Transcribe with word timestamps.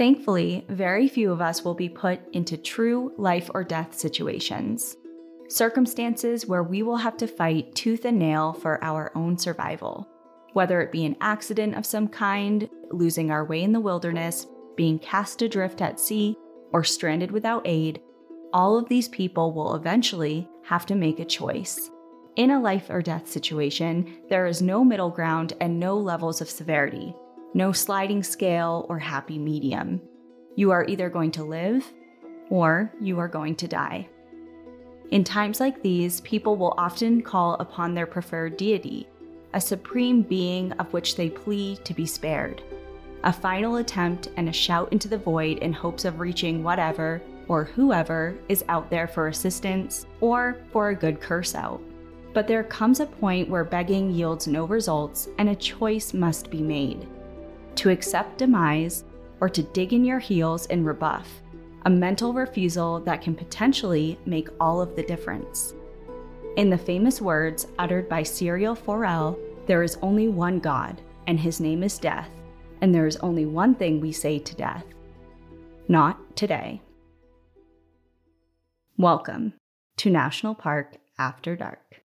Thankfully, 0.00 0.64
very 0.70 1.08
few 1.08 1.30
of 1.30 1.42
us 1.42 1.62
will 1.62 1.74
be 1.74 1.90
put 1.90 2.20
into 2.32 2.56
true 2.56 3.12
life 3.18 3.50
or 3.52 3.62
death 3.62 3.92
situations, 3.92 4.96
circumstances 5.50 6.46
where 6.46 6.62
we 6.62 6.82
will 6.82 6.96
have 6.96 7.18
to 7.18 7.26
fight 7.26 7.74
tooth 7.74 8.06
and 8.06 8.18
nail 8.18 8.54
for 8.54 8.82
our 8.82 9.12
own 9.14 9.36
survival. 9.36 10.08
Whether 10.54 10.80
it 10.80 10.90
be 10.90 11.04
an 11.04 11.16
accident 11.20 11.74
of 11.74 11.84
some 11.84 12.08
kind, 12.08 12.66
losing 12.90 13.30
our 13.30 13.44
way 13.44 13.62
in 13.62 13.72
the 13.72 13.80
wilderness, 13.80 14.46
being 14.74 14.98
cast 14.98 15.42
adrift 15.42 15.82
at 15.82 16.00
sea, 16.00 16.34
or 16.72 16.82
stranded 16.82 17.30
without 17.30 17.60
aid, 17.66 18.00
all 18.54 18.78
of 18.78 18.88
these 18.88 19.06
people 19.06 19.52
will 19.52 19.74
eventually 19.74 20.48
have 20.64 20.86
to 20.86 20.94
make 20.94 21.20
a 21.20 21.26
choice. 21.26 21.90
In 22.36 22.52
a 22.52 22.58
life 22.58 22.88
or 22.88 23.02
death 23.02 23.28
situation, 23.28 24.22
there 24.30 24.46
is 24.46 24.62
no 24.62 24.82
middle 24.82 25.10
ground 25.10 25.52
and 25.60 25.78
no 25.78 25.98
levels 25.98 26.40
of 26.40 26.48
severity, 26.48 27.14
no 27.52 27.72
sliding 27.72 28.22
scale 28.22 28.86
or 28.88 28.98
happy 28.98 29.38
medium. 29.38 30.00
You 30.54 30.70
are 30.70 30.84
either 30.86 31.10
going 31.10 31.32
to 31.32 31.44
live 31.44 31.84
or 32.48 32.92
you 33.00 33.18
are 33.18 33.28
going 33.28 33.56
to 33.56 33.68
die. 33.68 34.08
In 35.10 35.24
times 35.24 35.58
like 35.58 35.82
these, 35.82 36.20
people 36.20 36.56
will 36.56 36.74
often 36.78 37.22
call 37.22 37.54
upon 37.54 37.92
their 37.94 38.06
preferred 38.06 38.56
deity, 38.56 39.08
a 39.54 39.60
supreme 39.60 40.22
being 40.22 40.70
of 40.72 40.92
which 40.92 41.16
they 41.16 41.28
plead 41.28 41.84
to 41.84 41.92
be 41.92 42.06
spared. 42.06 42.62
A 43.24 43.32
final 43.32 43.76
attempt 43.76 44.28
and 44.36 44.48
a 44.48 44.52
shout 44.52 44.92
into 44.92 45.08
the 45.08 45.18
void 45.18 45.58
in 45.58 45.72
hopes 45.72 46.04
of 46.04 46.20
reaching 46.20 46.62
whatever 46.62 47.20
or 47.48 47.64
whoever 47.64 48.38
is 48.48 48.64
out 48.68 48.88
there 48.90 49.08
for 49.08 49.26
assistance 49.26 50.06
or 50.20 50.56
for 50.72 50.90
a 50.90 50.94
good 50.94 51.20
curse 51.20 51.56
out. 51.56 51.82
But 52.32 52.46
there 52.46 52.62
comes 52.62 53.00
a 53.00 53.06
point 53.06 53.48
where 53.48 53.64
begging 53.64 54.12
yields 54.12 54.46
no 54.46 54.66
results 54.66 55.28
and 55.38 55.48
a 55.48 55.56
choice 55.56 56.14
must 56.14 56.48
be 56.48 56.62
made 56.62 57.08
to 57.80 57.88
accept 57.88 58.36
demise 58.36 59.04
or 59.40 59.48
to 59.48 59.62
dig 59.62 59.94
in 59.94 60.04
your 60.04 60.18
heels 60.18 60.66
and 60.66 60.84
rebuff, 60.84 61.26
a 61.86 61.90
mental 61.90 62.34
refusal 62.34 63.00
that 63.00 63.22
can 63.22 63.34
potentially 63.34 64.18
make 64.26 64.50
all 64.60 64.82
of 64.82 64.94
the 64.96 65.02
difference. 65.02 65.72
In 66.56 66.68
the 66.68 66.76
famous 66.76 67.22
words 67.22 67.68
uttered 67.78 68.06
by 68.06 68.22
Syrio 68.22 68.76
Forel, 68.76 69.38
there 69.66 69.82
is 69.82 69.96
only 70.02 70.28
one 70.28 70.58
God, 70.58 71.00
and 71.26 71.40
his 71.40 71.58
name 71.58 71.82
is 71.82 71.96
death, 71.96 72.28
and 72.82 72.94
there 72.94 73.06
is 73.06 73.16
only 73.16 73.46
one 73.46 73.74
thing 73.74 73.98
we 73.98 74.12
say 74.12 74.38
to 74.38 74.54
death 74.54 74.84
not 75.88 76.36
today. 76.36 76.82
Welcome 78.98 79.54
to 79.96 80.10
National 80.10 80.54
Park 80.54 80.98
After 81.18 81.56
Dark. 81.56 82.02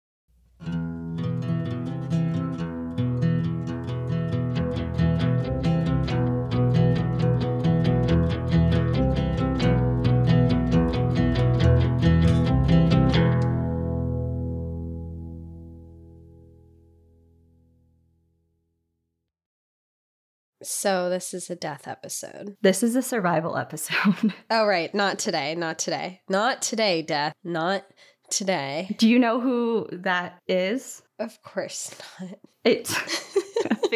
So 20.85 21.09
this 21.09 21.33
is 21.33 21.49
a 21.49 21.55
death 21.55 21.87
episode. 21.87 22.57
This 22.61 22.83
is 22.83 22.95
a 22.95 23.01
survival 23.01 23.57
episode. 23.57 24.35
Oh 24.51 24.67
right, 24.67 24.93
not 24.93 25.17
today, 25.17 25.55
not 25.55 25.79
today. 25.79 26.21
Not 26.29 26.61
today, 26.61 27.01
death. 27.01 27.33
Not 27.43 27.83
today. 28.29 28.95
Do 28.99 29.09
you 29.09 29.17
know 29.17 29.39
who 29.41 29.87
that 29.91 30.39
is? 30.47 31.01
Of 31.17 31.41
course 31.41 31.95
not. 32.21 32.37
It's 32.63 32.93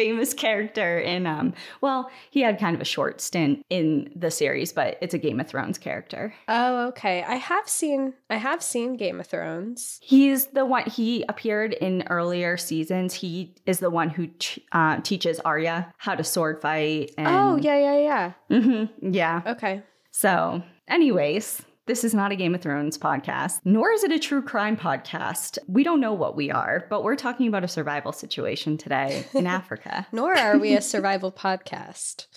famous 0.00 0.32
character 0.34 0.98
in 0.98 1.26
um 1.26 1.52
well, 1.80 2.10
he 2.30 2.40
had 2.40 2.58
kind 2.58 2.74
of 2.74 2.80
a 2.80 2.84
short 2.84 3.20
stint 3.20 3.64
in 3.68 4.10
the 4.16 4.30
series, 4.30 4.72
but 4.72 4.96
it's 5.02 5.14
a 5.14 5.18
Game 5.18 5.40
of 5.40 5.46
Thrones 5.48 5.78
character. 5.78 6.32
Oh, 6.48 6.88
okay. 6.88 7.22
I 7.22 7.34
have 7.36 7.68
seen 7.68 8.14
I 8.30 8.36
have 8.36 8.62
seen 8.62 8.96
Game 8.96 9.20
of 9.20 9.26
Thrones. 9.26 9.98
He's 10.02 10.46
the 10.46 10.64
one 10.64 10.84
he 10.88 11.24
appeared 11.28 11.72
in 11.74 12.04
earlier 12.08 12.56
seasons. 12.56 13.14
He 13.14 13.54
is 13.66 13.78
the 13.80 13.90
one 13.90 14.08
who 14.10 14.28
ch- 14.38 14.60
uh, 14.72 15.00
teaches 15.02 15.38
Arya 15.40 15.92
how 15.98 16.14
to 16.14 16.24
sword 16.24 16.60
fight 16.60 17.12
and 17.18 17.28
Oh, 17.28 17.56
yeah, 17.56 17.78
yeah, 17.78 17.98
yeah. 17.98 18.32
Mhm, 18.58 18.88
yeah. 19.02 19.42
Okay. 19.46 19.82
So, 20.12 20.62
anyways, 20.88 21.62
this 21.86 22.04
is 22.04 22.14
not 22.14 22.32
a 22.32 22.36
Game 22.36 22.54
of 22.54 22.60
Thrones 22.60 22.98
podcast, 22.98 23.60
nor 23.64 23.90
is 23.92 24.04
it 24.04 24.12
a 24.12 24.18
true 24.18 24.42
crime 24.42 24.76
podcast. 24.76 25.58
We 25.66 25.82
don't 25.82 26.00
know 26.00 26.12
what 26.12 26.36
we 26.36 26.50
are, 26.50 26.86
but 26.90 27.02
we're 27.02 27.16
talking 27.16 27.48
about 27.48 27.64
a 27.64 27.68
survival 27.68 28.12
situation 28.12 28.76
today 28.76 29.26
in 29.34 29.46
Africa. 29.48 30.06
Nor 30.12 30.36
are 30.36 30.58
we 30.58 30.76
a 30.76 30.82
survival 30.82 31.32
podcast. 31.32 32.26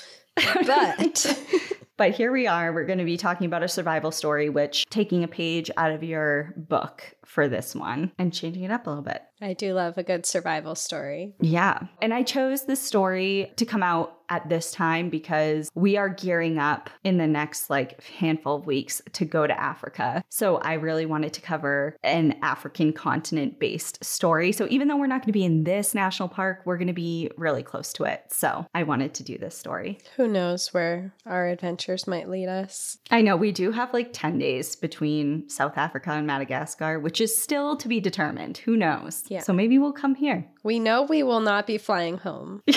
But 0.66 1.26
But 1.96 2.12
here 2.12 2.32
we 2.32 2.48
are. 2.48 2.74
We're 2.74 2.88
going 2.88 2.98
to 2.98 3.06
be 3.06 3.18
talking 3.18 3.46
about 3.46 3.62
a 3.62 3.68
survival 3.68 4.12
story, 4.12 4.50
which 4.50 4.86
taking 4.90 5.24
a 5.24 5.28
page 5.28 5.70
out 5.78 5.92
of 5.92 6.04
your 6.04 6.54
book 6.58 7.14
for 7.24 7.48
this 7.48 7.76
one 7.76 8.12
and 8.18 8.34
changing 8.34 8.64
it 8.64 8.72
up 8.72 8.88
a 8.88 8.90
little 8.90 9.04
bit. 9.04 9.22
I 9.42 9.54
do 9.54 9.74
love 9.74 9.98
a 9.98 10.04
good 10.04 10.26
survival 10.26 10.76
story. 10.76 11.34
Yeah. 11.42 11.80
And 12.02 12.14
I 12.14 12.24
chose 12.24 12.66
this 12.66 12.82
story 12.82 13.52
to 13.58 13.66
come 13.66 13.84
out 13.84 14.20
at 14.30 14.50
this 14.50 14.72
time 14.72 15.10
because 15.10 15.70
we 15.76 15.98
are 15.98 16.10
gearing 16.10 16.58
up 16.58 16.90
in 17.04 17.18
the 17.18 17.28
next 17.28 17.70
like 17.70 18.02
handful 18.04 18.56
of 18.56 18.66
weeks 18.66 19.02
to 19.12 19.26
go 19.26 19.46
to 19.46 19.60
Africa. 19.60 20.24
So 20.30 20.58
I 20.58 20.74
really 20.74 21.06
wanted 21.06 21.34
to 21.34 21.42
cover 21.42 21.98
an 22.04 22.40
African 22.42 22.94
continent 22.94 23.60
based 23.60 24.04
story. 24.04 24.52
So 24.52 24.66
even 24.70 24.88
though 24.88 24.98
we're 24.98 25.08
not 25.08 25.22
going 25.22 25.28
to 25.28 25.34
be 25.34 25.44
in 25.44 25.66
this 25.66 25.94
national 25.94 26.30
park, 26.30 26.62
we're 26.66 26.78
going 26.78 26.88
to 26.88 26.94
be 26.94 27.30
really 27.38 27.64
close 27.64 27.94
to 27.94 28.06
it. 28.06 28.24
So 28.30 28.66
I 28.74 28.84
wanted 28.84 29.14
to 29.16 29.24
do 29.24 29.38
this 29.38 29.58
story. 29.58 30.00
Who 30.16 30.28
knows 30.28 30.74
where 30.74 31.14
our 31.26 31.48
adventures 31.48 32.08
might 32.08 32.30
lead 32.30 32.48
us? 32.48 32.98
I 33.12 33.22
know 33.22 33.36
we 33.36 33.52
do 33.52 33.72
have 33.72 33.94
like 33.94 34.14
10 34.14 34.40
days 34.40 34.76
between 34.76 35.48
South 35.50 35.78
Africa 35.78 36.12
and 36.12 36.26
Madagascar, 36.26 37.00
which 37.00 37.22
is 37.22 37.40
still 37.40 37.76
to 37.78 37.88
be 37.88 38.00
determined. 38.00 38.58
Who 38.60 38.78
knows? 38.78 39.24
Yeah. 39.34 39.42
So 39.42 39.52
maybe 39.52 39.80
we'll 39.80 39.94
come 39.94 40.14
here. 40.14 40.46
We 40.64 40.78
know 40.78 41.02
we 41.02 41.24
will 41.24 41.40
not 41.40 41.66
be 41.66 41.80
flying 41.80 42.20
home. 42.20 42.62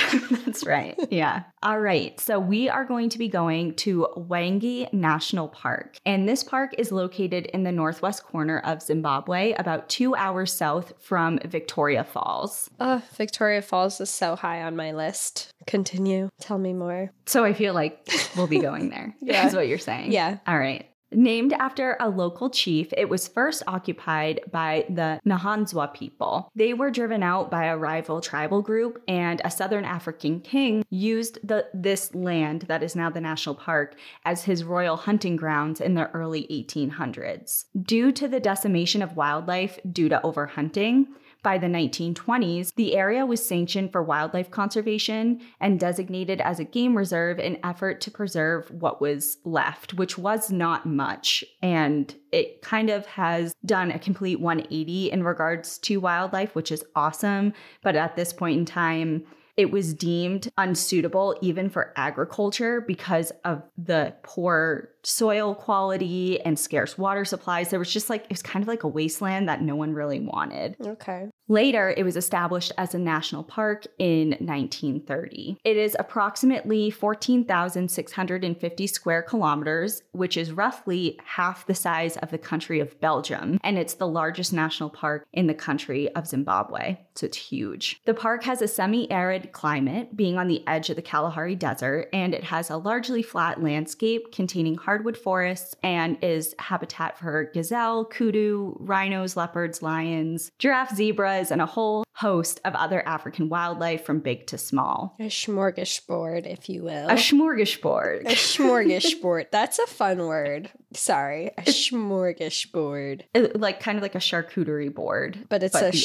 That's 0.47 0.65
right. 0.67 0.99
Yeah. 1.11 1.43
All 1.63 1.79
right. 1.79 2.19
So 2.19 2.39
we 2.39 2.71
are 2.71 2.87
going 2.87 3.11
to 3.11 3.19
be 3.19 3.29
going 3.29 3.75
to 3.75 4.09
Hwange 4.17 4.91
National 4.93 5.49
Park. 5.49 5.99
And 6.07 6.27
this 6.27 6.43
park 6.43 6.75
is 6.79 6.91
located 6.91 7.47
in 7.47 7.63
the 7.63 7.73
northwest 7.73 8.25
corner 8.25 8.61
of 8.61 8.81
Zimbabwe, 8.81 9.53
about 9.53 9.91
two 9.91 10.17
hours 10.17 10.51
south 10.51 10.95
from 10.99 11.39
Victoria 11.45 12.05
Falls. 12.05 12.71
Oh, 12.81 13.03
Victoria 13.17 13.61
Falls 13.61 14.01
is 14.01 14.09
so 14.09 14.35
high 14.35 14.63
on 14.63 14.77
my 14.77 14.93
list. 14.93 15.51
Continue. 15.67 16.31
Tell 16.41 16.59
me 16.59 16.73
more. 16.73 17.11
So 17.27 17.45
I 17.45 17.53
feel 17.53 17.75
like 17.75 18.09
we'll 18.35 18.47
be 18.47 18.61
going 18.61 18.89
there. 18.89 19.15
Yeah. 19.27 19.47
Is 19.47 19.55
what 19.55 19.67
you're 19.67 19.79
saying. 19.79 20.13
Yeah. 20.13 20.39
All 20.47 20.57
right. 20.59 20.89
Named 21.13 21.53
after 21.53 21.97
a 22.01 22.09
local 22.09 22.51
chief, 22.51 22.93
it 22.97 23.09
was 23.09 23.29
first 23.29 23.63
occupied 23.67 24.41
by 24.51 24.85
the 24.89 25.21
Nahanzwa 25.25 25.95
people. 25.95 26.51
They 26.55 26.75
were 26.75 26.91
driven 26.91 27.23
out 27.23 27.51
by 27.51 27.67
a 27.67 27.77
rival 27.77 28.21
tribal 28.21 28.61
group, 28.61 29.03
and 29.07 29.41
a 29.45 29.51
southern 29.51 29.85
African 29.85 30.41
king 30.41 30.85
used 30.91 31.39
the, 31.47 31.67
this 31.73 32.15
land 32.15 32.63
that 32.63 32.83
is 32.83 32.97
now 32.97 33.09
the 33.09 33.21
national 33.21 33.55
park 33.55 33.97
as 34.25 34.45
his 34.45 34.65
royal 34.65 34.97
hunting 34.97 35.37
grounds 35.37 35.81
in 35.81 35.95
the 35.95 36.11
early 36.11 36.47
1800s. 36.51 37.67
Due 37.81 38.11
to 38.13 38.27
the 38.27 38.41
decimation 38.41 39.01
of 39.01 39.17
wildlife 39.17 39.79
due 39.93 40.09
to 40.09 40.21
overhunting, 40.25 41.07
by 41.47 41.59
the 41.59 41.69
1920s, 41.69 42.75
the 42.75 42.97
area 42.97 43.25
was 43.25 43.47
sanctioned 43.47 43.93
for 43.93 44.03
wildlife 44.03 44.51
conservation 44.51 45.41
and 45.61 45.79
designated 45.79 46.41
as 46.41 46.59
a 46.59 46.65
game 46.65 46.97
reserve 46.97 47.39
in 47.39 47.57
effort 47.63 48.01
to 48.01 48.11
preserve 48.11 48.69
what 48.73 49.01
was 49.01 49.39
left, 49.45 49.95
which 49.95 50.19
was 50.19 50.51
not 50.51 50.87
much. 50.87 51.45
And 51.63 52.13
it 52.33 52.63
kind 52.63 52.91
of 52.91 53.07
has 53.07 53.55
done 53.65 53.93
a 53.93 53.99
complete 54.01 54.41
180 54.41 55.13
in 55.13 55.23
regards 55.23 55.79
to 55.79 55.99
wildlife, 55.99 56.57
which 56.57 56.73
is 56.73 56.85
awesome. 56.97 57.53
But 57.81 57.95
at 57.95 58.17
this 58.17 58.33
point 58.33 58.59
in 58.59 58.65
time, 58.65 59.25
it 59.57 59.71
was 59.71 59.95
deemed 59.95 60.51
unsuitable 60.59 61.39
even 61.41 61.71
for 61.71 61.93
agriculture 61.97 62.81
because 62.81 63.31
of 63.45 63.63
the 63.79 64.15
poor 64.23 64.91
soil 65.03 65.55
quality 65.55 66.41
and 66.41 66.59
scarce 66.59 66.99
water 66.99 67.25
supplies. 67.25 67.71
There 67.71 67.79
was 67.79 67.93
just 67.93 68.11
like, 68.11 68.25
it 68.25 68.31
was 68.31 68.43
kind 68.43 68.63
of 68.63 68.69
like 68.69 68.83
a 68.83 68.89
wasteland 68.89 69.49
that 69.49 69.63
no 69.63 69.77
one 69.77 69.95
really 69.95 70.21
wanted. 70.21 70.77
Okay. 70.85 71.31
Later, 71.49 71.95
it 71.97 72.03
was 72.03 72.17
established 72.17 72.73
as 72.77 72.93
a 72.95 72.99
national 72.99 73.45
park 73.45 73.87
in 73.99 74.31
1930. 74.31 75.59
It 75.63 75.77
is 75.77 75.97
approximately 75.99 76.91
14,650 76.91 78.87
square 78.89 79.23
kilometers, 79.23 80.03
which 80.11 80.37
is 80.37 80.51
roughly 80.51 81.21
half 81.25 81.65
the 81.67 81.75
size 81.75 82.17
of 82.17 82.31
the 82.31 82.39
country 82.39 82.81
of 82.81 83.01
Belgium, 83.01 83.61
and 83.63 83.79
it's 83.79 83.95
the 83.95 84.09
largest 84.09 84.53
national 84.53 84.91
park 84.91 85.25
in 85.33 85.47
the 85.47 85.55
country 85.55 86.13
of 86.17 86.27
Zimbabwe. 86.27 86.99
So 87.19 87.27
it's 87.27 87.37
huge. 87.37 88.01
The 88.05 88.15
park 88.15 88.45
has 88.45 88.63
a 88.63 88.69
semi 88.69 89.11
arid 89.11 89.53
climate, 89.53 90.17
being 90.17 90.39
on 90.39 90.49
the 90.49 90.67
edge 90.67 90.91
of 90.91 90.97
the 90.97 91.03
Kalahari 91.03 91.55
Desert, 91.55 92.09
and 92.13 92.35
it 92.35 92.45
has 92.45 92.71
a 92.71 92.77
largely 92.77 93.23
flat 93.23 93.63
landscape 93.63 94.33
containing 94.33 94.77
hardwood 94.77 95.17
forests 95.17 95.75
and 95.83 96.19
is 96.23 96.55
habitat 96.59 97.19
for 97.19 97.51
gazelle, 97.55 98.05
kudu, 98.05 98.77
rhinos, 98.79 99.37
leopards, 99.37 99.83
lions, 99.83 100.51
giraffe, 100.59 100.95
zebras, 100.95 101.51
and 101.51 101.61
a 101.63 101.67
whole 101.67 102.05
host 102.13 102.61
of 102.65 102.75
other 102.75 103.07
African 103.07 103.49
wildlife 103.51 104.05
from 104.05 104.21
big 104.21 104.47
to 104.47 104.57
small. 104.57 105.15
A 105.21 105.25
smorgasbord, 105.25 106.47
if 106.47 106.69
you 106.69 106.83
will. 106.85 107.09
A 107.09 107.15
smorgasbord. 107.15 108.23
A 108.23 108.35
smorgasbord. 108.35 109.51
That's 109.51 109.79
a 109.79 109.87
fun 109.87 110.19
word. 110.27 110.71
Sorry. 110.95 111.49
A 111.59 111.63
smorgasbord. 111.63 113.23
It- 113.35 113.61
like 113.61 113.81
kind 113.81 113.99
of 113.99 114.03
like 114.03 114.15
a 114.15 114.19
charcuterie 114.19 114.95
board. 114.95 115.47
But 115.49 115.63
it's 115.63 115.75
a 115.77 115.91
the 115.91 115.97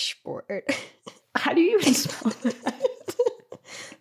Smorgasbord. 0.00 0.74
How 1.36 1.52
do 1.54 1.60
you 1.60 1.78
even 1.80 1.94
spell 1.94 2.32
that? 2.42 2.74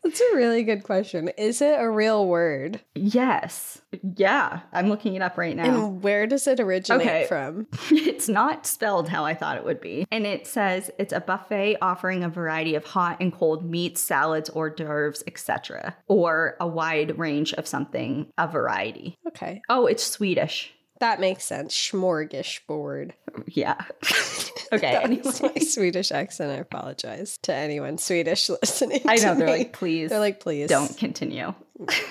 That's 0.03 0.21
a 0.21 0.35
really 0.35 0.63
good 0.63 0.83
question. 0.83 1.27
Is 1.37 1.61
it 1.61 1.75
a 1.79 1.89
real 1.89 2.25
word? 2.25 2.79
yes. 2.95 3.81
Yeah. 4.17 4.61
I'm 4.71 4.87
looking 4.87 5.15
it 5.15 5.21
up 5.21 5.37
right 5.37 5.55
now. 5.55 5.63
And 5.63 6.01
where 6.03 6.25
does 6.27 6.47
it 6.47 6.59
originate 6.59 7.01
Okay. 7.01 7.25
from? 7.27 7.67
it's 7.91 8.29
not 8.29 8.65
spelled 8.65 9.09
how 9.09 9.25
I 9.25 9.33
thought 9.33 9.57
it 9.57 9.63
would 9.65 9.81
be. 9.81 10.05
And 10.11 10.25
it 10.25 10.47
says 10.47 10.89
it's 10.99 11.11
a 11.13 11.19
buffet 11.19 11.77
offering 11.81 12.23
a 12.23 12.29
variety 12.29 12.75
of 12.75 12.85
hot 12.85 13.17
and 13.19 13.33
cold 13.33 13.65
meats, 13.69 13.99
salads, 14.01 14.49
hors 14.49 14.69
d'oeuvres, 14.75 15.23
etc. 15.27 15.95
Or 16.07 16.55
a 16.59 16.67
wide 16.67 17.17
range 17.19 17.53
of 17.53 17.67
something, 17.67 18.31
a 18.37 18.47
variety. 18.47 19.17
Okay. 19.27 19.61
Oh, 19.69 19.85
it's 19.87 20.03
Swedish. 20.03 20.73
That 20.99 21.19
makes 21.19 21.45
sense. 21.45 21.73
Smorgasbord. 21.73 23.11
Yeah. 23.47 23.77
okay. 24.73 24.91
That 24.91 25.03
anyway. 25.05 25.21
was 25.23 25.41
my 25.41 25.53
Swedish 25.55 26.11
accent. 26.11 26.51
I 26.51 26.55
apologize 26.55 27.37
to 27.43 27.53
anyone 27.53 27.97
Swedish 27.97 28.49
listening. 28.61 29.01
I 29.07 29.15
know 29.15 29.35
they're 29.35 29.47
me. 29.47 29.57
like, 29.59 29.73
please, 29.73 30.09
they're 30.09 30.19
like, 30.19 30.39
please 30.41 30.69
don't 30.69 30.95
continue. 30.97 31.53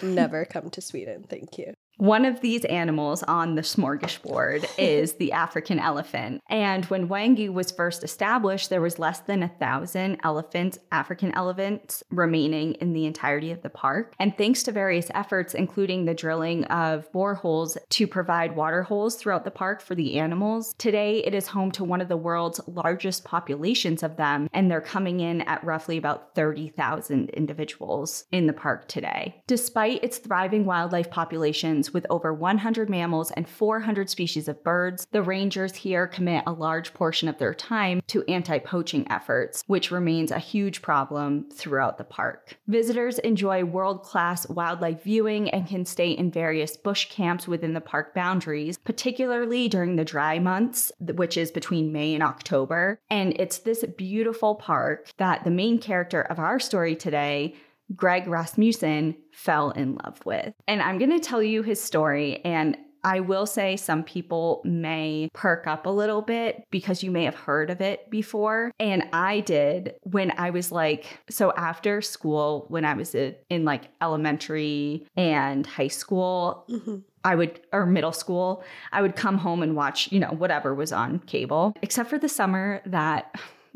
never 0.03 0.45
come 0.47 0.71
to 0.71 0.81
Sweden. 0.81 1.25
Thank 1.29 1.59
you. 1.59 1.75
One 1.99 2.25
of 2.25 2.43
these 2.43 2.65
animals 2.67 3.25
on 3.25 3.57
the 3.57 3.63
smorgasbord 3.63 4.71
is 4.79 5.15
the 5.15 5.33
African 5.33 5.81
elephant. 5.81 6.41
And 6.49 6.85
when 6.85 7.09
Hwange 7.09 7.53
was 7.53 7.73
first 7.73 8.05
established, 8.05 8.71
there 8.71 8.81
was 8.81 9.01
less 9.01 9.19
than 9.19 9.43
a 9.43 9.49
thousand 9.49 10.19
elephants, 10.23 10.79
African 10.93 11.35
elephants, 11.35 12.05
remaining 12.11 12.75
in 12.75 12.93
the 12.93 13.05
entirety 13.05 13.51
of 13.51 13.63
the 13.63 13.69
park. 13.69 14.15
And 14.21 14.39
thanks 14.39 14.63
to 14.63 14.73
various 14.73 15.11
efforts, 15.13 15.55
including 15.55 16.05
the 16.05 16.15
drilling 16.15 16.65
of 16.67 17.11
boreholes 17.11 17.77
to 17.89 18.07
provide 18.07 18.55
water 18.55 18.85
holes 18.85 19.17
throughout 19.17 19.45
the 19.45 19.51
park 19.51 19.81
for 19.81 19.97
the 19.97 20.21
animals, 20.21 20.77
today 20.79 21.25
it 21.25 21.35
is 21.35 21.49
home 21.49 21.73
to 21.73 21.83
one 21.83 22.01
of 22.01 22.07
the 22.07 22.17
world's 22.17 22.61
largest 22.69 23.25
populations 23.25 24.05
of 24.05 24.17
them. 24.17 24.49
And 24.53 24.71
they're 24.71 24.81
coming 24.81 25.19
in 25.19 25.41
at 25.43 25.65
roughly 25.65 25.97
about 25.97 26.37
30,000 26.37 27.31
individuals 27.31 28.25
in 28.31 28.47
the 28.47 28.53
park 28.53 28.87
today. 28.87 29.43
Despite 29.49 30.05
its 30.05 30.19
thriving 30.19 30.65
wildlife 30.65 31.11
populations 31.11 31.88
with 31.93 32.07
over 32.11 32.33
100 32.33 32.89
mammals 32.89 33.31
and 33.33 33.49
400 33.49 34.11
species 34.11 34.49
of 34.49 34.63
birds, 34.63 35.07
the 35.11 35.23
rangers 35.23 35.75
here 35.75 36.07
commit 36.07 36.45
a 36.47 36.53
large 36.53 36.95
portion 36.95 37.29
of 37.29 37.39
their 37.39 37.55
time 37.55 38.03
to 38.09 38.25
anti 38.25 38.59
poaching 38.59 39.07
efforts, 39.11 39.65
which 39.67 39.91
remains 39.91 40.31
a 40.31 40.39
huge 40.39 40.83
problem 40.83 41.49
throughout 41.51 41.99
the 41.99 42.05
park. 42.05 42.57
Visitors 42.67 43.19
enjoy 43.21 43.65
world 43.65 44.03
class 44.03 44.49
wildlife 44.49 45.03
viewing 45.03 45.51
and 45.51 45.67
can 45.67 45.85
stay 45.85 46.11
in 46.11 46.31
various 46.31 46.77
bush 46.77 47.09
camps 47.11 47.47
within 47.49 47.75
the 47.75 47.81
park 47.81 48.15
boundaries, 48.15 48.79
particularly 48.79 49.69
during 49.69 49.97
the 49.97 50.05
dry 50.05 50.39
months, 50.39 50.93
which 51.01 51.37
is 51.37 51.51
between 51.51 51.93
May 51.93 52.15
and 52.15 52.23
October. 52.23 53.01
And 53.11 53.39
it's 53.39 53.59
this 53.59 53.85
beautiful 53.97 54.55
park 54.55 55.11
that 55.17 55.45
the 55.45 55.51
main 55.51 55.79
character 55.79 56.23
of 56.23 56.39
our 56.39 56.61
story 56.61 56.97
today 56.97 57.55
Greg 57.95 58.29
Rasmussen 58.29 59.17
fell 59.33 59.71
in 59.71 59.99
love 60.05 60.21
with. 60.25 60.53
And 60.67 60.83
I'm 60.83 60.99
going 60.99 61.11
to 61.11 61.21
tell 61.21 61.43
you 61.43 61.63
his 61.63 61.83
story. 61.83 62.45
And 62.45 62.77
I 63.05 63.21
will 63.21 63.47
say 63.47 63.77
some 63.77 64.03
people 64.03 64.61
may 64.65 65.31
perk 65.33 65.69
up 65.69 65.87
a 65.87 65.91
little 65.91 66.21
bit 66.21 66.65
because 66.71 67.03
you 67.03 67.13
may 67.13 67.25
have 67.25 67.37
heard 67.37 67.71
of 67.71 67.81
it 67.81 68.11
before. 68.11 68.73
And 68.81 69.05
I 69.13 69.41
did 69.41 69.95
when 70.03 70.33
I 70.37 70.51
was 70.51 70.73
like, 70.73 71.21
so 71.31 71.53
after 71.53 72.03
school, 72.03 72.67
when 72.69 72.85
I 72.85 72.95
was 72.95 73.15
in 73.15 73.65
like 73.65 73.85
elementary 74.03 75.07
and 75.17 75.67
high 75.67 75.89
school, 75.89 76.65
Mm-hmm. 76.69 76.97
I 77.25 77.35
would, 77.35 77.61
or 77.73 77.85
middle 77.85 78.13
school, 78.13 78.63
I 78.93 79.03
would 79.03 79.17
come 79.17 79.39
home 79.39 79.63
and 79.63 79.75
watch, 79.75 80.11
you 80.13 80.21
know, 80.21 80.31
whatever 80.31 80.75
was 80.75 80.93
on 80.93 81.19
cable, 81.19 81.75
except 81.83 82.09
for 82.09 82.17
the 82.17 82.29
summer 82.29 82.81
that 82.87 83.35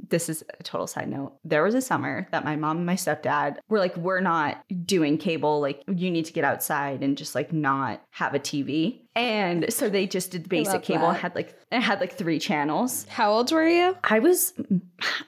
this 0.09 0.29
is 0.29 0.45
a 0.59 0.63
total 0.63 0.87
side 0.87 1.09
note. 1.09 1.33
There 1.45 1.63
was 1.63 1.75
a 1.75 1.81
summer 1.81 2.27
that 2.33 2.45
my 2.45 2.57
mom 2.57 2.79
and 2.79 2.87
my 2.87 2.95
stepdad 2.95 3.59
were 3.69 3.79
like, 3.79 3.97
we're 3.97 4.21
not 4.21 4.63
doing 4.85 5.19
cable. 5.19 5.61
Like, 5.61 5.83
you 5.89 6.11
need 6.11 6.25
to 6.27 6.33
get 6.33 6.45
outside 6.45 7.03
and 7.03 7.17
just 7.17 7.35
like 7.35 7.53
not 7.53 8.03
have 8.11 8.35
a 8.35 8.39
TV. 8.39 9.01
And 9.15 9.71
so 9.73 9.91
they 9.91 10.07
just 10.07 10.31
did 10.31 10.49
basic 10.49 10.83
cable. 10.83 11.09
That. 11.09 11.21
had 11.21 11.35
like, 11.35 11.55
it 11.71 11.81
had 11.81 12.01
like 12.01 12.15
three 12.15 12.39
channels. 12.39 13.07
How 13.11 13.31
old 13.31 13.53
were 13.53 13.69
you? 13.69 13.95
I 14.05 14.21
was, 14.21 14.55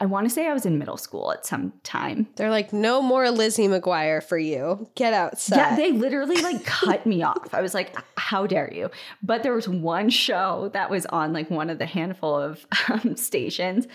I 0.01 0.07
want 0.07 0.27
to 0.27 0.31
say 0.31 0.47
I 0.49 0.55
was 0.55 0.65
in 0.65 0.79
middle 0.79 0.97
school 0.97 1.33
at 1.33 1.45
some 1.45 1.73
time. 1.83 2.27
They're 2.37 2.51
like, 2.51 2.73
no 2.73 3.03
more 3.03 3.31
Lizzie 3.31 3.69
McGuire 3.69 4.23
for 4.23 4.39
you. 4.39 4.89
Get 4.95 5.13
outside. 5.13 5.57
Yeah, 5.57 5.77
they 5.77 5.93
literally 5.93 6.41
like 6.41 6.65
cut 6.65 7.05
me 7.05 7.23
off. 7.25 7.53
I 7.53 7.61
was 7.61 7.75
like, 7.75 7.95
how 8.17 8.47
dare 8.47 8.73
you? 8.73 8.91
But 9.23 9.43
there 9.43 9.53
was 9.53 9.69
one 9.69 10.09
show 10.09 10.71
that 10.73 10.89
was 10.89 11.05
on 11.07 11.35
like 11.35 11.51
one 11.51 11.69
of 11.69 11.79
the 11.79 11.87
handful 11.87 12.35
of 12.35 12.67
um, 12.89 13.17
stations. 13.17 13.87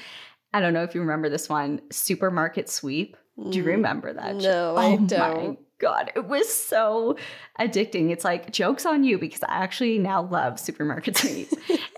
I 0.54 0.60
don't 0.60 0.74
know 0.74 0.84
if 0.84 0.96
you 0.96 1.02
remember 1.02 1.30
this 1.30 1.48
one, 1.48 1.82
Supermarket 1.92 2.70
Sweep. 2.70 3.16
Do 3.38 3.58
you 3.58 3.64
mm, 3.64 3.68
remember 3.68 4.12
that? 4.12 4.36
No, 4.36 4.42
show? 4.42 4.76
I 4.78 4.86
oh 4.86 4.98
My 4.98 5.06
don't. 5.06 5.60
God, 5.80 6.12
it 6.14 6.26
was 6.28 6.54
so 6.54 7.16
addicting. 7.58 8.12
It's 8.12 8.26
like 8.26 8.52
jokes 8.52 8.86
on 8.86 9.06
you 9.06 9.18
because 9.18 9.42
I 9.44 9.64
actually 9.64 9.98
now 9.98 10.24
love 10.24 10.60
Supermarket 10.60 11.16
Sweep. 11.18 11.48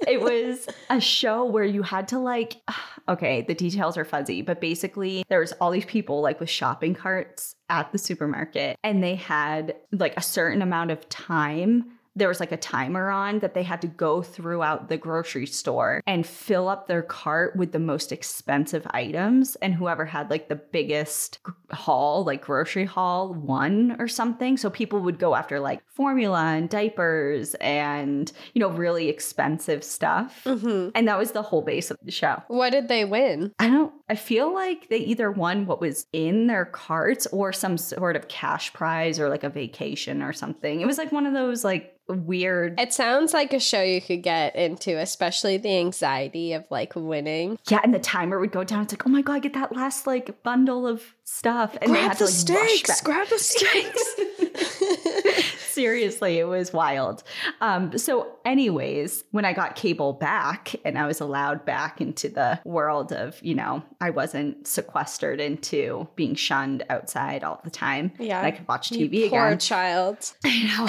it 0.08 0.22
was 0.22 0.68
a 0.90 1.02
show 1.02 1.46
where 1.46 1.64
you 1.64 1.82
had 1.82 2.08
to 2.10 2.20
like, 2.20 2.58
okay, 3.10 3.44
the 3.48 3.56
details 3.56 3.98
are 3.98 4.06
fuzzy, 4.06 4.44
but 4.44 4.62
basically 4.62 5.24
there 5.30 5.40
was 5.40 5.52
all 5.54 5.72
these 5.72 5.86
people 5.86 6.22
like 6.22 6.40
with 6.40 6.50
shopping 6.50 6.94
carts 6.94 7.56
at 7.70 7.92
the 7.92 7.98
supermarket 7.98 8.78
and 8.84 9.04
they 9.04 9.16
had 9.16 9.76
like 9.92 10.16
a 10.16 10.22
certain 10.22 10.62
amount 10.62 10.92
of 10.92 11.08
time 11.10 11.92
there 12.16 12.28
was 12.28 12.40
like 12.40 12.52
a 12.52 12.58
timer 12.58 13.10
on 13.10 13.40
that 13.40 13.54
they 13.54 13.64
had 13.64 13.82
to 13.82 13.88
go 13.88 14.22
throughout 14.22 14.90
the 14.90 14.98
grocery 14.98 15.46
store 15.46 16.02
and 16.06 16.26
fill 16.26 16.68
up 16.68 16.88
their 16.88 17.02
cart 17.02 17.56
with 17.56 17.72
the 17.72 17.80
most 17.80 18.12
expensive 18.12 18.86
items. 18.92 19.56
And 19.58 19.74
whoever 19.74 20.06
had 20.06 20.30
like 20.30 20.48
the 20.50 20.56
biggest 20.56 21.40
haul 21.72 22.24
like 22.24 22.44
grocery 22.44 22.86
haul 22.86 23.34
won 23.34 23.96
or 24.00 24.08
something. 24.08 24.58
So 24.58 24.70
people 24.70 25.00
would 25.00 25.20
go 25.20 25.36
after 25.36 25.60
like 25.60 25.82
formula 25.88 26.44
and 26.44 26.70
diapers 26.70 27.56
and 27.56 28.32
you 28.54 28.60
know 28.60 28.70
really 28.70 29.10
expensive 29.10 29.84
stuff. 29.84 30.42
Hmm 30.46 30.90
and 30.96 31.08
that 31.08 31.18
was 31.18 31.32
the 31.32 31.42
whole 31.42 31.62
base 31.62 31.92
of 31.92 31.98
the 32.04 32.12
show. 32.12 32.42
What 32.48 32.72
did 32.72 32.88
they 32.88 33.06
win? 33.06 33.54
I 33.60 33.70
don't, 33.70 33.94
I 34.10 34.16
feel 34.16 34.54
like 34.54 34.90
they 34.90 34.98
either 34.98 35.32
won 35.32 35.66
what 35.66 35.82
was 35.82 36.06
in 36.14 36.48
their 36.48 36.66
carts 36.66 37.28
or 37.28 37.54
some 37.54 37.78
sort 37.78 38.16
of 38.16 38.28
cash 38.28 38.74
prize 38.74 39.20
or 39.20 39.30
like 39.30 39.44
a 39.44 39.50
vacation 39.50 40.22
or 40.22 40.34
something. 40.34 40.82
It 40.82 40.86
was 40.86 40.98
like 40.98 41.12
one 41.12 41.26
of 41.26 41.34
those 41.34 41.64
like 41.64 41.98
weird. 42.08 42.80
It 42.80 42.94
sounds 42.94 43.34
like 43.34 43.54
a 43.54 43.60
show 43.60 43.82
you 43.82 44.02
could 44.02 44.24
get 44.24 44.56
into, 44.56 44.98
especially 45.00 45.58
the 45.58 45.78
anxiety 45.78 46.54
of 46.54 46.66
like 46.70 46.94
winning. 46.96 47.58
Yeah, 47.70 47.80
and 47.84 47.94
the 47.94 48.00
timer 48.00 48.40
would 48.40 48.52
go 48.52 48.64
down. 48.64 48.84
It's 48.84 48.94
like, 48.94 49.06
oh 49.06 49.10
my 49.10 49.22
god, 49.22 49.42
get 49.42 49.54
that 49.54 49.76
last 49.76 50.08
like 50.08 50.44
bundle 50.44 50.88
of 50.88 51.04
stuff, 51.24 51.78
and 51.82 51.94
they 51.94 52.02
had 52.02 52.18
to 52.18 52.26
like 52.26 52.34
rush 52.50 52.84
back. 52.84 53.04
Grab 53.04 53.28
the 53.30 53.40
steaks. 53.40 54.16
Seriously, 55.72 56.40
it 56.40 56.46
was 56.48 56.74
wild. 56.74 57.24
Um, 57.62 57.98
so, 57.98 58.28
anyways, 58.46 59.24
when 59.32 59.46
I 59.46 59.54
got 59.54 59.76
cable 59.76 60.14
back 60.14 60.76
and 60.86 60.98
I 60.98 61.06
was 61.08 61.22
allowed 61.22 61.66
back 61.66 62.02
into 62.02 62.30
the 62.30 62.60
world 62.66 63.12
of, 63.12 63.42
you 63.42 63.56
know, 63.56 63.84
I 64.00 64.10
wasn't 64.10 64.68
sequestered 64.68 65.40
into 65.40 66.08
being 66.16 66.36
shunned 66.36 66.84
outside 66.90 67.44
all 67.44 67.62
the 67.64 67.70
time. 67.70 68.12
Yeah. 68.20 68.42
I 68.42 68.52
could 68.52 68.68
watch 68.68 68.92
You 68.92 69.10
TV 69.10 69.30
Poor 69.30 69.48
again. 69.48 69.60
child. 69.60 70.34
You 70.52 70.68
know, 70.68 70.88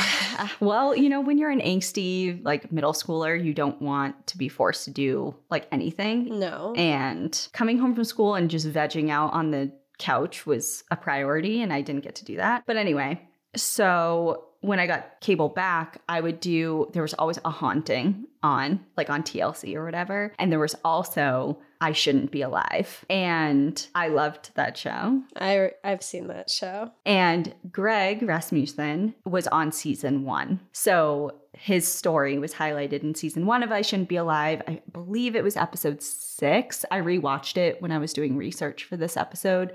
well, 0.60 0.94
you 0.94 1.08
know, 1.08 1.20
when 1.20 1.38
you're 1.38 1.50
an 1.50 1.60
angsty 1.60 2.44
like 2.44 2.70
middle 2.72 2.92
schooler, 2.92 3.42
you 3.42 3.54
don't 3.54 3.80
want 3.80 4.26
to 4.26 4.36
be 4.36 4.48
forced 4.48 4.84
to 4.84 4.90
do 4.90 5.34
like 5.50 5.66
anything. 5.72 6.38
No. 6.40 6.74
And 6.76 7.48
coming 7.52 7.78
home 7.78 7.94
from 7.94 8.04
school 8.04 8.34
and 8.34 8.50
just 8.50 8.66
vegging 8.70 9.08
out 9.08 9.32
on 9.32 9.50
the 9.50 9.72
couch 9.98 10.44
was 10.46 10.82
a 10.90 10.96
priority, 10.96 11.62
and 11.62 11.72
I 11.72 11.80
didn't 11.80 12.02
get 12.02 12.16
to 12.16 12.24
do 12.24 12.36
that. 12.36 12.64
But 12.66 12.76
anyway, 12.76 13.20
So 13.56 14.44
when 14.62 14.78
I 14.78 14.86
got 14.86 15.20
cable 15.20 15.48
back, 15.48 16.00
I 16.08 16.20
would 16.20 16.40
do, 16.40 16.88
there 16.92 17.02
was 17.02 17.14
always 17.14 17.38
a 17.44 17.50
haunting 17.50 18.26
on, 18.42 18.80
like 18.96 19.10
on 19.10 19.22
TLC 19.22 19.74
or 19.74 19.84
whatever. 19.84 20.32
And 20.38 20.50
there 20.50 20.58
was 20.58 20.76
also 20.84 21.58
I 21.80 21.92
Shouldn't 21.92 22.30
Be 22.30 22.42
Alive. 22.42 23.04
And 23.10 23.84
I 23.94 24.08
loved 24.08 24.52
that 24.54 24.76
show. 24.78 25.20
I, 25.36 25.72
I've 25.82 26.02
seen 26.02 26.28
that 26.28 26.48
show. 26.48 26.92
And 27.04 27.52
Greg 27.72 28.22
Rasmussen 28.22 29.14
was 29.24 29.48
on 29.48 29.72
season 29.72 30.24
one. 30.24 30.60
So 30.70 31.40
his 31.54 31.86
story 31.86 32.38
was 32.38 32.54
highlighted 32.54 33.02
in 33.02 33.16
season 33.16 33.46
one 33.46 33.64
of 33.64 33.72
I 33.72 33.82
Shouldn't 33.82 34.08
Be 34.08 34.16
Alive. 34.16 34.62
I 34.68 34.80
believe 34.92 35.34
it 35.34 35.44
was 35.44 35.56
episode 35.56 36.02
six. 36.02 36.84
I 36.92 37.00
rewatched 37.00 37.56
it 37.56 37.82
when 37.82 37.90
I 37.90 37.98
was 37.98 38.12
doing 38.12 38.36
research 38.36 38.84
for 38.84 38.96
this 38.96 39.16
episode. 39.16 39.72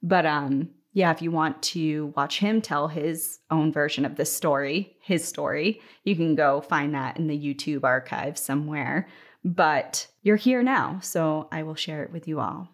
But 0.00 0.26
um, 0.26 0.70
yeah, 0.98 1.12
if 1.12 1.22
you 1.22 1.30
want 1.30 1.62
to 1.62 2.12
watch 2.16 2.40
him 2.40 2.60
tell 2.60 2.88
his 2.88 3.38
own 3.52 3.70
version 3.72 4.04
of 4.04 4.16
this 4.16 4.32
story, 4.32 4.96
his 5.00 5.24
story, 5.24 5.80
you 6.02 6.16
can 6.16 6.34
go 6.34 6.60
find 6.60 6.92
that 6.92 7.16
in 7.16 7.28
the 7.28 7.38
YouTube 7.38 7.84
archive 7.84 8.36
somewhere. 8.36 9.06
But 9.44 10.08
you're 10.22 10.34
here 10.34 10.60
now, 10.60 10.98
so 11.00 11.46
I 11.52 11.62
will 11.62 11.76
share 11.76 12.02
it 12.02 12.10
with 12.10 12.26
you 12.26 12.40
all. 12.40 12.70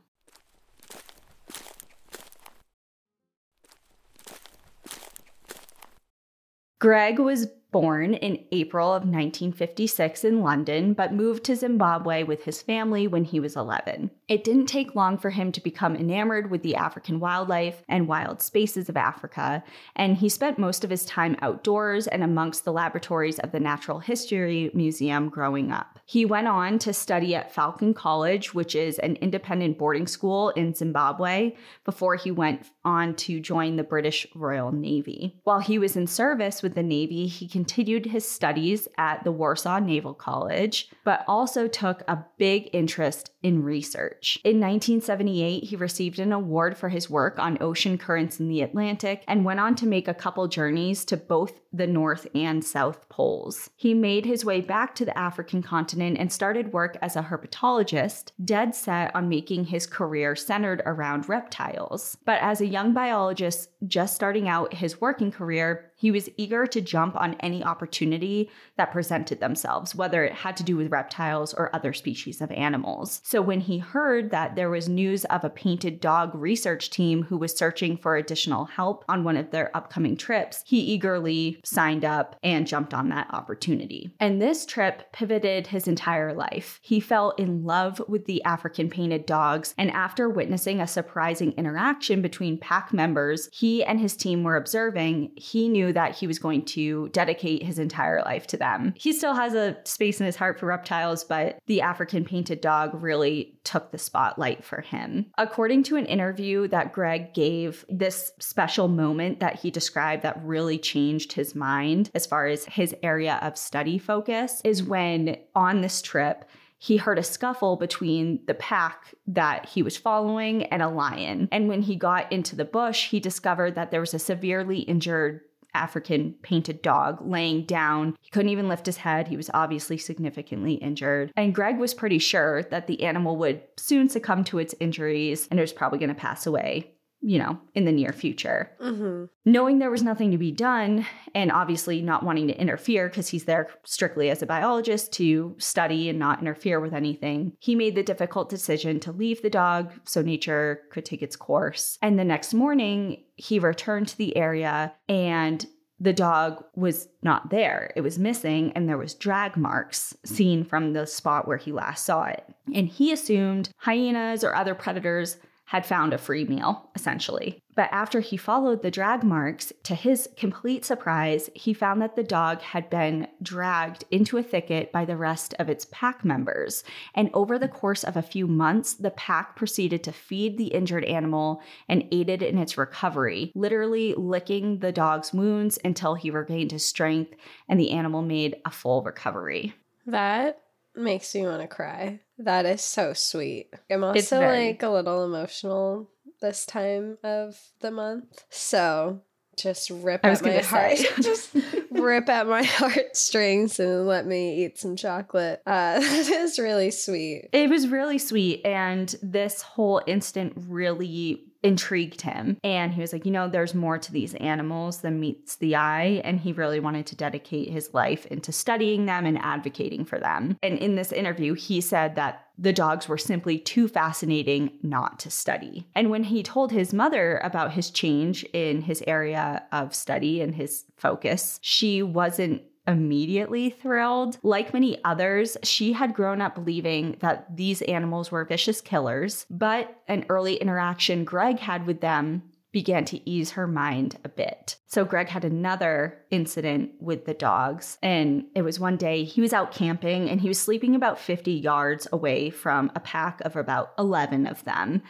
Greg 6.79 7.19
was 7.19 7.49
born 7.75 8.15
in 8.15 8.39
April 8.53 8.95
of 8.95 9.03
1956 9.03 10.23
in 10.23 10.43
London, 10.43 10.95
but 10.95 11.13
moved 11.13 11.43
to 11.43 11.57
Zimbabwe 11.57 12.23
with 12.23 12.45
his 12.45 12.63
family 12.63 13.09
when 13.09 13.25
he 13.25 13.41
was 13.41 13.57
11. 13.57 14.13
It 14.29 14.45
didn't 14.45 14.67
take 14.67 14.95
long 14.95 15.19
for 15.19 15.31
him 15.31 15.51
to 15.51 15.61
become 15.61 15.97
enamored 15.97 16.53
with 16.53 16.63
the 16.63 16.77
African 16.77 17.19
wildlife 17.19 17.83
and 17.89 18.07
wild 18.07 18.41
spaces 18.41 18.89
of 18.89 18.97
Africa, 18.97 19.65
and 19.97 20.17
he 20.17 20.29
spent 20.29 20.57
most 20.57 20.85
of 20.85 20.91
his 20.91 21.05
time 21.05 21.35
outdoors 21.43 22.07
and 22.07 22.23
amongst 22.23 22.65
the 22.65 22.73
laboratories 22.73 23.41
of 23.41 23.51
the 23.51 23.59
Natural 23.59 23.99
History 23.99 24.71
Museum 24.73 25.29
growing 25.29 25.73
up. 25.73 25.99
He 26.07 26.25
went 26.25 26.47
on 26.47 26.79
to 26.79 26.93
study 26.93 27.35
at 27.35 27.53
Falcon 27.53 27.93
College, 27.93 28.55
which 28.55 28.77
is 28.77 29.01
an 29.01 29.17
independent 29.17 29.79
boarding 29.79 30.07
school 30.07 30.51
in 30.51 30.75
Zimbabwe, 30.75 31.57
before 31.85 32.15
he 32.15 32.31
went 32.31 32.71
on 32.85 33.15
to 33.17 33.41
join 33.41 33.77
the 33.77 33.85
British 33.85 34.27
Royal 34.35 34.73
Navy. 34.73 35.37
While 35.45 35.61
he 35.61 35.79
was 35.79 35.97
in 35.97 36.07
service 36.07 36.63
with 36.63 36.75
the 36.75 36.83
Navy, 36.83 37.27
he 37.27 37.49
continued 37.49 38.07
his 38.07 38.29
studies 38.29 38.89
at 38.99 39.25
the 39.25 39.33
Warsaw 39.33 39.79
Naval 39.79 40.15
College, 40.15 40.89
but 41.05 41.25
also 41.27 41.69
took 41.69 42.03
a 42.09 42.25
big 42.39 42.69
interest 42.73 43.31
in 43.43 43.63
research. 43.63 44.39
In 44.45 44.61
1978, 44.61 45.65
he 45.65 45.77
received 45.77 46.19
an 46.19 46.33
award 46.33 46.79
for 46.79 46.89
his 46.89 47.11
work 47.11 47.39
on 47.39 47.59
ocean 47.61 47.99
currents 47.99 48.41
in 48.41 48.49
the 48.49 48.63
Atlantic 48.63 49.23
and 49.29 49.45
went 49.45 49.61
on 49.61 49.75
to 49.77 49.87
make 49.87 50.09
a 50.09 50.15
couple 50.15 50.49
journeys 50.49 51.05
to 51.05 51.17
both 51.17 51.61
the 51.73 51.87
North 51.87 52.27
and 52.35 52.65
South 52.65 53.09
Poles. 53.09 53.69
He 53.77 53.95
made 53.95 54.25
his 54.25 54.45
way 54.45 54.61
back 54.61 54.95
to 54.95 55.05
the 55.05 55.19
African 55.19 55.63
continent 55.63 56.17
and 56.19 56.33
started 56.33 56.73
work 56.73 56.97
as 57.03 57.17
a 57.17 57.23
herpetologist, 57.23 58.31
dead 58.45 58.75
set 58.75 59.15
on 59.15 59.29
making 59.29 59.65
his 59.65 59.87
career 59.87 60.37
centered 60.37 60.83
around 60.87 61.29
reptiles. 61.29 62.17
But 62.25 62.41
as 62.41 62.61
a 62.61 62.67
young 62.75 62.93
biologist 62.93 63.71
just 63.87 64.17
starting 64.17 64.49
out 64.49 64.75
his 64.75 65.01
working 65.01 65.31
career, 65.31 65.93
he 66.05 66.11
was 66.11 66.29
eager 66.37 66.67
to 66.67 66.83
jump 66.83 67.17
on 67.17 67.35
any 67.41 67.65
opportunity 67.65 68.51
that 68.77 68.93
presented 68.93 69.41
themselves, 69.41 69.95
whether 69.95 70.23
it 70.23 70.35
had 70.35 70.55
to 70.55 70.63
do 70.63 70.77
with 70.77 70.93
reptiles 70.93 71.55
or 71.55 71.75
other 71.75 71.95
species 71.95 72.43
of 72.43 72.51
animals. 72.51 73.23
So 73.25 73.41
when 73.41 73.61
he 73.61 73.79
heard 73.79 74.31
that 74.31 74.55
there 74.55 74.69
was 74.69 74.87
news 74.87 75.25
of 75.25 75.45
a 75.45 75.49
painted 75.49 76.03
dog 76.03 76.35
research 76.35 76.91
team 76.91 77.23
who 77.23 77.39
was 77.39 77.57
searching 77.57 77.97
for 77.97 78.17
additional 78.17 78.67
help 78.67 79.03
on 79.09 79.25
one 79.25 79.39
of 79.39 79.51
their 79.51 79.75
upcoming 79.75 80.15
trips, 80.15 80.63
he 80.67 80.79
eagerly 80.79 81.59
signed 81.65 82.05
up 82.05 82.37
and 82.43 82.67
jumped 82.67 82.93
on 82.93 83.09
that 83.09 83.33
opportunity. 83.33 84.11
And 84.21 84.43
this 84.43 84.67
trip 84.67 85.11
pivoted 85.13 85.69
his 85.69 85.89
entire 85.89 86.35
life. 86.35 86.81
He 86.83 87.01
fell 87.01 87.31
in 87.39 87.65
love 87.65 88.03
with 88.07 88.27
the 88.27 88.45
African 88.45 88.91
painted 88.91 89.25
dogs, 89.25 89.75
and 89.79 89.91
after 89.93 90.29
witnessing 90.29 90.83
a 90.83 90.87
surprising 90.87 91.53
interaction 91.53 92.21
between 92.21 92.59
pack 92.59 92.93
members 92.93 93.49
he 93.55 93.83
and 93.83 93.99
his 93.99 94.15
team 94.15 94.43
were 94.43 94.57
observing, 94.57 95.31
he 95.37 95.67
knew 95.67 95.94
that 95.95 96.15
he 96.15 96.27
was 96.27 96.39
going 96.39 96.65
to 96.67 97.09
dedicate 97.09 97.63
his 97.63 97.79
entire 97.79 98.23
life 98.23 98.47
to 98.49 98.57
them. 98.57 98.95
He 98.97 99.13
still 99.13 99.35
has 99.35 99.55
a 99.55 99.77
space 99.85 100.21
in 100.21 100.27
his 100.27 100.37
heart 100.37 100.59
for 100.59 100.67
reptiles, 100.67 101.25
but 101.25 101.59
the 101.67 101.81
African 101.81 102.25
painted 102.25 102.61
dog 102.61 102.91
really 102.95 103.59
took 103.65 103.91
the 103.91 103.99
spotlight 103.99 104.65
for 104.65 104.81
him. 104.81 105.27
According 105.39 105.85
to 105.85 105.97
an 105.97 106.07
interview 106.07 106.69
that 106.69 106.93
Greg 106.93 107.35
gave, 107.35 107.85
this 107.89 108.33
special 108.39 108.89
moment 108.89 109.41
that 109.41 109.59
he 109.61 109.71
described 109.71 110.23
that 110.23 110.41
really 110.45 110.79
changed 110.79 111.33
his 111.33 111.55
mind 111.55 112.11
as 112.15 112.27
far 112.27 112.47
as 112.47 112.65
his 112.67 112.95
area 113.03 113.39
of 113.43 113.57
study 113.57 113.99
focus 113.99 114.61
is 114.65 114.83
when 114.83 115.37
on 115.55 115.81
this 115.81 116.03
trip, 116.03 116.45
he 116.79 116.99
heard 116.99 117.19
a 117.19 117.23
scuffle 117.23 117.77
between 117.77 118.41
the 118.47 118.53
pack 118.53 119.15
that 119.27 119.67
he 119.67 119.83
was 119.83 119.97
following 119.97 120.65
and 120.65 120.83
a 120.83 120.89
lion. 120.89 121.49
And 121.51 121.67
when 121.67 121.81
he 121.81 121.97
got 121.97 122.31
into 122.31 122.57
the 122.57 122.65
bush, 122.67 123.09
he 123.09 123.21
discovered 123.21 123.75
that 123.77 123.91
there 123.91 124.01
was 124.01 124.13
a 124.13 124.19
severely 124.19 124.81
injured 124.81 125.41
African 125.75 126.35
painted 126.43 126.83
dog 126.83 127.19
laying 127.21 127.65
down. 127.65 128.17
He 128.21 128.31
couldn't 128.31 128.51
even 128.51 128.69
lift 128.69 128.87
his 128.87 128.99
head. 128.99 129.29
He 129.29 129.37
was 129.37 129.51
obviously 129.53 129.99
significantly 129.99 130.75
injured. 130.75 131.33
And 131.37 131.55
Greg 131.55 131.79
was 131.79 131.95
pretty 131.95 132.19
sure 132.19 132.63
that 132.65 132.87
the 132.87 133.03
animal 133.03 133.37
would 133.37 133.63
soon 133.77 134.09
succumb 134.09 134.45
to 134.45 134.59
its 134.59 134.75
injuries 134.81 135.49
and 135.51 135.59
it 135.59 135.63
was 135.63 135.73
probably 135.73 135.99
going 135.99 136.09
to 136.09 136.15
pass 136.15 136.47
away 136.47 136.94
you 137.27 137.39
know, 137.39 137.59
in 137.75 137.87
the 137.87 137.93
near 137.93 138.13
future. 138.13 138.71
Mm-hmm. 138.83 139.25
Knowing 139.47 139.79
there 139.79 139.91
was 139.91 140.03
nothing 140.03 140.31
to 140.31 140.39
be 140.39 140.53
done, 140.53 141.07
and 141.35 141.51
obviously 141.51 142.03
not 142.03 142.23
wanting 142.23 142.49
to 142.49 142.61
interfere 142.61 143.09
because 143.09 143.29
he's 143.29 143.45
there 143.45 143.71
strictly 143.83 144.29
as 144.29 144.43
a 144.43 144.47
biologist 144.47 145.11
to 145.15 145.55
study 145.59 146.11
and 146.11 146.19
not 146.19 146.41
interfere 146.41 146.81
with 146.81 146.93
anything, 146.93 147.55
he 147.61 147.75
made 147.75 147.95
the 147.95 148.03
difficult 148.03 148.51
decision 148.51 149.01
to 149.01 149.11
leave 149.11 149.41
the 149.41 149.49
dog 149.49 149.91
so 150.05 150.21
nature 150.21 150.83
could 150.91 151.07
take 151.07 151.23
its 151.23 151.35
course. 151.35 151.99
And 152.03 152.19
the 152.19 152.25
next 152.25 152.53
morning, 152.53 153.25
he 153.37 153.59
returned 153.59 154.09
to 154.09 154.19
the 154.19 154.37
area 154.37 154.93
and 155.09 155.65
the 156.01 156.13
dog 156.13 156.63
was 156.75 157.09
not 157.23 157.49
there. 157.49 157.91
It 157.97 158.03
was 158.03 158.19
missing, 158.19 158.73
and 158.73 158.87
there 158.87 158.99
was 158.99 159.15
drag 159.15 159.57
marks 159.57 160.15
seen 160.25 160.65
from 160.65 160.93
the 160.93 161.07
spot 161.07 161.49
where 161.49 161.57
he 161.57 161.73
last 161.73 162.05
saw 162.05 162.25
it. 162.25 162.45
And 162.75 162.89
he 162.89 163.13
assumed 163.13 163.71
hyenas 163.79 164.45
or 164.45 164.55
other 164.55 164.75
predators 164.75 165.39
had 165.67 165.87
found 165.87 166.13
a 166.13 166.19
free 166.19 166.45
meal, 166.45 166.91
essentially. 166.95 167.59
But 167.75 167.89
after 167.91 168.21
he 168.21 168.37
followed 168.37 168.83
the 168.83 168.91
drag 168.91 169.25
marks, 169.25 169.73
to 169.85 169.95
his 169.95 170.29
complete 170.37 170.85
surprise, 170.85 171.51
he 171.55 171.73
found 171.75 172.01
that 172.03 172.15
the 172.15 172.23
dog 172.23 172.61
had 172.61 172.89
been 172.89 173.27
dragged 173.43 174.05
into 174.11 174.39
a 174.39 174.43
thicket 174.43 174.93
by 174.93 175.05
the 175.05 175.17
rest 175.17 175.55
of 175.59 175.69
its 175.69 175.87
pack 175.91 176.25
members. 176.25 176.85
And 177.15 177.31
over 177.35 177.59
the 177.59 177.69
course 177.69 178.05
of 178.05 178.17
a 178.17 178.23
few 178.23 178.47
months, 178.47 178.95
the 178.95 179.11
pack 179.11 179.57
proceeded 179.57 180.05
to 180.05 180.13
feed 180.13 180.57
the 180.57 180.69
injured 180.69 181.05
animal 181.05 181.63
and 181.89 182.07
aided 182.13 182.43
in 182.43 182.59
its 182.59 182.79
recovery, 182.79 183.51
literally 183.55 184.15
licking 184.15 184.79
the 184.79 184.93
dog's 184.93 185.33
wounds 185.33 185.79
until 185.85 186.15
he 186.15 186.31
regained 186.31 186.73
his 186.73 186.87
strength 186.87 187.35
and 187.69 187.81
the 187.81 187.91
animal 187.91 188.23
made 188.23 188.57
a 188.65 188.71
full 188.71 189.03
recovery. 189.03 189.75
That 190.07 190.61
makes 190.97 191.35
me 191.35 191.43
want 191.43 191.63
to 191.63 191.69
cry. 191.69 192.21
That 192.39 192.67
is 192.67 192.83
so 192.83 193.13
sweet. 193.13 193.73
I'm 193.91 194.05
also 194.05 194.39
very... 194.39 194.69
like 194.69 194.83
a 194.83 194.89
little 194.89 195.25
emotional 195.25 196.11
this 196.41 196.67
time 196.67 197.19
of 197.23 197.59
the 197.81 197.91
month. 197.91 198.45
So 198.51 199.23
just 199.57 199.91
rip 199.91 200.25
at 200.25 200.43
my 200.43 200.59
heart. 200.59 200.99
just 201.21 201.55
rip 201.91 202.29
at 202.29 202.47
my 202.47 202.63
heartstrings 202.63 203.79
and 203.79 204.07
let 204.07 204.27
me 204.27 204.65
eat 204.65 204.79
some 204.79 204.97
chocolate. 204.97 205.63
Uh, 205.67 206.01
that 206.01 206.29
is 206.29 206.59
really 206.59 206.91
sweet. 206.91 207.49
It 207.53 207.71
was 207.71 207.89
really 207.89 208.19
sweet. 208.19 208.65
And 208.65 209.15
this 209.23 209.63
whole 209.63 210.03
instant 210.07 210.55
really 210.57 211.45
intrigued 211.65 212.21
him. 212.21 212.59
And 212.63 212.93
he 212.93 213.01
was 213.01 213.13
like, 213.13 213.25
you 213.25 213.33
know, 213.33 213.49
there's 213.49 213.75
more 213.75 213.99
to 213.99 214.13
these 214.13 214.35
animals 214.35 214.99
than 214.99 215.19
meets 215.19 215.57
the 215.57 215.75
eye. 215.75 216.21
And 216.23 216.39
he 216.39 216.53
really 216.53 216.79
wanted 216.79 217.07
to 217.07 217.17
dedicate 217.17 217.71
his 217.71 217.93
life 217.95 218.27
into 218.27 218.53
studying 218.53 219.07
them 219.07 219.25
and 219.25 219.39
advocating 219.39 220.05
for 220.05 220.21
them. 220.21 220.59
And 220.63 220.79
in 220.79 220.95
this 220.95 221.11
interview, 221.11 221.55
he 221.55 221.81
said 221.81 222.15
that 222.17 222.43
the 222.57 222.73
dogs 222.73 223.09
were 223.09 223.19
simply 223.19 223.59
too 223.59 223.89
fascinating 223.89 224.79
not 224.83 225.19
to 225.21 225.31
study. 225.31 225.89
And 225.95 226.11
when 226.11 226.25
he 226.25 226.43
told 226.43 226.71
his 226.71 226.93
mother 226.93 227.39
about 227.43 227.73
his 227.73 227.91
change 227.91 228.45
in 228.53 228.83
his 228.83 229.03
area 229.07 229.65
of 229.73 229.95
study 229.95 230.41
and 230.41 230.55
his 230.55 230.85
focus, 230.97 231.59
she 231.63 232.03
wasn't 232.03 232.63
immediately 232.87 233.71
thrilled. 233.71 234.39
Like 234.43 234.73
many 234.73 235.03
others, 235.05 235.57
she 235.63 235.93
had 235.93 236.15
grown 236.15 236.41
up 236.41 236.55
believing 236.55 237.17
that 237.21 237.57
these 237.57 237.83
animals 237.83 238.31
were 238.31 238.45
vicious 238.45 238.81
killers, 238.81 239.47
but 239.51 240.03
an 240.09 240.27
early 240.29 240.57
interaction 240.57 241.25
Greg 241.25 241.59
had 241.59 241.87
with 241.87 242.01
them 242.01 242.43
began 242.75 243.05
to 243.05 243.31
ease 243.31 243.53
her 243.53 243.69
mind 243.69 244.19
a 244.25 244.29
bit. 244.29 244.77
So 244.89 245.05
Greg 245.05 245.29
had 245.29 245.45
another 245.45 246.19
incident 246.33 246.91
with 247.01 247.25
the 247.25 247.33
dogs 247.33 247.99
and 248.03 248.47
it 248.57 248.63
was 248.63 248.81
one 248.81 248.97
day 248.97 249.23
he 249.23 249.41
was 249.41 249.53
out 249.53 249.71
camping 249.71 250.29
and 250.29 250.41
he 250.41 250.49
was 250.49 250.61
sleeping 250.61 250.97
about 250.97 251.21
50 251.21 251.53
yards 251.53 252.09
away 252.11 252.51
from 252.51 252.91
a 252.97 253.01
pack 253.01 253.41
of 253.43 253.55
about 253.55 253.93
11 253.97 254.49
of 254.49 254.65
them 254.65 255.03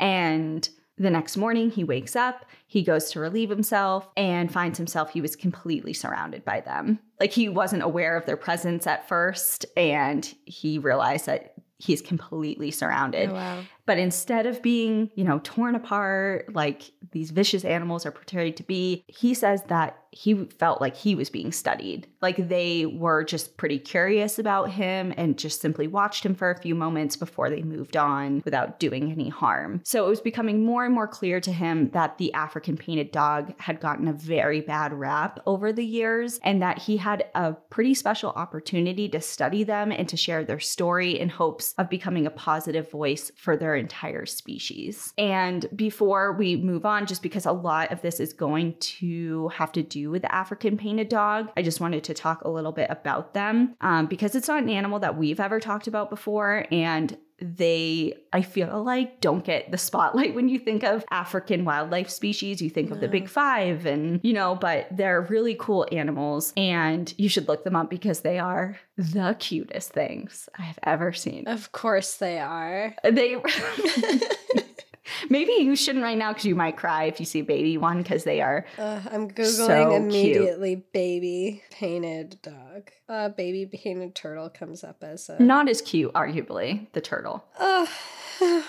and 0.00 0.68
The 1.02 1.10
next 1.10 1.36
morning, 1.36 1.68
he 1.68 1.82
wakes 1.82 2.14
up, 2.14 2.44
he 2.64 2.84
goes 2.84 3.10
to 3.10 3.18
relieve 3.18 3.50
himself, 3.50 4.08
and 4.16 4.52
finds 4.52 4.78
himself 4.78 5.10
he 5.10 5.20
was 5.20 5.34
completely 5.34 5.92
surrounded 5.92 6.44
by 6.44 6.60
them. 6.60 7.00
Like 7.18 7.32
he 7.32 7.48
wasn't 7.48 7.82
aware 7.82 8.16
of 8.16 8.24
their 8.24 8.36
presence 8.36 8.86
at 8.86 9.08
first, 9.08 9.66
and 9.76 10.32
he 10.44 10.78
realized 10.78 11.26
that 11.26 11.54
he's 11.78 12.00
completely 12.00 12.70
surrounded. 12.70 13.30
Oh, 13.30 13.34
wow. 13.34 13.64
But 13.86 13.98
instead 13.98 14.46
of 14.46 14.62
being, 14.62 15.10
you 15.14 15.24
know, 15.24 15.40
torn 15.42 15.74
apart 15.74 16.54
like 16.54 16.92
these 17.10 17.30
vicious 17.30 17.64
animals 17.64 18.06
are 18.06 18.12
portrayed 18.12 18.56
to 18.58 18.62
be, 18.62 19.04
he 19.06 19.34
says 19.34 19.62
that 19.64 19.98
he 20.12 20.44
felt 20.58 20.80
like 20.80 20.94
he 20.94 21.14
was 21.14 21.30
being 21.30 21.50
studied. 21.52 22.06
Like 22.20 22.48
they 22.48 22.84
were 22.84 23.24
just 23.24 23.56
pretty 23.56 23.78
curious 23.78 24.38
about 24.38 24.70
him 24.70 25.12
and 25.16 25.38
just 25.38 25.60
simply 25.60 25.88
watched 25.88 26.24
him 26.24 26.34
for 26.34 26.50
a 26.50 26.60
few 26.60 26.74
moments 26.74 27.16
before 27.16 27.48
they 27.48 27.62
moved 27.62 27.96
on 27.96 28.42
without 28.44 28.78
doing 28.78 29.10
any 29.10 29.30
harm. 29.30 29.80
So 29.84 30.04
it 30.04 30.08
was 30.10 30.20
becoming 30.20 30.66
more 30.66 30.84
and 30.84 30.94
more 30.94 31.08
clear 31.08 31.40
to 31.40 31.52
him 31.52 31.90
that 31.90 32.18
the 32.18 32.32
African 32.34 32.76
painted 32.76 33.10
dog 33.10 33.58
had 33.58 33.80
gotten 33.80 34.06
a 34.06 34.12
very 34.12 34.60
bad 34.60 34.92
rap 34.92 35.40
over 35.46 35.72
the 35.72 35.84
years 35.84 36.38
and 36.44 36.60
that 36.60 36.78
he 36.78 36.98
had 36.98 37.24
a 37.34 37.54
pretty 37.70 37.94
special 37.94 38.30
opportunity 38.32 39.08
to 39.08 39.20
study 39.20 39.64
them 39.64 39.90
and 39.90 40.08
to 40.10 40.16
share 40.18 40.44
their 40.44 40.60
story 40.60 41.18
in 41.18 41.30
hopes 41.30 41.72
of 41.78 41.88
becoming 41.88 42.26
a 42.26 42.30
positive 42.30 42.90
voice 42.90 43.32
for 43.36 43.56
their 43.56 43.76
entire 43.82 44.24
species. 44.24 45.12
And 45.18 45.66
before 45.76 46.32
we 46.32 46.56
move 46.56 46.86
on, 46.86 47.06
just 47.06 47.22
because 47.22 47.44
a 47.44 47.52
lot 47.52 47.92
of 47.92 48.00
this 48.00 48.20
is 48.20 48.32
going 48.32 48.76
to 48.78 49.48
have 49.48 49.72
to 49.72 49.82
do 49.82 50.10
with 50.10 50.22
the 50.22 50.34
African 50.34 50.78
painted 50.78 51.08
dog. 51.08 51.50
I 51.56 51.62
just 51.62 51.80
wanted 51.80 52.04
to 52.04 52.14
talk 52.14 52.42
a 52.42 52.48
little 52.50 52.72
bit 52.72 52.88
about 52.88 53.34
them 53.34 53.74
um, 53.80 54.06
because 54.06 54.34
it's 54.34 54.48
not 54.48 54.62
an 54.62 54.70
animal 54.70 54.98
that 55.00 55.18
we've 55.18 55.40
ever 55.40 55.60
talked 55.60 55.86
about 55.86 56.08
before. 56.08 56.66
And 56.72 57.16
they, 57.42 58.14
I 58.32 58.42
feel 58.42 58.82
like, 58.82 59.20
don't 59.20 59.44
get 59.44 59.70
the 59.70 59.78
spotlight 59.78 60.34
when 60.34 60.48
you 60.48 60.58
think 60.58 60.82
of 60.82 61.04
African 61.10 61.64
wildlife 61.64 62.08
species. 62.08 62.62
You 62.62 62.70
think 62.70 62.90
of 62.90 63.00
the 63.00 63.08
big 63.08 63.28
five, 63.28 63.86
and 63.86 64.20
you 64.22 64.32
know, 64.32 64.54
but 64.54 64.86
they're 64.90 65.22
really 65.22 65.56
cool 65.58 65.86
animals, 65.92 66.52
and 66.56 67.12
you 67.18 67.28
should 67.28 67.48
look 67.48 67.64
them 67.64 67.76
up 67.76 67.90
because 67.90 68.20
they 68.20 68.38
are 68.38 68.78
the 68.96 69.36
cutest 69.38 69.92
things 69.92 70.48
I 70.58 70.62
have 70.62 70.78
ever 70.82 71.12
seen. 71.12 71.48
Of 71.48 71.72
course, 71.72 72.16
they 72.16 72.38
are. 72.38 72.94
They. 73.02 73.36
Maybe 75.28 75.52
you 75.52 75.76
shouldn't 75.76 76.04
right 76.04 76.16
now 76.16 76.32
because 76.32 76.44
you 76.44 76.54
might 76.54 76.76
cry 76.76 77.04
if 77.04 77.18
you 77.20 77.26
see 77.26 77.42
baby 77.42 77.76
one 77.76 77.98
because 77.98 78.24
they 78.24 78.40
are. 78.40 78.64
Uh, 78.78 79.00
I'm 79.10 79.30
googling 79.30 79.66
so 79.66 79.94
immediately. 79.94 80.76
Cute. 80.76 80.92
Baby 80.92 81.62
painted 81.70 82.38
dog. 82.42 82.90
Uh, 83.08 83.28
baby 83.28 83.66
painted 83.66 84.14
turtle 84.14 84.48
comes 84.48 84.84
up 84.84 85.02
as 85.02 85.28
a 85.28 85.42
not 85.42 85.68
as 85.68 85.80
cute, 85.82 86.12
arguably 86.12 86.90
the 86.92 87.00
turtle. 87.00 87.44
Uh, 87.58 87.86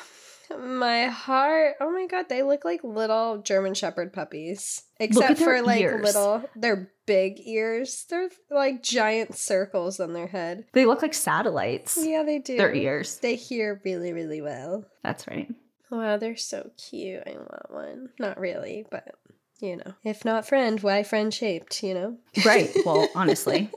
my 0.59 1.05
heart. 1.05 1.75
Oh 1.79 1.91
my 1.91 2.07
god, 2.07 2.29
they 2.29 2.43
look 2.43 2.65
like 2.65 2.83
little 2.83 3.37
German 3.39 3.73
Shepherd 3.73 4.13
puppies. 4.13 4.83
Except 4.99 5.39
for 5.39 5.61
like 5.61 5.81
ears. 5.81 6.03
little, 6.03 6.43
their 6.55 6.91
big 7.05 7.39
ears. 7.45 8.05
They're 8.09 8.29
like 8.49 8.81
giant 8.83 9.35
circles 9.35 9.99
on 9.99 10.13
their 10.13 10.27
head. 10.27 10.65
They 10.73 10.85
look 10.85 11.01
like 11.01 11.13
satellites. 11.13 11.97
Yeah, 12.01 12.23
they 12.23 12.39
do. 12.39 12.57
Their 12.57 12.73
ears. 12.73 13.17
They 13.17 13.35
hear 13.35 13.81
really, 13.83 14.13
really 14.13 14.41
well. 14.41 14.85
That's 15.03 15.27
right. 15.27 15.49
Wow, 15.93 16.17
they're 16.17 16.35
so 16.35 16.71
cute. 16.75 17.21
I 17.27 17.33
want 17.33 17.69
one. 17.71 18.09
Not 18.17 18.39
really, 18.39 18.83
but 18.89 19.13
you 19.59 19.77
know, 19.77 19.93
if 20.03 20.25
not 20.25 20.47
friend, 20.47 20.81
why 20.81 21.03
friend 21.03 21.31
shaped, 21.31 21.83
you 21.83 21.93
know? 21.93 22.17
Right. 22.43 22.75
Well, 22.83 23.07
honestly. 23.15 23.69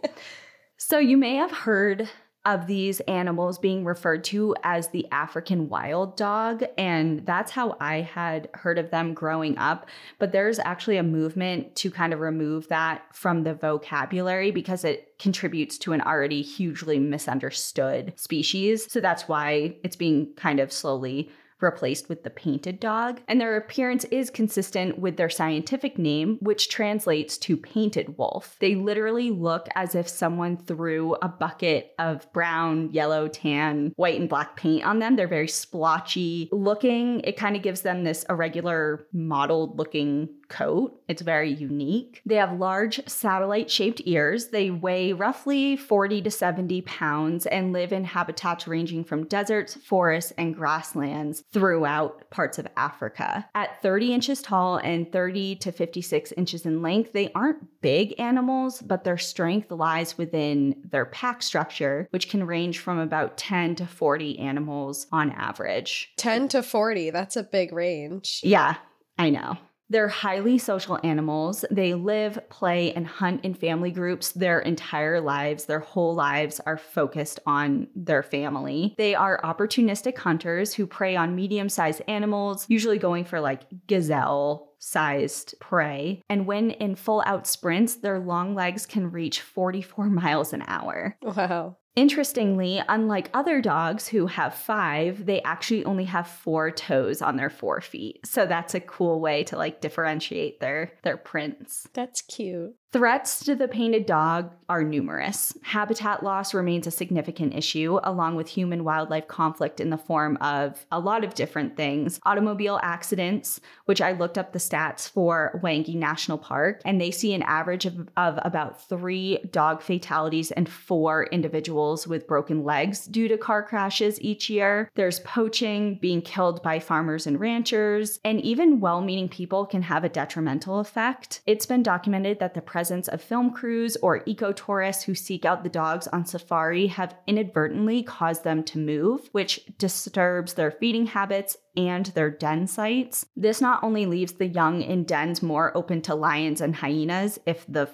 So 0.79 0.99
you 0.99 1.19
may 1.19 1.35
have 1.35 1.51
heard 1.51 2.09
of 2.47 2.67
these 2.67 3.01
animals 3.01 3.59
being 3.59 3.85
referred 3.85 4.25
to 4.25 4.55
as 4.63 4.89
the 4.89 5.07
African 5.13 5.69
wild 5.69 6.17
dog. 6.17 6.65
And 6.79 7.27
that's 7.27 7.51
how 7.51 7.77
I 7.81 8.01
had 8.01 8.49
heard 8.55 8.79
of 8.79 8.91
them 8.91 9.13
growing 9.13 9.59
up. 9.59 9.87
But 10.19 10.33
there's 10.33 10.61
actually 10.61 10.97
a 10.97 11.03
movement 11.03 11.75
to 11.77 11.91
kind 11.91 12.15
of 12.15 12.21
remove 12.21 12.69
that 12.69 13.03
from 13.13 13.43
the 13.43 13.53
vocabulary 13.53 14.53
because 14.53 14.85
it 14.85 15.19
contributes 15.19 15.77
to 15.79 15.93
an 15.93 16.01
already 16.01 16.41
hugely 16.41 16.99
misunderstood 16.99 18.15
species. 18.17 18.91
So 18.91 19.01
that's 19.01 19.29
why 19.29 19.77
it's 19.83 19.97
being 19.97 20.33
kind 20.37 20.61
of 20.61 20.73
slowly 20.73 21.31
replaced 21.61 22.09
with 22.09 22.23
the 22.23 22.31
painted 22.31 22.81
dog, 22.81 23.21
and 23.29 23.41
their 23.41 23.57
appearance 23.57 24.05
is 24.07 24.31
consistent 24.31 24.99
with 24.99 25.17
their 25.17 25.31
scientific 25.31 25.99
name, 25.99 26.39
which 26.41 26.69
translates 26.69 27.39
to 27.39 27.57
painted 27.57 28.19
wolf. 28.19 28.57
They 28.61 28.75
literally 28.75 29.31
look 29.31 29.69
as 29.75 29.95
if 29.95 30.09
someone 30.09 30.57
threw 30.57 31.15
a 31.15 31.29
bucket 31.29 31.93
of 31.99 32.31
brown, 32.33 32.93
yellow, 32.93 33.29
tan, 33.29 33.93
white, 33.97 34.21
and 34.21 34.29
black 34.29 34.57
paint 34.57 34.85
on 34.85 34.99
them. 34.99 35.17
They're 35.17 35.29
very 35.29 35.49
splotchy 35.49 36.49
looking. 36.53 37.21
It 37.21 37.37
kind 37.37 37.57
of 37.57 37.63
gives 37.63 37.83
them 37.83 38.05
this 38.05 38.25
irregular, 38.29 39.07
mottled 39.13 39.79
looking 39.79 40.29
coat. 40.49 41.01
It's 41.09 41.23
very 41.23 41.53
unique. 41.53 42.23
They 42.27 42.37
have 42.37 42.59
large 42.59 43.01
satellite 43.09 43.71
shaped 43.71 44.03
ears. 44.05 44.49
They 44.49 44.71
weigh 44.71 45.13
roughly 45.13 45.77
40 45.77 46.23
to 46.23 46.31
70 46.31 46.83
pounds 46.83 47.47
and 47.47 47.73
live 47.73 47.93
in 47.93 48.05
habitats 48.05 48.67
ranging 48.67 49.05
from 49.05 49.27
deserts, 49.27 49.75
forests, 49.75 50.33
and 50.39 50.55
grasslands 50.55 51.43
throughout 51.53 52.29
parts 52.31 52.59
of 52.59 52.67
Africa. 52.77 53.49
At 53.55 53.81
30 53.83 54.13
inches 54.13 54.43
tall 54.43 54.79
and 54.79 55.11
30 55.13 55.57
to 55.57 55.73
56 55.73 56.33
inches 56.33 56.67
in 56.67 56.83
length, 56.83 57.13
they 57.13 57.31
aren't 57.35 57.81
big 57.81 58.19
animals, 58.19 58.83
but 58.83 59.05
their 59.05 59.19
strength 59.19 59.71
lies 59.71 60.19
within 60.19 60.83
their 60.91 61.07
pack 61.07 61.43
structure, 61.43 62.09
which 62.11 62.29
can 62.29 62.45
range 62.45 62.79
from 62.79 62.99
about 62.99 63.37
10 63.37 63.77
to 63.77 63.87
40 63.87 64.39
animals 64.39 65.07
on 65.13 65.33
average. 65.33 66.13
10 66.17 66.49
to 66.49 66.63
40, 66.63 67.11
that's 67.11 67.37
a 67.37 67.43
big 67.43 67.73
range. 67.73 68.41
Yeah, 68.43 68.77
I 69.19 69.31
know. 69.31 69.57
They're 69.89 70.09
highly 70.09 70.59
social 70.59 70.99
animals. 71.05 71.65
They 71.71 71.95
live, 71.95 72.39
play, 72.49 72.93
and 72.93 73.07
hunt 73.07 73.45
in 73.45 73.55
family 73.55 73.91
groups 73.91 74.33
their 74.33 74.59
entire 74.61 75.21
lives. 75.21 75.67
Their 75.67 75.81
whole 75.81 76.15
lives 76.15 76.61
are 76.67 76.77
focused 76.77 77.41
on 77.47 77.89
their 77.95 78.23
family. 78.23 78.95
They 78.99 79.15
are 79.15 79.41
opportunistic 79.43 80.19
hunters 80.19 80.75
who 80.75 80.87
prey 80.87 81.17
on 81.17 81.37
medium 81.37 81.69
sized 81.69 82.03
animals, 82.09 82.67
usually 82.69 82.99
going 82.99 83.25
for 83.25 83.41
like 83.41 83.63
gazelle 83.87 84.73
sized 84.79 85.55
prey. 85.61 86.23
And 86.29 86.47
when 86.47 86.71
in 86.71 86.95
full 86.97 87.23
out 87.27 87.47
sprints, 87.47 87.97
their 87.97 88.19
long 88.19 88.55
legs 88.55 88.87
can 88.87 89.11
reach 89.11 89.41
44 89.41 90.07
miles 90.11 90.53
an 90.53 90.63
hour. 90.67 91.17
Wow. 91.23 91.77
Interestingly, 91.97 92.83
unlike 92.91 93.31
other 93.33 93.63
dogs 93.63 94.07
who 94.07 94.27
have 94.27 94.53
five, 94.55 95.25
they 95.25 95.41
actually 95.43 95.83
only 95.87 96.05
have 96.05 96.29
four 96.29 96.71
toes 96.71 97.23
on 97.23 97.37
their 97.37 97.49
four 97.49 97.81
feet. 97.81 98.21
So 98.27 98.45
that's 98.45 98.75
a 98.75 98.81
cool 98.81 99.19
way 99.19 99.45
to 99.45 99.57
like 99.57 99.81
differentiate 99.81 100.61
their 100.61 100.93
their 101.03 101.17
prints. 101.17 101.89
That's 101.95 102.21
cute. 102.21 102.75
Threats 102.97 103.45
to 103.45 103.55
the 103.55 103.69
painted 103.69 104.07
dog 104.07 104.55
are 104.71 104.83
numerous. 104.83 105.55
Habitat 105.63 106.23
loss 106.23 106.55
remains 106.55 106.87
a 106.87 106.91
significant 106.91 107.55
issue, 107.55 108.01
along 108.03 108.37
with 108.37 108.49
human 108.49 108.85
wildlife 108.85 109.29
conflict 109.29 109.81
in 109.81 109.91
the 109.91 109.99
form 109.99 110.39
of 110.39 110.87
a 110.91 110.99
lot 110.99 111.23
of 111.23 111.35
different 111.35 111.77
things. 111.77 112.19
Automobile 112.25 112.81
accidents, 112.83 113.61
which 113.85 114.01
I 114.01 114.13
looked 114.13 114.39
up 114.39 114.53
the 114.53 114.59
stats 114.59 115.11
for 115.11 115.61
Hwange 115.63 115.95
National 115.95 116.39
Park, 116.39 116.81
and 116.87 116.99
they 116.99 117.11
see 117.11 117.35
an 117.35 117.43
average 117.43 117.85
of, 117.85 118.09
of 118.17 118.39
about 118.43 118.89
three 118.89 119.41
dog 119.51 119.83
fatalities 119.83 120.51
and 120.53 120.67
four 120.67 121.25
individuals 121.25 122.09
with 122.09 122.27
broken 122.27 122.65
legs 122.65 123.05
due 123.05 123.29
to 123.29 123.37
car 123.37 123.63
crashes 123.63 124.19
each 124.23 124.49
year. 124.49 124.91
There's 124.95 125.21
poaching, 125.21 125.99
being 126.01 126.23
killed 126.23 126.63
by 126.63 126.81
farmers 126.81 127.27
and 127.27 127.39
ranchers, 127.39 128.21
and 128.25 128.41
even 128.41 128.81
well 128.81 129.03
meaning 129.03 129.29
people 129.29 129.67
can 129.67 129.83
have 129.83 130.03
a 130.03 130.09
detrimental 130.09 130.81
effect. 130.81 131.43
It's 131.47 131.67
been 131.67 131.83
documented 131.83 132.41
that 132.41 132.55
the 132.55 132.63
presence 132.87 133.09
of 133.09 133.21
film 133.21 133.51
crews 133.51 133.97
or 133.97 134.23
eco 134.27 134.53
tourists 134.53 135.03
who 135.03 135.13
seek 135.13 135.45
out 135.45 135.65
the 135.65 135.69
dogs 135.69 136.07
on 136.09 136.25
safari 136.25 136.87
have 136.87 137.17
inadvertently 137.27 138.01
caused 138.01 138.45
them 138.45 138.63
to 138.63 138.79
move, 138.79 139.29
which 139.33 139.67
disturbs 139.77 140.55
their 140.55 140.71
feeding 140.71 141.07
habits 141.07 141.57
and 141.77 142.07
their 142.07 142.31
den 142.31 142.67
sites. 142.67 143.27
This 143.37 143.61
not 143.61 143.83
only 143.83 144.07
leaves 144.07 144.33
the 144.33 144.47
young 144.47 144.83
in 144.83 145.05
dens 145.05 145.43
more 145.43 145.77
open 145.77 146.01
to 146.03 146.15
lions 146.15 146.61
and 146.61 146.75
hyenas 146.75 147.39
if 147.45 147.67
the 147.69 147.91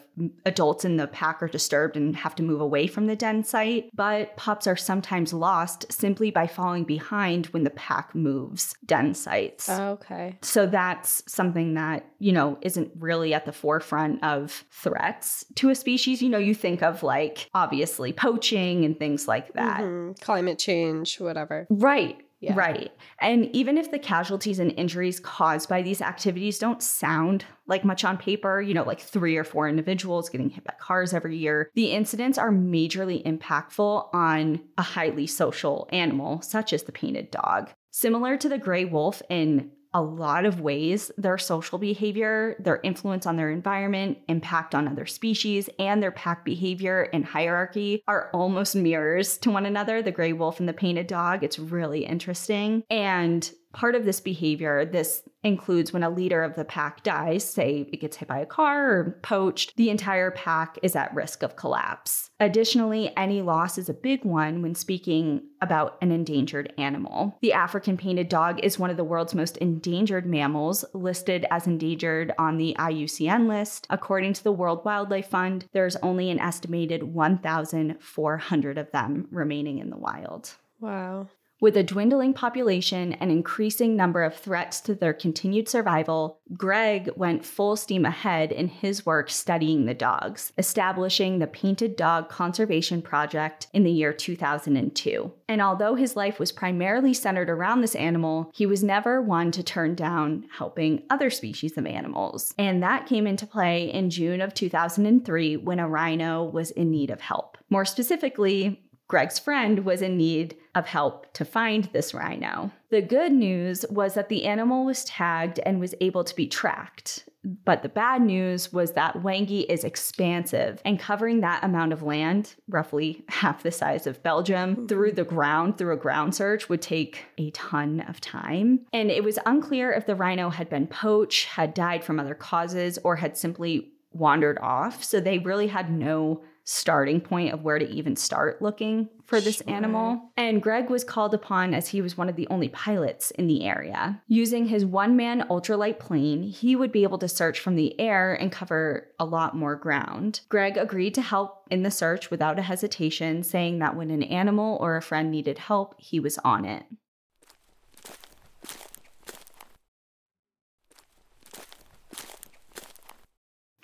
adults 0.46 0.85
in 0.85 0.96
the 0.96 1.09
pack 1.09 1.42
are 1.42 1.48
disturbed 1.48 1.96
and 1.96 2.14
have 2.14 2.35
to 2.37 2.42
move 2.42 2.61
away 2.61 2.87
from 2.87 3.07
the 3.07 3.16
den 3.16 3.42
site, 3.42 3.90
but 3.94 4.37
pups 4.37 4.66
are 4.66 4.76
sometimes 4.76 5.33
lost 5.33 5.90
simply 5.92 6.31
by 6.31 6.46
falling 6.46 6.85
behind 6.85 7.46
when 7.46 7.64
the 7.64 7.70
pack 7.70 8.14
moves 8.14 8.74
den 8.87 9.14
sites. 9.14 9.68
okay. 9.68 10.38
So 10.42 10.66
that's 10.66 11.22
something 11.26 11.74
that, 11.74 12.07
you 12.18 12.33
know, 12.33 12.59
isn't 12.62 12.92
really 12.98 13.35
at 13.35 13.46
the 13.46 13.52
forefront 13.52 14.22
of 14.22 14.64
threats 14.72 15.44
to 15.56 15.70
a 15.70 15.74
species. 15.74 16.22
You 16.22 16.30
know, 16.30 16.38
you 16.38 16.54
think 16.54 16.82
of 16.82 17.02
like 17.02 17.50
obviously 17.54 18.12
poaching 18.12 18.85
and 18.85 18.98
things 18.98 19.28
like 19.28 19.52
that. 19.54 19.80
Mm-hmm. 19.80 20.12
Climate 20.22 20.58
change, 20.58 21.20
whatever. 21.20 21.66
Right. 21.70 22.18
Yeah. 22.40 22.54
Right. 22.56 22.90
And 23.20 23.54
even 23.54 23.78
if 23.78 23.92
the 23.92 24.00
casualties 24.00 24.58
and 24.58 24.72
injuries 24.72 25.20
caused 25.20 25.68
by 25.68 25.80
these 25.80 26.02
activities 26.02 26.58
don't 26.58 26.82
sound 26.82 27.44
like 27.68 27.85
much 27.85 28.04
on 28.04 28.18
paper, 28.18 28.61
you 28.61 28.74
know, 28.74 28.82
like 28.82 29.00
three 29.00 29.37
or 29.37 29.44
four 29.44 29.68
individuals 29.68 30.28
getting 30.28 30.50
hit 30.50 30.64
by 30.64 30.74
cars 30.80 31.14
every 31.14 31.37
year, 31.37 31.70
the 31.76 31.92
incidents 31.92 32.38
are 32.38 32.50
majorly 32.50 33.24
impactful 33.24 34.12
on 34.12 34.61
a 34.76 34.82
highly 34.82 35.28
social 35.28 35.88
animal, 35.92 36.42
such 36.42 36.72
as 36.72 36.82
the 36.82 36.90
painted 36.90 37.30
dog. 37.30 37.70
Similar 37.92 38.37
to 38.38 38.48
the 38.48 38.58
gray 38.58 38.87
wolf 38.87 39.22
in 39.30 39.70
a 39.94 40.02
lot 40.02 40.44
of 40.44 40.61
ways 40.61 41.11
their 41.18 41.38
social 41.38 41.78
behavior, 41.78 42.57
their 42.59 42.81
influence 42.83 43.26
on 43.26 43.37
their 43.37 43.50
environment, 43.50 44.18
impact 44.28 44.74
on 44.74 44.88
other 44.88 45.07
species, 45.07 45.68
and 45.78 46.02
their 46.02 46.11
pack 46.12 46.44
behavior 46.44 47.09
and 47.12 47.24
hierarchy 47.24 48.02
are 48.09 48.31
almost 48.33 48.74
mirrors 48.74 49.38
to 49.38 49.50
one 49.50 49.66
another. 49.66 50.02
The 50.02 50.12
gray 50.12 50.33
wolf 50.33 50.61
and 50.61 50.68
the 50.68 50.72
painted 50.72 51.07
dog. 51.07 51.42
It's 51.42 51.59
really 51.59 52.05
interesting. 52.05 52.85
And 52.90 53.50
Part 53.72 53.94
of 53.94 54.05
this 54.05 54.20
behavior, 54.20 54.85
this 54.85 55.22
includes 55.44 55.92
when 55.92 56.02
a 56.02 56.11
leader 56.11 56.42
of 56.42 56.55
the 56.55 56.64
pack 56.64 57.02
dies, 57.02 57.44
say 57.44 57.88
it 57.92 58.00
gets 58.00 58.16
hit 58.16 58.28
by 58.28 58.38
a 58.38 58.46
car 58.46 58.90
or 58.90 59.18
poached, 59.22 59.76
the 59.76 59.90
entire 59.90 60.31
pack 60.31 60.78
is 60.83 60.96
at 60.96 61.14
risk 61.14 61.42
of 61.42 61.57
collapse. 61.57 62.31
Additionally, 62.40 63.12
any 63.16 63.42
loss 63.42 63.78
is 63.78 63.88
a 63.88 63.94
big 63.94 64.24
one 64.24 64.62
when 64.62 64.74
speaking 64.74 65.42
about 65.61 65.96
an 66.02 66.11
endangered 66.11 66.72
animal. 66.76 67.38
The 67.40 67.52
African 67.52 67.96
painted 67.96 68.28
dog 68.28 68.61
is 68.64 68.78
one 68.78 68.90
of 68.90 68.96
the 68.96 69.05
world's 69.05 69.35
most 69.35 69.57
endangered 69.59 70.26
mammals, 70.26 70.85
listed 70.92 71.46
as 71.50 71.66
endangered 71.66 72.33
on 72.38 72.57
the 72.57 72.74
IUCN 72.78 73.46
list. 73.46 73.87
According 73.90 74.33
to 74.35 74.44
the 74.44 74.52
World 74.52 74.85
Wildlife 74.85 75.28
Fund, 75.28 75.66
there's 75.72 75.96
only 75.96 76.31
an 76.31 76.40
estimated 76.40 77.02
1,400 77.05 78.78
of 78.78 78.90
them 78.90 79.28
remaining 79.31 79.78
in 79.78 79.90
the 79.90 79.96
wild. 79.96 80.55
Wow. 80.81 81.28
With 81.62 81.77
a 81.77 81.85
dwindling 81.85 82.35
population 82.35 83.12
and 83.12 83.31
increasing 83.31 83.94
number 83.94 84.25
of 84.25 84.35
threats 84.35 84.81
to 84.81 84.96
their 84.96 85.12
continued 85.14 85.68
survival, 85.68 86.40
Greg 86.57 87.09
went 87.14 87.44
full 87.44 87.77
steam 87.77 88.05
ahead 88.05 88.51
in 88.51 88.66
his 88.66 89.07
work 89.07 89.31
studying 89.31 89.85
the 89.85 89.94
dogs, 89.94 90.53
establishing 90.59 91.38
the 91.38 91.46
Painted 91.46 91.94
Dog 91.94 92.29
Conservation 92.29 93.01
Project 93.01 93.68
in 93.72 93.85
the 93.85 93.92
year 93.92 94.12
2002. 94.12 95.33
And 95.46 95.62
although 95.62 95.94
his 95.94 96.16
life 96.16 96.40
was 96.40 96.51
primarily 96.51 97.14
centered 97.14 97.48
around 97.48 97.81
this 97.81 97.94
animal, 97.94 98.51
he 98.53 98.66
was 98.66 98.83
never 98.83 99.22
one 99.22 99.53
to 99.53 99.62
turn 99.62 99.94
down 99.94 100.46
helping 100.59 101.05
other 101.11 101.31
species 101.31 101.79
of 101.79 101.87
animals. 101.87 102.55
And 102.59 102.83
that 102.83 103.07
came 103.07 103.29
into 103.29 103.46
play 103.46 103.88
in 103.92 104.11
June 104.11 104.40
of 104.40 104.53
2003 104.53 105.59
when 105.59 105.79
a 105.79 105.88
rhino 105.88 106.42
was 106.42 106.72
in 106.72 106.90
need 106.90 107.11
of 107.11 107.20
help. 107.20 107.57
More 107.70 107.85
specifically, 107.85 108.83
Greg's 109.12 109.38
friend 109.38 109.85
was 109.85 110.01
in 110.01 110.16
need 110.16 110.57
of 110.75 110.87
help 110.87 111.31
to 111.35 111.44
find 111.44 111.85
this 111.92 112.14
rhino. 112.14 112.70
The 112.88 113.03
good 113.03 113.31
news 113.31 113.85
was 113.90 114.14
that 114.14 114.31
the 114.31 114.46
animal 114.46 114.87
was 114.87 115.05
tagged 115.05 115.61
and 115.66 115.79
was 115.79 115.94
able 116.01 116.25
to 116.25 116.35
be 116.35 116.46
tracked. 116.46 117.29
But 117.44 117.83
the 117.83 117.90
bad 117.90 118.22
news 118.22 118.72
was 118.72 118.92
that 118.92 119.16
Hwange 119.16 119.66
is 119.68 119.85
expansive 119.85 120.81
and 120.87 120.98
covering 120.98 121.42
that 121.42 121.62
amount 121.62 121.92
of 121.92 122.03
land, 122.03 122.55
roughly 122.70 123.22
half 123.29 123.62
the 123.62 123.70
size 123.70 124.07
of 124.07 124.22
Belgium, 124.22 124.77
mm-hmm. 124.77 124.87
through 124.87 125.12
the 125.12 125.25
ground, 125.25 125.77
through 125.77 125.92
a 125.92 125.98
ground 125.98 126.35
search, 126.35 126.70
would 126.70 126.81
take 126.81 127.27
a 127.37 127.51
ton 127.51 128.01
of 128.09 128.18
time. 128.18 128.81
And 128.94 129.11
it 129.11 129.25
was 129.25 129.38
unclear 129.44 129.92
if 129.92 130.07
the 130.07 130.16
rhino 130.16 130.48
had 130.48 130.70
been 130.70 130.87
poached, 130.87 131.48
had 131.48 131.75
died 131.75 132.03
from 132.03 132.18
other 132.18 132.35
causes, 132.35 132.98
or 133.05 133.16
had 133.16 133.37
simply 133.37 133.92
wandered 134.14 134.59
off. 134.62 135.05
So 135.05 135.20
they 135.20 135.38
really 135.38 135.66
had 135.66 135.90
no 135.90 136.42
starting 136.72 137.20
point 137.20 137.52
of 137.52 137.62
where 137.62 137.78
to 137.78 137.88
even 137.88 138.16
start 138.16 138.62
looking 138.62 139.08
for 139.26 139.40
this 139.40 139.58
sure. 139.58 139.70
animal. 139.70 140.30
And 140.37 140.62
Greg 140.62 140.88
was 140.88 141.04
called 141.04 141.35
upon 141.35 141.74
as 141.74 141.88
he 141.88 142.00
was 142.00 142.16
one 142.16 142.28
of 142.28 142.37
the 142.37 142.48
only 142.48 142.68
pilots 142.70 143.30
in 143.32 143.46
the 143.46 143.64
area. 143.64 144.22
Using 144.26 144.66
his 144.66 144.85
one 144.85 145.14
man 145.14 145.46
ultralight 145.50 145.98
plane, 145.98 146.42
he 146.42 146.74
would 146.74 146.90
be 146.90 147.02
able 147.02 147.18
to 147.18 147.28
search 147.28 147.61
from 147.61 147.76
the 147.76 147.98
air 148.00 148.32
and 148.35 148.50
cover 148.50 149.08
a 149.18 149.26
lot 149.26 149.54
more 149.54 149.76
ground. 149.76 150.40
Greg 150.48 150.78
agreed 150.78 151.14
to 151.14 151.22
help 151.22 151.66
in 151.70 151.82
the 151.82 151.90
search 151.90 152.30
without 152.30 152.58
a 152.58 152.62
hesitation, 152.62 153.42
saying 153.42 153.78
that 153.80 153.94
when 153.94 154.11
an 154.11 154.22
animal 154.22 154.78
or 154.80 154.96
a 154.96 155.02
friend 155.02 155.30
needed 155.30 155.58
help, 155.58 155.94
he 155.98 156.18
was 156.18 156.38
on 156.38 156.64
it. 156.64 156.85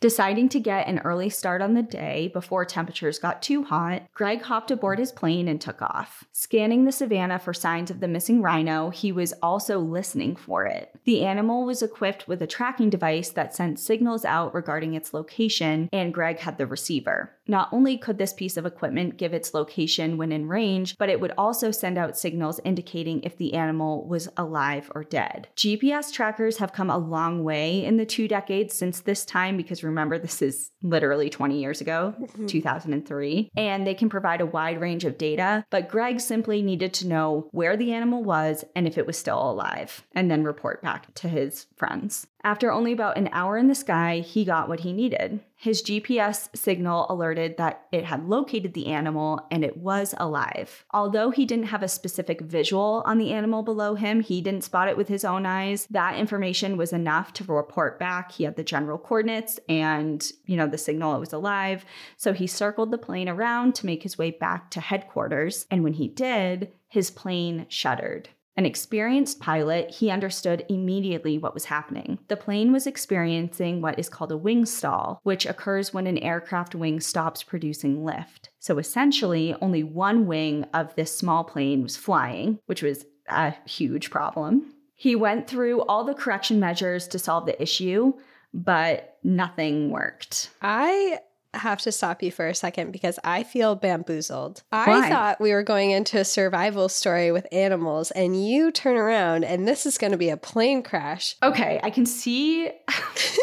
Deciding 0.01 0.49
to 0.51 0.61
get 0.61 0.87
an 0.87 1.01
early 1.01 1.29
start 1.29 1.61
on 1.61 1.75
the 1.75 1.83
day 1.83 2.31
before 2.33 2.65
temperatures 2.65 3.19
got 3.19 3.43
too 3.43 3.65
hot, 3.65 4.03
Greg 4.15 4.43
hopped 4.43 4.71
aboard 4.71 5.01
his 5.01 5.11
plane 5.11 5.49
and 5.49 5.61
took 5.61 5.83
off. 5.83 6.23
Scanning 6.31 6.85
the 6.85 6.93
savannah 6.93 7.41
for 7.41 7.53
signs 7.53 7.91
of 7.91 7.99
the 7.99 8.07
missing 8.07 8.41
rhino, 8.41 8.91
he 8.91 9.11
was 9.11 9.33
also 9.43 9.81
listening 9.81 10.37
for 10.37 10.67
it. 10.67 10.95
The 11.05 11.25
animal 11.25 11.65
was 11.65 11.83
equipped 11.83 12.29
with 12.29 12.41
a 12.43 12.47
tracking 12.47 12.91
device 12.91 13.31
that 13.31 13.57
sent 13.57 13.81
signals 13.81 14.25
out 14.25 14.55
regarding 14.55 14.95
its 14.95 15.13
location, 15.13 15.89
and 15.93 16.15
Greg 16.15 16.39
had 16.39 16.59
the 16.59 16.67
receiver. 16.67 17.33
Not 17.49 17.71
only 17.73 17.97
could 17.97 18.19
this 18.19 18.35
piece 18.35 18.57
of 18.59 18.67
equipment 18.67 19.17
give 19.17 19.33
its 19.33 19.55
location 19.55 20.19
when 20.19 20.31
in 20.33 20.47
range, 20.47 20.97
but 20.99 21.09
it 21.09 21.21
would 21.21 21.33
also 21.39 21.71
send 21.71 21.97
out 21.97 22.17
signals 22.17 22.61
indicating 22.65 23.23
if 23.23 23.39
the 23.39 23.55
animal 23.55 24.07
was 24.07 24.29
alive 24.37 24.93
or 24.95 25.03
dead. 25.03 25.49
GPS 25.57 26.13
trackers 26.13 26.59
have 26.59 26.75
come 26.75 26.91
a 26.91 26.99
long 26.99 27.43
way 27.43 27.85
in 27.85 27.97
the 27.97 28.07
two 28.07 28.29
decades 28.29 28.75
since 28.75 29.01
this 29.01 29.25
time 29.25 29.57
because 29.57 29.83
remember, 29.83 30.19
this 30.19 30.43
is 30.43 30.71
literally 30.83 31.31
20 31.31 31.59
years 31.59 31.81
ago, 31.81 32.15
mm-hmm. 32.21 32.47
2003, 32.47 33.51
and 33.57 33.87
they 33.87 33.95
can 33.95 34.11
provide 34.11 34.41
a 34.41 34.47
wide 34.47 34.81
range 34.81 35.05
of 35.05 35.17
data. 35.19 35.65
But 35.71 35.89
Greg 35.89 36.21
simply 36.21 36.63
needed 36.63 36.93
to 36.95 37.09
know 37.09 37.49
where 37.53 37.77
the 37.77 37.93
animal 37.93 38.23
was 38.23 38.65
and 38.77 38.87
if 38.87 38.99
it 38.99 39.07
was 39.07 39.17
still 39.17 39.51
alive, 39.51 40.05
and 40.15 40.31
then 40.31 40.45
report 40.45 40.83
back 40.83 41.15
to 41.15 41.29
his 41.29 41.67
friends. 41.77 42.27
After 42.45 42.71
only 42.71 42.93
about 42.93 43.19
an 43.19 43.29
hour 43.33 43.57
in 43.57 43.67
the 43.67 43.75
sky, 43.75 44.21
he 44.21 44.45
got 44.45 44.69
what 44.69 44.81
he 44.81 44.93
needed. 44.93 45.41
His 45.57 45.83
GPS 45.83 46.57
signal 46.57 47.07
alerted 47.09 47.57
that 47.57 47.87
it 47.91 48.05
had 48.05 48.29
located 48.29 48.75
the 48.75 48.87
animal 48.87 49.45
and 49.51 49.65
it 49.65 49.77
was 49.77 50.15
alive. 50.19 50.85
Although 50.93 51.31
he 51.31 51.45
didn't 51.45 51.67
have 51.67 51.83
a 51.83 51.89
specific 51.89 52.41
visual 52.41 53.03
on 53.05 53.19
the 53.19 53.33
animal 53.33 53.65
below 53.65 53.97
him, 53.97 54.21
he 54.21 54.41
didn't 54.41 54.63
spot 54.63 54.89
it 54.89 54.97
with 54.97 55.09
his 55.09 55.25
own 55.25 55.47
eyes. 55.47 55.89
That 55.91 56.17
information 56.17 56.77
was 56.77 56.93
enough 56.93 57.33
to 57.35 57.45
report 57.45 57.99
back. 57.99 58.31
He 58.31 58.45
had 58.45 58.55
the 58.55 58.63
general 58.63 58.99
coordinates 58.99 59.59
and, 59.69 60.31
you 60.47 60.57
know, 60.57 60.69
the 60.69 60.79
signal 60.79 61.17
it 61.17 61.21
was 61.21 61.33
alive. 61.33 61.85
So 62.17 62.33
he 62.33 62.47
circled 62.47 62.93
the 62.93 62.99
plane 62.99 63.29
around 63.29 63.75
to 63.77 63.87
make 63.87 64.05
his 64.05 64.17
way 64.17 64.31
back 64.31 64.71
to 64.71 64.81
headquarters. 64.81 65.67
And 65.73 65.83
when 65.83 65.95
he 65.95 66.07
did, 66.07 66.71
his 66.87 67.11
plane 67.11 67.67
shuddered. 67.69 68.29
An 68.59 68.67
experienced 68.67 69.39
pilot, 69.39 69.89
he 69.89 70.11
understood 70.11 70.67
immediately 70.69 71.39
what 71.39 71.55
was 71.55 71.67
happening. 71.67 72.19
The 72.27 72.37
plane 72.37 72.73
was 72.73 72.89
experiencing 72.89 73.81
what 73.81 74.01
is 74.01 74.09
called 74.09 74.33
a 74.33 74.37
wing 74.37 74.67
stall, 74.67 75.21
which 75.23 75.47
occurs 75.47 75.95
when 75.95 76.09
an 76.09 76.19
aircraft 76.19 76.75
wing 76.75 76.99
stops 76.99 77.45
producing 77.45 78.05
lift. 78.05 78.51
So 78.59 78.79
essentially, 78.79 79.55
only 79.63 79.85
one 79.85 80.27
wing 80.27 80.65
of 80.75 80.93
this 80.97 81.17
small 81.17 81.45
plane 81.45 81.85
was 81.85 81.97
flying, 81.97 82.59
which 82.67 82.83
was 82.83 83.07
a 83.29 83.55
huge 83.65 84.11
problem. 84.11 84.75
He 84.97 85.15
went 85.15 85.47
through 85.47 85.83
all 85.83 86.03
the 86.03 86.13
correction 86.13 86.59
measures 86.59 87.07
to 87.09 87.21
solve 87.21 87.47
the 87.47 87.63
issue, 87.63 88.15
but 88.53 89.19
nothing 89.23 89.91
worked. 89.91 90.51
I 90.61 91.21
have 91.55 91.81
to 91.83 91.93
stop 91.93 92.23
you 92.23 92.31
for 92.31 92.47
a 92.47 92.55
second 92.55 92.93
because 92.93 93.19
I 93.25 93.43
feel 93.43 93.75
bamboozled. 93.75 94.63
Why? 94.71 94.85
I 94.87 95.09
thought 95.09 95.41
we 95.41 95.53
were 95.53 95.63
going 95.63 95.91
into 95.91 96.19
a 96.19 96.25
survival 96.25 96.89
story 96.89 97.33
with 97.33 97.47
animals, 97.53 98.11
and 98.11 98.47
you 98.47 98.71
turn 98.71 98.97
around 98.97 99.45
and 99.45 99.67
this 99.67 99.87
is 99.87 99.99
going 99.99 100.13
to 100.13 100.19
be 100.19 100.31
a 100.31 100.37
plane 100.37 100.83
crash. 100.83 101.37
Okay, 101.49 101.81
I 101.83 101.89
can 101.89 102.05
see. 102.05 102.71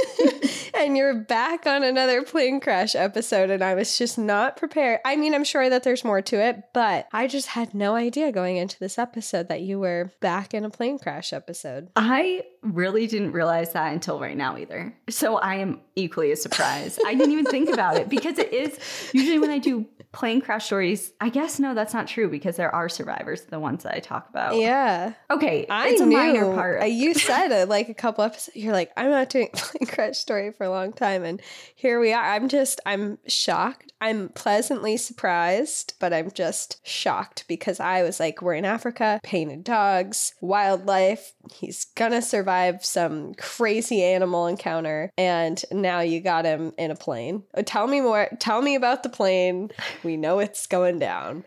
and 0.75 0.95
you're 0.95 1.15
back 1.15 1.65
on 1.65 1.83
another 1.83 2.21
plane 2.21 2.59
crash 2.59 2.93
episode, 2.93 3.49
and 3.49 3.63
I 3.63 3.73
was 3.73 3.97
just 3.97 4.17
not 4.17 4.57
prepared. 4.57 4.99
I 5.03 5.15
mean, 5.15 5.33
I'm 5.33 5.43
sure 5.43 5.69
that 5.69 5.81
there's 5.83 6.03
more 6.03 6.21
to 6.21 6.35
it, 6.35 6.61
but 6.73 7.07
I 7.11 7.25
just 7.25 7.47
had 7.47 7.73
no 7.73 7.95
idea 7.95 8.31
going 8.31 8.57
into 8.57 8.77
this 8.79 8.99
episode 8.99 9.47
that 9.47 9.61
you 9.61 9.79
were 9.79 10.11
back 10.21 10.53
in 10.53 10.65
a 10.65 10.69
plane 10.69 10.99
crash 10.99 11.33
episode. 11.33 11.89
I 11.95 12.43
really 12.65 13.07
didn't 13.07 13.31
realize 13.31 13.73
that 13.73 13.93
until 13.93 14.19
right 14.19 14.35
now 14.35 14.57
either. 14.57 14.95
So 15.09 15.37
I 15.37 15.55
am 15.55 15.81
equally 15.95 16.31
as 16.31 16.41
surprised. 16.41 16.99
I 17.05 17.15
didn't 17.15 17.31
even 17.31 17.45
think 17.45 17.69
about 17.69 17.97
it 17.97 18.09
because 18.09 18.37
it 18.37 18.51
is 18.53 18.77
usually 19.13 19.39
when 19.39 19.51
I 19.51 19.59
do 19.59 19.85
plane 20.11 20.41
crash 20.41 20.65
stories. 20.65 21.11
I 21.19 21.29
guess 21.29 21.59
no, 21.59 21.73
that's 21.73 21.93
not 21.93 22.07
true 22.07 22.29
because 22.29 22.55
there 22.55 22.73
are 22.73 22.87
survivors, 22.87 23.41
the 23.41 23.59
ones 23.59 23.83
that 23.83 23.93
I 23.93 23.99
talk 23.99 24.29
about. 24.29 24.55
Yeah. 24.55 25.13
Okay, 25.29 25.67
I 25.69 25.89
it's 25.89 26.01
a 26.01 26.05
knew, 26.05 26.17
minor 26.17 26.55
part. 26.55 26.81
Uh, 26.81 26.85
you 26.85 27.13
said 27.13 27.51
it 27.51 27.69
like 27.69 27.89
a 27.89 27.93
couple 27.93 28.23
episodes. 28.23 28.55
You're 28.55 28.73
like, 28.73 28.91
I'm 28.95 29.09
not 29.09 29.29
doing 29.29 29.49
plane 29.53 29.87
crash 29.87 30.17
story 30.17 30.51
for 30.51 30.63
a 30.63 30.69
long 30.69 30.93
time, 30.93 31.23
and 31.23 31.41
here 31.75 31.99
we 31.99 32.13
are. 32.13 32.23
I'm 32.23 32.47
just, 32.47 32.79
I'm 32.85 33.17
shocked. 33.27 33.91
I'm 34.01 34.29
pleasantly 34.29 34.97
surprised, 34.97 35.95
but 35.99 36.13
I'm 36.13 36.31
just 36.31 36.85
shocked 36.87 37.45
because 37.47 37.79
I 37.79 38.03
was 38.03 38.19
like, 38.19 38.41
we're 38.41 38.53
in 38.53 38.65
Africa, 38.65 39.19
painted 39.23 39.63
dogs, 39.63 40.33
wildlife. 40.41 41.33
He's 41.53 41.85
gonna 41.85 42.21
survive 42.21 42.54
some 42.83 43.33
crazy 43.35 44.03
animal 44.03 44.47
encounter, 44.47 45.11
and 45.17 45.63
now 45.71 45.99
you 45.99 46.21
got 46.21 46.45
him 46.45 46.73
in 46.77 46.91
a 46.91 46.95
plane. 46.95 47.43
Uh, 47.53 47.63
tell 47.65 47.87
me 47.87 48.01
more. 48.01 48.29
Tell 48.39 48.61
me 48.61 48.75
about 48.75 49.03
the 49.03 49.09
plane. 49.09 49.71
We 50.03 50.17
know 50.17 50.39
it's 50.39 50.67
going 50.67 50.99
down. 50.99 51.43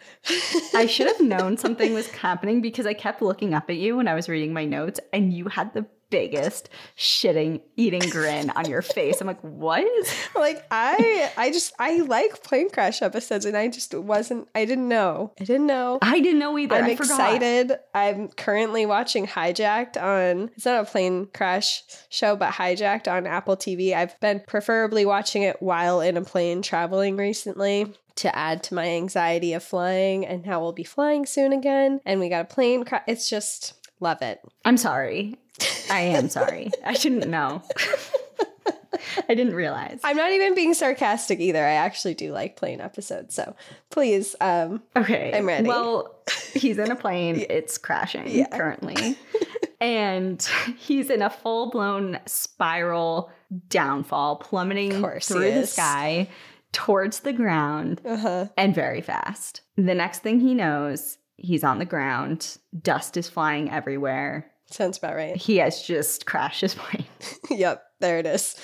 I 0.74 0.86
should 0.90 1.06
have 1.06 1.20
known 1.20 1.56
something 1.56 1.94
was 1.94 2.08
happening 2.08 2.60
because 2.60 2.86
I 2.86 2.94
kept 2.94 3.22
looking 3.22 3.54
up 3.54 3.70
at 3.70 3.76
you 3.76 3.96
when 3.96 4.08
I 4.08 4.14
was 4.14 4.28
reading 4.28 4.52
my 4.52 4.64
notes, 4.64 5.00
and 5.12 5.32
you 5.32 5.46
had 5.48 5.74
the 5.74 5.86
biggest 6.10 6.68
shitting 6.96 7.60
eating 7.76 8.08
grin 8.10 8.50
on 8.50 8.68
your 8.68 8.82
face. 8.82 9.20
I'm 9.20 9.26
like, 9.26 9.40
what? 9.40 9.86
Like 10.34 10.64
I 10.70 11.30
I 11.36 11.50
just 11.50 11.72
I 11.78 11.98
like 11.98 12.42
plane 12.42 12.70
crash 12.70 13.02
episodes 13.02 13.44
and 13.44 13.56
I 13.56 13.68
just 13.68 13.94
wasn't 13.94 14.48
I 14.54 14.64
didn't 14.64 14.88
know. 14.88 15.32
I 15.40 15.44
didn't 15.44 15.66
know. 15.66 15.98
I 16.00 16.20
didn't 16.20 16.38
know 16.38 16.58
either. 16.58 16.76
I'm 16.76 16.84
I 16.84 16.90
excited. 16.90 17.72
I'm 17.94 18.28
currently 18.28 18.86
watching 18.86 19.26
Hijacked 19.26 20.00
on 20.00 20.50
it's 20.56 20.64
not 20.64 20.82
a 20.82 20.90
plane 20.90 21.28
crash 21.34 21.82
show, 22.08 22.36
but 22.36 22.52
Hijacked 22.52 23.10
on 23.10 23.26
Apple 23.26 23.56
TV. 23.56 23.94
I've 23.94 24.18
been 24.20 24.42
preferably 24.46 25.04
watching 25.04 25.42
it 25.42 25.60
while 25.60 26.00
in 26.00 26.16
a 26.16 26.22
plane 26.22 26.62
traveling 26.62 27.16
recently 27.16 27.94
to 28.16 28.36
add 28.36 28.62
to 28.64 28.74
my 28.74 28.86
anxiety 28.86 29.52
of 29.52 29.62
flying 29.62 30.26
and 30.26 30.44
how 30.44 30.60
we'll 30.60 30.72
be 30.72 30.84
flying 30.84 31.24
soon 31.24 31.52
again. 31.52 32.00
And 32.04 32.20
we 32.20 32.28
got 32.28 32.42
a 32.42 32.54
plane 32.54 32.84
crash. 32.84 33.04
It's 33.06 33.28
just 33.28 33.74
love 34.00 34.22
it. 34.22 34.40
I'm 34.64 34.76
sorry. 34.76 35.36
I 35.90 36.00
am 36.00 36.28
sorry. 36.28 36.70
I 36.84 36.94
didn't 36.94 37.30
know. 37.30 37.62
I 39.28 39.34
didn't 39.34 39.54
realize. 39.54 40.00
I'm 40.04 40.16
not 40.16 40.30
even 40.32 40.54
being 40.54 40.74
sarcastic 40.74 41.40
either. 41.40 41.64
I 41.64 41.72
actually 41.72 42.14
do 42.14 42.32
like 42.32 42.56
plane 42.56 42.80
episodes. 42.80 43.34
So 43.34 43.54
please, 43.90 44.34
um 44.40 44.82
Okay. 44.96 45.32
I'm 45.34 45.46
ready. 45.46 45.68
Well, 45.68 46.14
he's 46.54 46.78
in 46.78 46.90
a 46.90 46.96
plane. 46.96 47.44
It's 47.48 47.78
crashing 47.78 48.28
yeah. 48.28 48.48
currently. 48.48 49.16
and 49.80 50.46
he's 50.78 51.10
in 51.10 51.22
a 51.22 51.30
full-blown 51.30 52.18
spiral 52.26 53.30
downfall, 53.68 54.36
plummeting 54.36 55.02
through 55.20 55.52
the 55.54 55.66
sky 55.66 56.28
towards 56.72 57.20
the 57.20 57.32
ground 57.32 58.00
uh-huh. 58.04 58.46
and 58.56 58.74
very 58.74 59.00
fast. 59.00 59.62
The 59.76 59.94
next 59.94 60.22
thing 60.22 60.40
he 60.40 60.54
knows, 60.54 61.18
he's 61.36 61.64
on 61.64 61.78
the 61.78 61.84
ground. 61.84 62.58
Dust 62.80 63.16
is 63.16 63.28
flying 63.28 63.70
everywhere. 63.70 64.50
Sounds 64.70 64.98
about 64.98 65.16
right. 65.16 65.36
He 65.36 65.56
has 65.58 65.82
just 65.82 66.26
crashed 66.26 66.60
his 66.60 66.74
plane. 66.76 67.06
yep, 67.50 67.84
there 68.00 68.18
it 68.18 68.26
is. 68.26 68.56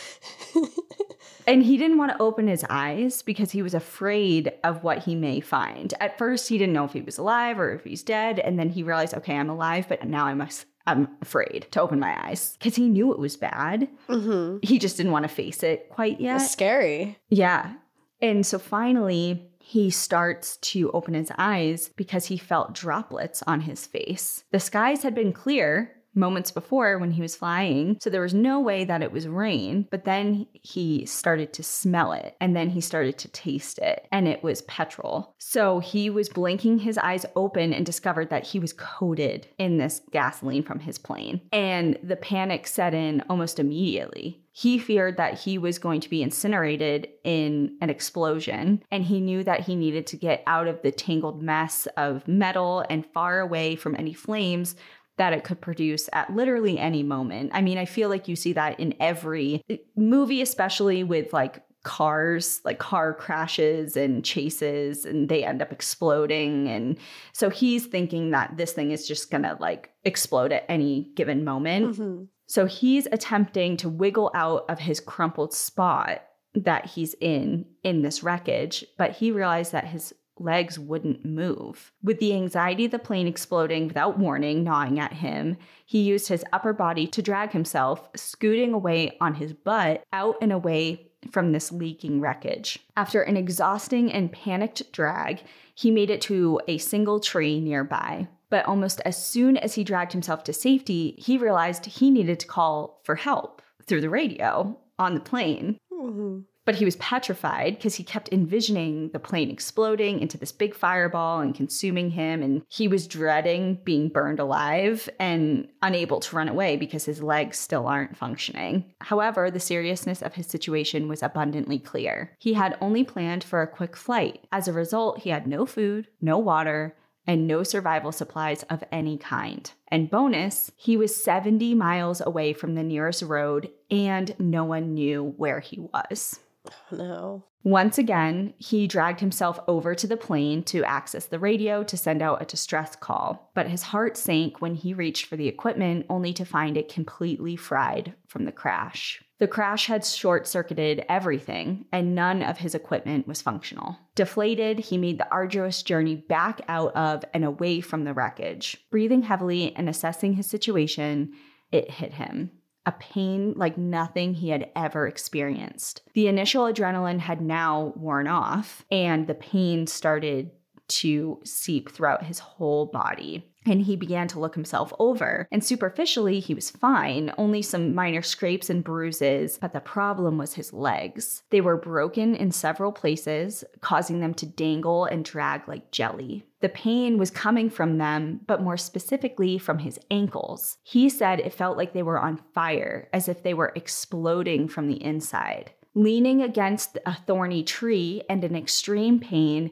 and 1.46 1.62
he 1.62 1.76
didn't 1.76 1.98
want 1.98 2.12
to 2.12 2.22
open 2.22 2.46
his 2.46 2.64
eyes 2.68 3.22
because 3.22 3.50
he 3.50 3.62
was 3.62 3.74
afraid 3.74 4.52
of 4.62 4.84
what 4.84 5.04
he 5.04 5.14
may 5.14 5.40
find. 5.40 5.94
At 6.00 6.18
first, 6.18 6.48
he 6.48 6.58
didn't 6.58 6.74
know 6.74 6.84
if 6.84 6.92
he 6.92 7.00
was 7.00 7.18
alive 7.18 7.58
or 7.58 7.72
if 7.72 7.84
he's 7.84 8.02
dead. 8.02 8.38
And 8.38 8.58
then 8.58 8.68
he 8.68 8.82
realized, 8.82 9.14
okay, 9.14 9.36
I'm 9.36 9.50
alive, 9.50 9.86
but 9.88 10.06
now 10.06 10.26
I 10.26 10.34
must 10.34 10.66
I'm 10.86 11.08
afraid 11.22 11.66
to 11.70 11.80
open 11.80 11.98
my 11.98 12.28
eyes 12.28 12.56
because 12.58 12.76
he 12.76 12.88
knew 12.88 13.12
it 13.12 13.18
was 13.18 13.36
bad. 13.36 13.88
Mm-hmm. 14.08 14.58
He 14.62 14.78
just 14.78 14.98
didn't 14.98 15.12
want 15.12 15.22
to 15.22 15.34
face 15.34 15.62
it 15.62 15.88
quite 15.88 16.20
yet. 16.20 16.42
It's 16.42 16.50
scary. 16.50 17.16
Yeah. 17.30 17.72
And 18.20 18.44
so 18.44 18.58
finally, 18.58 19.50
he 19.66 19.88
starts 19.88 20.58
to 20.58 20.90
open 20.92 21.14
his 21.14 21.32
eyes 21.38 21.88
because 21.96 22.26
he 22.26 22.36
felt 22.36 22.74
droplets 22.74 23.42
on 23.46 23.62
his 23.62 23.86
face. 23.86 24.44
The 24.52 24.60
skies 24.60 25.02
had 25.02 25.14
been 25.14 25.32
clear 25.32 25.90
moments 26.14 26.50
before 26.50 26.98
when 26.98 27.10
he 27.10 27.22
was 27.22 27.34
flying, 27.34 27.96
so 27.98 28.10
there 28.10 28.20
was 28.20 28.34
no 28.34 28.60
way 28.60 28.84
that 28.84 29.02
it 29.02 29.10
was 29.10 29.26
rain, 29.26 29.88
but 29.90 30.04
then 30.04 30.46
he 30.52 31.06
started 31.06 31.52
to 31.54 31.62
smell 31.62 32.12
it 32.12 32.36
and 32.40 32.54
then 32.54 32.68
he 32.68 32.80
started 32.80 33.18
to 33.18 33.28
taste 33.28 33.78
it, 33.78 34.06
and 34.12 34.28
it 34.28 34.42
was 34.42 34.62
petrol. 34.62 35.34
So 35.38 35.80
he 35.80 36.10
was 36.10 36.28
blinking 36.28 36.80
his 36.80 36.98
eyes 36.98 37.24
open 37.34 37.72
and 37.72 37.86
discovered 37.86 38.28
that 38.28 38.44
he 38.44 38.58
was 38.58 38.74
coated 38.74 39.48
in 39.58 39.78
this 39.78 40.02
gasoline 40.12 40.62
from 40.62 40.80
his 40.80 40.98
plane. 40.98 41.40
And 41.52 41.98
the 42.02 42.16
panic 42.16 42.66
set 42.66 42.92
in 42.92 43.22
almost 43.30 43.58
immediately 43.58 44.43
he 44.56 44.78
feared 44.78 45.16
that 45.16 45.40
he 45.40 45.58
was 45.58 45.80
going 45.80 46.00
to 46.00 46.08
be 46.08 46.22
incinerated 46.22 47.08
in 47.24 47.76
an 47.80 47.90
explosion, 47.90 48.84
and 48.92 49.02
he 49.02 49.18
knew 49.18 49.42
that 49.42 49.62
he 49.62 49.74
needed 49.74 50.06
to 50.06 50.16
get 50.16 50.44
out 50.46 50.68
of 50.68 50.80
the 50.82 50.92
tangled 50.92 51.42
mess 51.42 51.88
of 51.96 52.28
metal 52.28 52.84
and 52.88 53.04
far 53.04 53.40
away 53.40 53.74
from 53.74 53.96
any 53.96 54.12
flames 54.12 54.76
that 55.16 55.32
it 55.32 55.42
could 55.42 55.60
produce 55.60 56.08
at 56.12 56.32
literally 56.36 56.78
any 56.78 57.02
moment. 57.02 57.50
I 57.52 57.62
mean, 57.62 57.78
I 57.78 57.84
feel 57.84 58.08
like 58.08 58.28
you 58.28 58.36
see 58.36 58.52
that 58.52 58.78
in 58.78 58.94
every 59.00 59.60
movie, 59.96 60.40
especially 60.40 61.02
with 61.02 61.32
like 61.32 61.60
cars, 61.82 62.60
like 62.64 62.78
car 62.78 63.12
crashes 63.12 63.96
and 63.96 64.24
chases, 64.24 65.04
and 65.04 65.28
they 65.28 65.44
end 65.44 65.62
up 65.62 65.72
exploding. 65.72 66.68
And 66.68 66.96
so 67.32 67.50
he's 67.50 67.86
thinking 67.86 68.30
that 68.30 68.56
this 68.56 68.72
thing 68.72 68.92
is 68.92 69.08
just 69.08 69.32
gonna 69.32 69.56
like 69.58 69.90
explode 70.04 70.52
at 70.52 70.64
any 70.68 71.10
given 71.16 71.42
moment. 71.42 71.96
Mm-hmm. 71.98 72.24
So 72.54 72.66
he's 72.66 73.08
attempting 73.10 73.76
to 73.78 73.88
wiggle 73.88 74.30
out 74.32 74.64
of 74.68 74.78
his 74.78 75.00
crumpled 75.00 75.52
spot 75.52 76.22
that 76.54 76.86
he's 76.86 77.16
in 77.20 77.64
in 77.82 78.02
this 78.02 78.22
wreckage, 78.22 78.84
but 78.96 79.10
he 79.10 79.32
realized 79.32 79.72
that 79.72 79.88
his 79.88 80.14
legs 80.38 80.78
wouldn't 80.78 81.24
move. 81.24 81.90
With 82.00 82.20
the 82.20 82.32
anxiety 82.32 82.84
of 82.84 82.92
the 82.92 83.00
plane 83.00 83.26
exploding 83.26 83.88
without 83.88 84.20
warning 84.20 84.62
gnawing 84.62 85.00
at 85.00 85.14
him, 85.14 85.56
he 85.84 86.02
used 86.02 86.28
his 86.28 86.44
upper 86.52 86.72
body 86.72 87.08
to 87.08 87.22
drag 87.22 87.50
himself, 87.50 88.08
scooting 88.14 88.72
away 88.72 89.16
on 89.20 89.34
his 89.34 89.52
butt 89.52 90.04
out 90.12 90.36
and 90.40 90.52
away 90.52 91.10
from 91.32 91.50
this 91.50 91.72
leaking 91.72 92.20
wreckage. 92.20 92.78
After 92.96 93.20
an 93.22 93.36
exhausting 93.36 94.12
and 94.12 94.30
panicked 94.30 94.92
drag, 94.92 95.42
he 95.74 95.90
made 95.90 96.08
it 96.08 96.20
to 96.20 96.60
a 96.68 96.78
single 96.78 97.18
tree 97.18 97.58
nearby. 97.58 98.28
But 98.54 98.66
almost 98.66 99.00
as 99.04 99.20
soon 99.20 99.56
as 99.56 99.74
he 99.74 99.82
dragged 99.82 100.12
himself 100.12 100.44
to 100.44 100.52
safety, 100.52 101.16
he 101.18 101.38
realized 101.38 101.86
he 101.86 102.08
needed 102.08 102.38
to 102.38 102.46
call 102.46 103.00
for 103.02 103.16
help 103.16 103.60
through 103.84 104.00
the 104.00 104.08
radio 104.08 104.78
on 104.96 105.14
the 105.14 105.20
plane. 105.20 105.76
Mm-hmm. 105.92 106.42
But 106.64 106.76
he 106.76 106.84
was 106.84 106.94
petrified 106.94 107.74
because 107.74 107.96
he 107.96 108.04
kept 108.04 108.32
envisioning 108.32 109.10
the 109.12 109.18
plane 109.18 109.50
exploding 109.50 110.20
into 110.20 110.38
this 110.38 110.52
big 110.52 110.72
fireball 110.72 111.40
and 111.40 111.52
consuming 111.52 112.10
him. 112.10 112.44
And 112.44 112.62
he 112.68 112.86
was 112.86 113.08
dreading 113.08 113.80
being 113.82 114.08
burned 114.08 114.38
alive 114.38 115.10
and 115.18 115.66
unable 115.82 116.20
to 116.20 116.36
run 116.36 116.48
away 116.48 116.76
because 116.76 117.04
his 117.04 117.24
legs 117.24 117.58
still 117.58 117.88
aren't 117.88 118.16
functioning. 118.16 118.84
However, 119.00 119.50
the 119.50 119.58
seriousness 119.58 120.22
of 120.22 120.34
his 120.34 120.46
situation 120.46 121.08
was 121.08 121.24
abundantly 121.24 121.80
clear. 121.80 122.30
He 122.38 122.52
had 122.52 122.78
only 122.80 123.02
planned 123.02 123.42
for 123.42 123.62
a 123.62 123.66
quick 123.66 123.96
flight. 123.96 124.46
As 124.52 124.68
a 124.68 124.72
result, 124.72 125.22
he 125.22 125.30
had 125.30 125.48
no 125.48 125.66
food, 125.66 126.06
no 126.20 126.38
water, 126.38 126.94
and 127.26 127.46
no 127.46 127.62
survival 127.62 128.12
supplies 128.12 128.62
of 128.64 128.84
any 128.92 129.16
kind. 129.16 129.70
And 129.88 130.10
bonus, 130.10 130.70
he 130.76 130.96
was 130.96 131.22
70 131.22 131.74
miles 131.74 132.20
away 132.20 132.52
from 132.52 132.74
the 132.74 132.82
nearest 132.82 133.22
road 133.22 133.70
and 133.90 134.34
no 134.38 134.64
one 134.64 134.94
knew 134.94 135.34
where 135.36 135.60
he 135.60 135.80
was. 135.80 136.40
Oh, 136.66 136.96
no. 136.96 137.44
Once 137.62 137.96
again, 137.96 138.52
he 138.58 138.86
dragged 138.86 139.20
himself 139.20 139.58
over 139.66 139.94
to 139.94 140.06
the 140.06 140.18
plane 140.18 140.62
to 140.62 140.84
access 140.84 141.24
the 141.24 141.38
radio 141.38 141.82
to 141.82 141.96
send 141.96 142.20
out 142.20 142.42
a 142.42 142.44
distress 142.44 142.94
call. 142.94 143.50
But 143.54 143.68
his 143.68 143.82
heart 143.84 144.18
sank 144.18 144.60
when 144.60 144.74
he 144.74 144.92
reached 144.92 145.24
for 145.24 145.36
the 145.36 145.48
equipment, 145.48 146.04
only 146.10 146.34
to 146.34 146.44
find 146.44 146.76
it 146.76 146.92
completely 146.92 147.56
fried 147.56 148.12
from 148.26 148.44
the 148.44 148.52
crash. 148.52 149.23
The 149.38 149.48
crash 149.48 149.86
had 149.86 150.04
short 150.04 150.46
circuited 150.46 151.04
everything, 151.08 151.86
and 151.90 152.14
none 152.14 152.42
of 152.42 152.58
his 152.58 152.74
equipment 152.74 153.26
was 153.26 153.42
functional. 153.42 153.98
Deflated, 154.14 154.78
he 154.78 154.98
made 154.98 155.18
the 155.18 155.30
arduous 155.30 155.82
journey 155.82 156.14
back 156.14 156.60
out 156.68 156.94
of 156.94 157.24
and 157.34 157.44
away 157.44 157.80
from 157.80 158.04
the 158.04 158.14
wreckage. 158.14 158.76
Breathing 158.90 159.22
heavily 159.22 159.74
and 159.74 159.88
assessing 159.88 160.34
his 160.34 160.46
situation, 160.46 161.32
it 161.72 161.90
hit 161.90 162.14
him 162.14 162.52
a 162.86 162.92
pain 162.92 163.54
like 163.56 163.78
nothing 163.78 164.34
he 164.34 164.50
had 164.50 164.70
ever 164.76 165.06
experienced. 165.06 166.02
The 166.14 166.28
initial 166.28 166.64
adrenaline 166.64 167.20
had 167.20 167.40
now 167.40 167.94
worn 167.96 168.26
off, 168.26 168.84
and 168.90 169.26
the 169.26 169.34
pain 169.34 169.86
started 169.86 170.50
to 170.86 171.40
seep 171.44 171.90
throughout 171.90 172.24
his 172.24 172.38
whole 172.38 172.86
body. 172.86 173.50
And 173.66 173.82
he 173.82 173.96
began 173.96 174.28
to 174.28 174.38
look 174.38 174.54
himself 174.54 174.92
over. 174.98 175.48
And 175.50 175.64
superficially, 175.64 176.40
he 176.40 176.54
was 176.54 176.70
fine, 176.70 177.32
only 177.38 177.62
some 177.62 177.94
minor 177.94 178.22
scrapes 178.22 178.68
and 178.68 178.84
bruises. 178.84 179.58
But 179.60 179.72
the 179.72 179.80
problem 179.80 180.38
was 180.38 180.54
his 180.54 180.72
legs. 180.72 181.42
They 181.50 181.60
were 181.60 181.76
broken 181.76 182.34
in 182.34 182.50
several 182.50 182.92
places, 182.92 183.64
causing 183.80 184.20
them 184.20 184.34
to 184.34 184.46
dangle 184.46 185.06
and 185.06 185.24
drag 185.24 185.66
like 185.66 185.90
jelly. 185.90 186.44
The 186.60 186.68
pain 186.70 187.18
was 187.18 187.30
coming 187.30 187.68
from 187.68 187.98
them, 187.98 188.40
but 188.46 188.62
more 188.62 188.78
specifically 188.78 189.58
from 189.58 189.80
his 189.80 189.98
ankles. 190.10 190.78
He 190.82 191.08
said 191.08 191.40
it 191.40 191.52
felt 191.52 191.76
like 191.76 191.92
they 191.92 192.02
were 192.02 192.18
on 192.18 192.40
fire, 192.54 193.08
as 193.12 193.28
if 193.28 193.42
they 193.42 193.54
were 193.54 193.72
exploding 193.74 194.68
from 194.68 194.88
the 194.88 195.02
inside. 195.02 195.72
Leaning 195.94 196.42
against 196.42 196.98
a 197.06 197.14
thorny 197.14 197.62
tree 197.62 198.22
and 198.28 198.42
in 198.42 198.56
extreme 198.56 199.20
pain, 199.20 199.70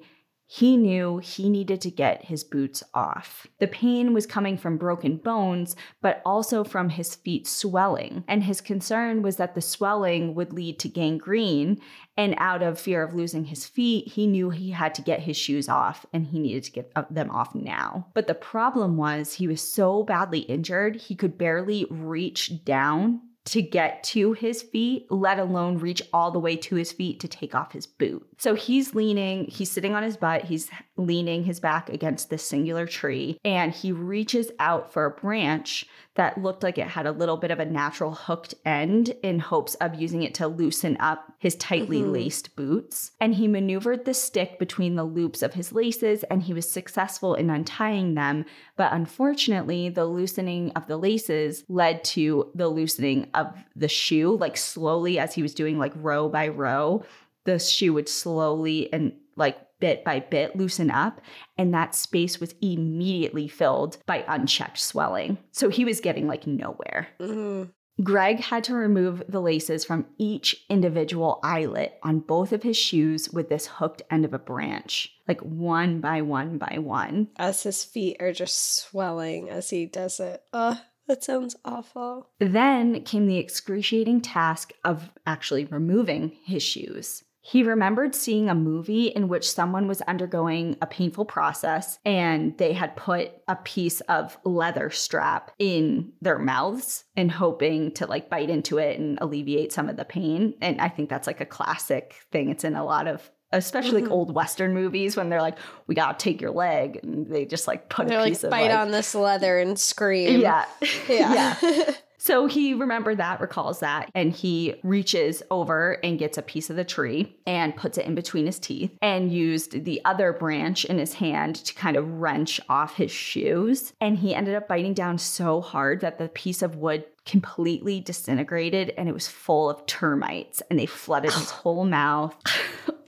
he 0.55 0.77
knew 0.77 1.17
he 1.17 1.49
needed 1.49 1.81
to 1.81 1.91
get 1.91 2.27
his 2.27 2.45
boots 2.45 2.83
off. 2.93 3.47
The 3.59 3.67
pain 3.67 4.13
was 4.13 4.27
coming 4.27 4.59
from 4.59 4.77
broken 4.77 5.17
bones, 5.17 5.75
but 6.03 6.21
also 6.27 6.63
from 6.63 6.91
his 6.91 7.15
feet 7.15 7.47
swelling. 7.47 8.23
And 8.29 8.45
his 8.45 8.61
concern 8.61 9.23
was 9.23 9.37
that 9.37 9.55
the 9.55 9.63
swelling 9.63 10.35
would 10.35 10.53
lead 10.53 10.79
to 10.81 10.91
gangrene. 10.91 11.81
And 12.19 12.35
out 12.37 12.63
of 12.63 12.79
fear 12.79 13.03
of 13.03 13.15
losing 13.15 13.47
his 13.47 13.65
feet, 13.65 14.09
he 14.09 14.27
knew 14.27 14.51
he 14.51 14.73
had 14.73 14.95
to 14.97 15.01
get 15.01 15.21
his 15.21 15.39
shoes 15.39 15.71
off 15.71 16.05
and 16.13 16.27
he 16.27 16.39
needed 16.39 16.65
to 16.65 16.73
get 16.73 16.93
uh, 16.95 17.05
them 17.09 17.31
off 17.31 17.55
now. 17.55 18.09
But 18.13 18.27
the 18.27 18.35
problem 18.35 18.99
was 18.99 19.33
he 19.33 19.49
was 19.49 19.63
so 19.63 20.03
badly 20.03 20.41
injured, 20.41 20.97
he 20.97 21.15
could 21.15 21.39
barely 21.39 21.87
reach 21.89 22.63
down 22.63 23.23
to 23.45 23.61
get 23.61 24.05
to 24.05 24.33
his 24.35 24.63
feet, 24.63 25.07
let 25.11 25.39
alone 25.39 25.79
reach 25.79 26.01
all 26.13 26.31
the 26.31 26.39
way 26.39 26.57
to 26.57 26.77
his 26.77 26.93
feet 26.93 27.19
to 27.21 27.29
take 27.29 27.55
off 27.55 27.73
his 27.73 27.87
boot. 27.87 28.25
So 28.39 28.55
he's 28.55 28.95
leaning, 28.95 29.47
he's 29.47 29.71
sitting 29.71 29.95
on 29.95 30.03
his 30.03 30.17
butt, 30.17 30.45
he's 30.45 30.71
leaning 30.97 31.45
his 31.45 31.59
back 31.59 31.89
against 31.89 32.31
this 32.31 32.45
singular 32.45 32.87
tree, 32.87 33.39
and 33.45 33.73
he 33.73 33.91
reaches 33.91 34.51
out 34.61 34.93
for 34.93 35.07
a 35.07 35.11
branch 35.11 35.87
that 36.15 36.43
looked 36.43 36.63
like 36.63 36.79
it 36.79 36.89
had 36.89 37.07
a 37.07 37.13
little 37.13 37.37
bit 37.37 37.51
of 37.51 37.59
a 37.59 37.65
natural 37.65 38.13
hooked 38.13 38.55
end 38.67 39.09
in 39.23 39.39
hopes 39.39 39.75
of 39.77 39.95
using 39.95 40.23
it 40.23 40.35
to 40.35 40.47
loosen 40.47 40.97
up 41.01 41.33
his 41.39 41.55
tightly 41.57 42.01
mm-hmm. 42.01 42.13
laced 42.13 42.55
boots. 42.55 43.13
And 43.19 43.35
he 43.35 43.49
maneuvered 43.49 44.05
the 44.05 44.13
stick 44.13 44.59
between 44.59 44.95
the 44.95 45.05
loops 45.05 45.43
of 45.43 45.55
his 45.55 45.73
laces 45.73 46.23
and 46.25 46.43
he 46.43 46.53
was 46.53 46.71
successful 46.71 47.35
in 47.35 47.49
untying 47.49 48.15
them. 48.15 48.45
But 48.83 48.95
unfortunately, 48.95 49.91
the 49.91 50.07
loosening 50.07 50.73
of 50.75 50.89
the 50.89 50.97
laces 50.97 51.63
led 51.69 52.03
to 52.07 52.51
the 52.53 52.67
loosening 52.67 53.29
of 53.33 53.55
the 53.77 53.87
shoe, 53.87 54.37
like 54.37 54.57
slowly 54.57 55.21
as 55.21 55.33
he 55.35 55.41
was 55.41 55.55
doing 55.55 55.79
like 55.79 55.93
row 55.95 56.29
by 56.29 56.49
row. 56.49 57.05
The 57.45 57.61
shoe 57.61 57.93
would 57.93 58.09
slowly 58.09 58.93
and 58.93 59.13
like 59.37 59.57
bit 59.79 60.03
by 60.05 60.19
bit 60.19 60.57
loosen 60.57 60.91
up, 60.91 61.21
and 61.57 61.73
that 61.73 61.95
space 61.95 62.41
was 62.41 62.57
immediately 62.61 63.47
filled 63.47 63.99
by 64.05 64.25
unchecked 64.27 64.81
swelling. 64.81 65.39
So 65.53 65.69
he 65.69 65.85
was 65.85 66.01
getting 66.01 66.27
like 66.27 66.49
nowhere. 66.49 67.07
Mm-hmm. 67.21 67.71
Greg 68.03 68.41
had 68.41 68.65
to 68.65 68.75
remove 68.75 69.23
the 69.29 69.41
laces 69.41 69.85
from 69.85 70.07
each 70.19 70.65
individual 70.69 71.41
eyelet 71.43 71.99
on 72.03 72.21
both 72.21 72.53
of 72.53 72.63
his 72.63 72.77
shoes 72.77 73.31
with 73.31 73.49
this 73.49 73.67
hooked 73.67 74.03
end 74.11 74.25
of 74.25 74.33
a 74.33 74.39
branch, 74.39 75.13
like 75.29 75.41
one 75.41 76.01
by 76.01 76.23
one 76.23 76.59
by 76.59 76.79
one. 76.79 77.29
As 77.37 77.63
his 77.63 77.85
feet 77.85 78.17
are 78.21 78.33
just 78.33 78.77
swelling 78.77 79.51
as 79.51 79.71
he 79.71 79.87
does 79.87 80.21
it. 80.21 80.43
Ugh. 80.53 80.79
That 81.09 81.25
sounds 81.25 81.57
awful. 81.65 82.31
Then 82.39 83.03
came 83.03 83.27
the 83.27 83.39
excruciating 83.39 84.21
task 84.21 84.73
of 84.85 85.11
actually 85.27 85.65
removing 85.65 86.37
his 86.45 86.63
shoes. 86.63 87.25
He 87.45 87.65
remembered 87.65 88.15
seeing 88.15 88.49
a 88.49 88.55
movie 88.55 89.09
in 89.09 89.27
which 89.27 89.51
someone 89.51 89.89
was 89.89 90.01
undergoing 90.03 90.77
a 90.81 90.87
painful 90.87 91.25
process 91.25 91.99
and 92.05 92.57
they 92.57 92.73
had 92.73 92.95
put 92.95 93.33
a 93.49 93.57
piece 93.57 94.01
of 94.03 94.39
leather 94.45 94.91
strap 94.91 95.51
in 95.59 96.13
their 96.21 96.39
mouths 96.39 97.03
and 97.17 97.33
hoping 97.33 97.91
to 97.95 98.07
like 98.07 98.31
bite 98.31 98.49
into 98.49 98.79
it 98.79 99.01
and 99.01 99.19
alleviate 99.21 99.73
some 99.73 99.89
of 99.89 99.97
the 99.97 100.05
pain. 100.05 100.55
And 100.61 100.81
I 100.81 100.89
think 100.89 101.11
that's 101.11 101.27
like 101.27 101.41
a 101.41 101.47
classic 101.47 102.15
thing. 102.31 102.49
It's 102.49 102.63
in 102.63 102.77
a 102.77 102.85
lot 102.85 103.09
of 103.09 103.29
especially 103.53 104.01
mm-hmm. 104.01 104.11
like 104.11 104.13
old 104.13 104.35
western 104.35 104.73
movies 104.73 105.17
when 105.17 105.29
they're 105.29 105.43
like 105.43 105.59
we 105.87 105.95
gotta 105.95 106.17
take 106.17 106.41
your 106.41 106.51
leg 106.51 107.01
and 107.03 107.27
they 107.27 107.45
just 107.45 107.67
like 107.67 107.89
put 107.91 108.09
they're 108.09 108.21
a 108.21 108.25
piece 108.25 108.43
like, 108.43 108.45
of 108.45 108.51
bite 108.51 108.71
like, 108.71 108.79
on 108.79 108.91
this 108.91 109.15
leather 109.15 109.59
and 109.59 109.79
scream 109.79 110.41
yeah 110.41 110.65
yeah, 111.09 111.57
yeah. 111.63 111.95
So 112.25 112.47
he 112.47 112.73
remembered 112.73 113.17
that, 113.17 113.41
recalls 113.41 113.81
that, 113.81 114.09
and 114.15 114.31
he 114.33 114.77
reaches 114.85 115.43
over 115.51 115.99
and 116.05 116.21
gets 116.21 116.39
a 116.39 116.43
piece 116.43 116.71
of 116.71 116.77
the 116.77 116.85
tree 116.85 117.37
and 117.49 117.75
puts 117.75 117.99
it 117.99 118.07
in 118.07 118.15
between 118.15 118.47
his 118.47 118.61
teeth 118.61 118.97
and 119.03 119.33
used 119.33 119.85
the 119.85 120.01
other 120.05 120.33
branch 120.33 120.85
in 120.85 120.99
his 120.99 121.15
hand 121.15 121.57
to 121.57 121.75
kind 121.75 121.97
of 121.97 122.09
wrench 122.21 122.61
off 122.69 122.95
his 122.95 123.11
shoes. 123.11 123.93
And 124.01 124.17
he 124.17 124.37
ended 124.37 124.55
up 124.55 124.69
biting 124.69 124.95
down 124.95 125.19
so 125.19 125.61
hard 125.61 126.01
that 126.03 126.19
the 126.19 126.29
piece 126.29 126.63
of 126.63 126.77
wood 126.77 127.05
completely 127.27 127.99
disintegrated 127.99 128.91
and 128.97 129.09
it 129.09 129.13
was 129.13 129.27
full 129.27 129.69
of 129.69 129.85
termites 129.87 130.63
and 130.71 130.79
they 130.79 130.87
flooded 130.87 131.33
his 131.33 131.51
whole 131.63 131.85
mouth, 131.85 132.37